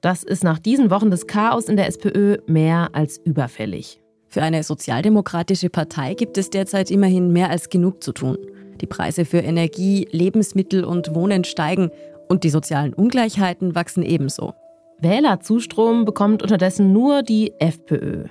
Das 0.00 0.22
ist 0.22 0.44
nach 0.44 0.58
diesen 0.58 0.90
Wochen 0.90 1.10
des 1.10 1.26
Chaos 1.26 1.68
in 1.68 1.76
der 1.76 1.86
SPÖ 1.86 2.38
mehr 2.46 2.90
als 2.92 3.18
überfällig. 3.18 4.00
Für 4.28 4.42
eine 4.42 4.62
sozialdemokratische 4.62 5.70
Partei 5.70 6.14
gibt 6.14 6.38
es 6.38 6.50
derzeit 6.50 6.90
immerhin 6.90 7.32
mehr 7.32 7.50
als 7.50 7.68
genug 7.70 8.02
zu 8.02 8.12
tun. 8.12 8.38
Die 8.80 8.86
Preise 8.86 9.24
für 9.24 9.38
Energie, 9.38 10.06
Lebensmittel 10.10 10.84
und 10.84 11.14
Wohnen 11.14 11.44
steigen 11.44 11.90
und 12.28 12.44
die 12.44 12.50
sozialen 12.50 12.94
Ungleichheiten 12.94 13.74
wachsen 13.74 14.02
ebenso. 14.02 14.54
Wählerzustrom 14.98 16.04
bekommt 16.04 16.42
unterdessen 16.42 16.92
nur 16.92 17.22
die 17.22 17.52
FPÖ. 17.58 18.24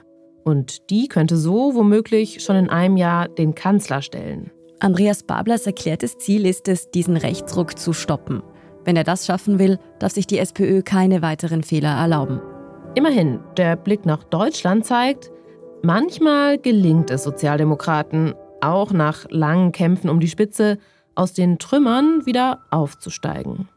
Und 0.43 0.89
die 0.89 1.07
könnte 1.07 1.37
so 1.37 1.75
womöglich 1.75 2.43
schon 2.43 2.55
in 2.55 2.69
einem 2.69 2.97
Jahr 2.97 3.27
den 3.27 3.55
Kanzler 3.55 4.01
stellen. 4.01 4.51
Andreas 4.79 5.23
Bablers 5.23 5.65
erklärtes 5.65 6.17
Ziel 6.17 6.45
ist 6.45 6.67
es, 6.67 6.91
diesen 6.91 7.17
Rechtsruck 7.17 7.79
zu 7.79 7.93
stoppen. 7.93 8.43
Wenn 8.83 8.95
er 8.95 9.03
das 9.03 9.25
schaffen 9.25 9.57
will, 9.57 9.79
darf 9.99 10.11
sich 10.11 10.27
die 10.27 10.37
SPÖ 10.37 10.83
keine 10.83 11.21
weiteren 11.21 11.63
Fehler 11.63 11.97
erlauben. 11.97 12.41
Immerhin, 12.93 13.39
der 13.57 13.75
Blick 13.75 14.05
nach 14.05 14.23
Deutschland 14.23 14.85
zeigt, 14.85 15.31
manchmal 15.81 16.57
gelingt 16.57 17.09
es 17.09 17.23
Sozialdemokraten, 17.23 18.35
auch 18.67 18.91
nach 18.91 19.25
langen 19.29 19.71
Kämpfen 19.71 20.09
um 20.09 20.19
die 20.19 20.27
Spitze, 20.27 20.77
aus 21.15 21.33
den 21.33 21.59
Trümmern 21.59 22.25
wieder 22.25 22.59
aufzusteigen. 22.71 23.69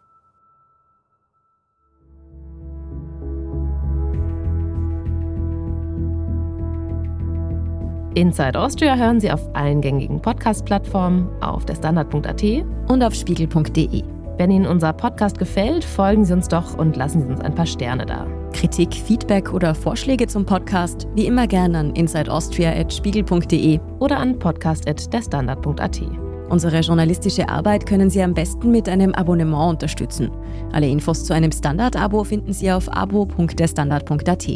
Inside 8.15 8.59
Austria 8.59 8.97
hören 8.97 9.21
Sie 9.21 9.31
auf 9.31 9.55
allen 9.55 9.81
gängigen 9.81 10.21
Podcast-Plattformen, 10.21 11.29
auf 11.41 11.65
der 11.67 11.77
Standard.at 11.77 12.43
und 12.89 13.03
auf 13.03 13.15
spiegel.de. 13.15 14.03
Wenn 14.39 14.51
Ihnen 14.51 14.67
unser 14.67 14.93
Podcast 14.93 15.39
gefällt, 15.39 15.85
folgen 15.85 16.25
Sie 16.25 16.33
uns 16.33 16.49
doch 16.49 16.77
und 16.77 16.97
lassen 16.97 17.23
Sie 17.23 17.29
uns 17.29 17.41
ein 17.41 17.55
paar 17.55 17.67
Sterne 17.67 18.07
da. 18.07 18.27
Kritik, 18.59 18.93
Feedback 18.93 19.53
oder 19.53 19.73
Vorschläge 19.73 20.27
zum 20.27 20.45
Podcast 20.45 21.07
wie 21.15 21.27
immer 21.27 21.47
gerne 21.47 21.79
an 21.79 21.95
insideaustria.spiegel.de 21.95 23.79
oder 24.01 24.19
an 24.19 24.37
podcast.derstandard.at. 24.37 26.01
Unsere 26.49 26.81
journalistische 26.81 27.49
Arbeit 27.49 27.87
können 27.87 28.11
Sie 28.11 28.21
am 28.21 28.35
besten 28.35 28.73
mit 28.73 28.89
einem 28.89 29.15
Abonnement 29.15 29.71
unterstützen. 29.71 30.33
Alle 30.73 30.89
Infos 30.89 31.23
zu 31.25 31.35
einem 31.35 31.53
Standard-Abo 31.53 32.25
finden 32.25 32.53
Sie 32.53 32.73
auf 32.73 32.93
abo.derstandard.at. 32.93 34.49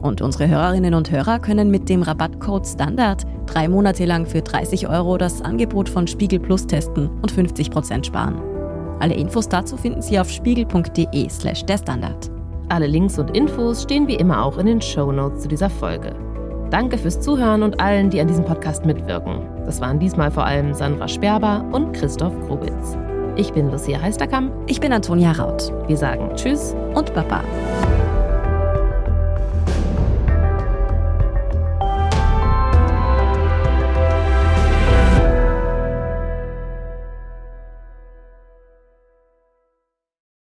Und 0.00 0.22
unsere 0.22 0.46
Hörerinnen 0.46 0.94
und 0.94 1.10
Hörer 1.10 1.40
können 1.40 1.72
mit 1.72 1.88
dem 1.88 2.02
Rabattcode 2.02 2.68
STANDARD 2.68 3.26
drei 3.46 3.68
Monate 3.68 4.04
lang 4.04 4.26
für 4.26 4.42
30 4.42 4.86
Euro 4.88 5.18
das 5.18 5.42
Angebot 5.42 5.88
von 5.88 6.06
Spiegel 6.06 6.38
Plus 6.38 6.68
testen 6.68 7.10
und 7.20 7.32
50 7.32 7.72
Prozent 7.72 8.06
sparen. 8.06 8.40
Alle 9.00 9.14
Infos 9.14 9.48
dazu 9.48 9.76
finden 9.76 10.02
Sie 10.02 10.20
auf 10.20 10.30
spiegel.de 10.30 11.28
slash 11.28 11.64
der. 11.64 12.39
Alle 12.70 12.86
Links 12.86 13.18
und 13.18 13.36
Infos 13.36 13.82
stehen 13.82 14.06
wie 14.06 14.14
immer 14.14 14.44
auch 14.44 14.56
in 14.56 14.66
den 14.66 14.80
Show 14.80 15.10
Notes 15.10 15.42
zu 15.42 15.48
dieser 15.48 15.68
Folge. 15.68 16.14
Danke 16.70 16.98
fürs 16.98 17.20
Zuhören 17.20 17.64
und 17.64 17.80
allen, 17.80 18.10
die 18.10 18.20
an 18.20 18.28
diesem 18.28 18.44
Podcast 18.44 18.86
mitwirken. 18.86 19.40
Das 19.66 19.80
waren 19.80 19.98
diesmal 19.98 20.30
vor 20.30 20.44
allem 20.44 20.72
Sandra 20.72 21.08
Sperber 21.08 21.68
und 21.72 21.92
Christoph 21.94 22.32
Grubitz. 22.46 22.96
Ich 23.34 23.52
bin 23.52 23.72
Lucia 23.72 24.00
Heisterkamp. 24.00 24.52
Ich 24.68 24.80
bin 24.80 24.92
Antonia 24.92 25.32
Raut. 25.32 25.72
Wir 25.88 25.96
sagen 25.96 26.30
Tschüss 26.36 26.76
und 26.94 27.12
Baba. 27.12 27.42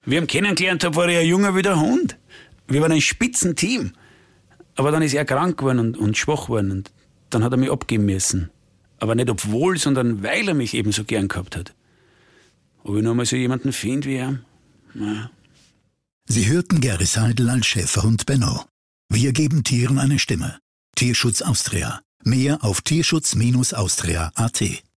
Wir 0.05 0.19
haben 0.19 0.27
kennengelernt, 0.27 0.83
da 0.83 0.95
war 0.95 1.09
er 1.09 1.21
ein 1.21 1.27
junger 1.27 1.55
wie 1.55 1.63
der 1.63 1.79
Hund. 1.79 2.18
Wir 2.69 2.81
waren 2.81 2.91
ein 2.91 3.01
Spitzenteam. 3.01 3.93
Aber 4.75 4.91
dann 4.91 5.01
ist 5.01 5.13
er 5.13 5.25
krank 5.25 5.57
geworden 5.57 5.79
und, 5.79 5.97
und 5.97 6.17
schwach 6.17 6.45
geworden. 6.45 6.71
Und 6.71 6.91
dann 7.31 7.43
hat 7.43 7.51
er 7.51 7.57
mich 7.57 7.71
abgeben 7.71 8.05
müssen. 8.05 8.51
Aber 8.99 9.15
nicht 9.15 9.29
obwohl, 9.29 9.77
sondern 9.77 10.23
weil 10.23 10.47
er 10.47 10.53
mich 10.53 10.73
eben 10.73 10.91
so 10.91 11.03
gern 11.03 11.27
gehabt 11.27 11.55
hat. 11.55 11.73
Ob 12.83 12.95
ich 12.95 13.03
noch 13.03 13.13
mal 13.13 13.25
so 13.25 13.35
jemanden 13.35 13.73
finde 13.73 14.07
wie 14.07 14.15
er? 14.15 14.39
Naja. 14.93 15.31
Sie 16.25 16.47
hörten 16.47 16.79
Gary 16.79 17.05
Seidel 17.05 17.49
als 17.49 17.65
Schäferhund 17.65 18.25
Benno. 18.25 18.65
Wir 19.09 19.33
geben 19.33 19.63
Tieren 19.63 19.97
eine 19.97 20.19
Stimme. 20.19 20.59
Tierschutz 20.95 21.41
Austria. 21.41 22.01
Mehr 22.23 22.63
auf 22.63 22.81
tierschutz-austria.at. 22.81 24.88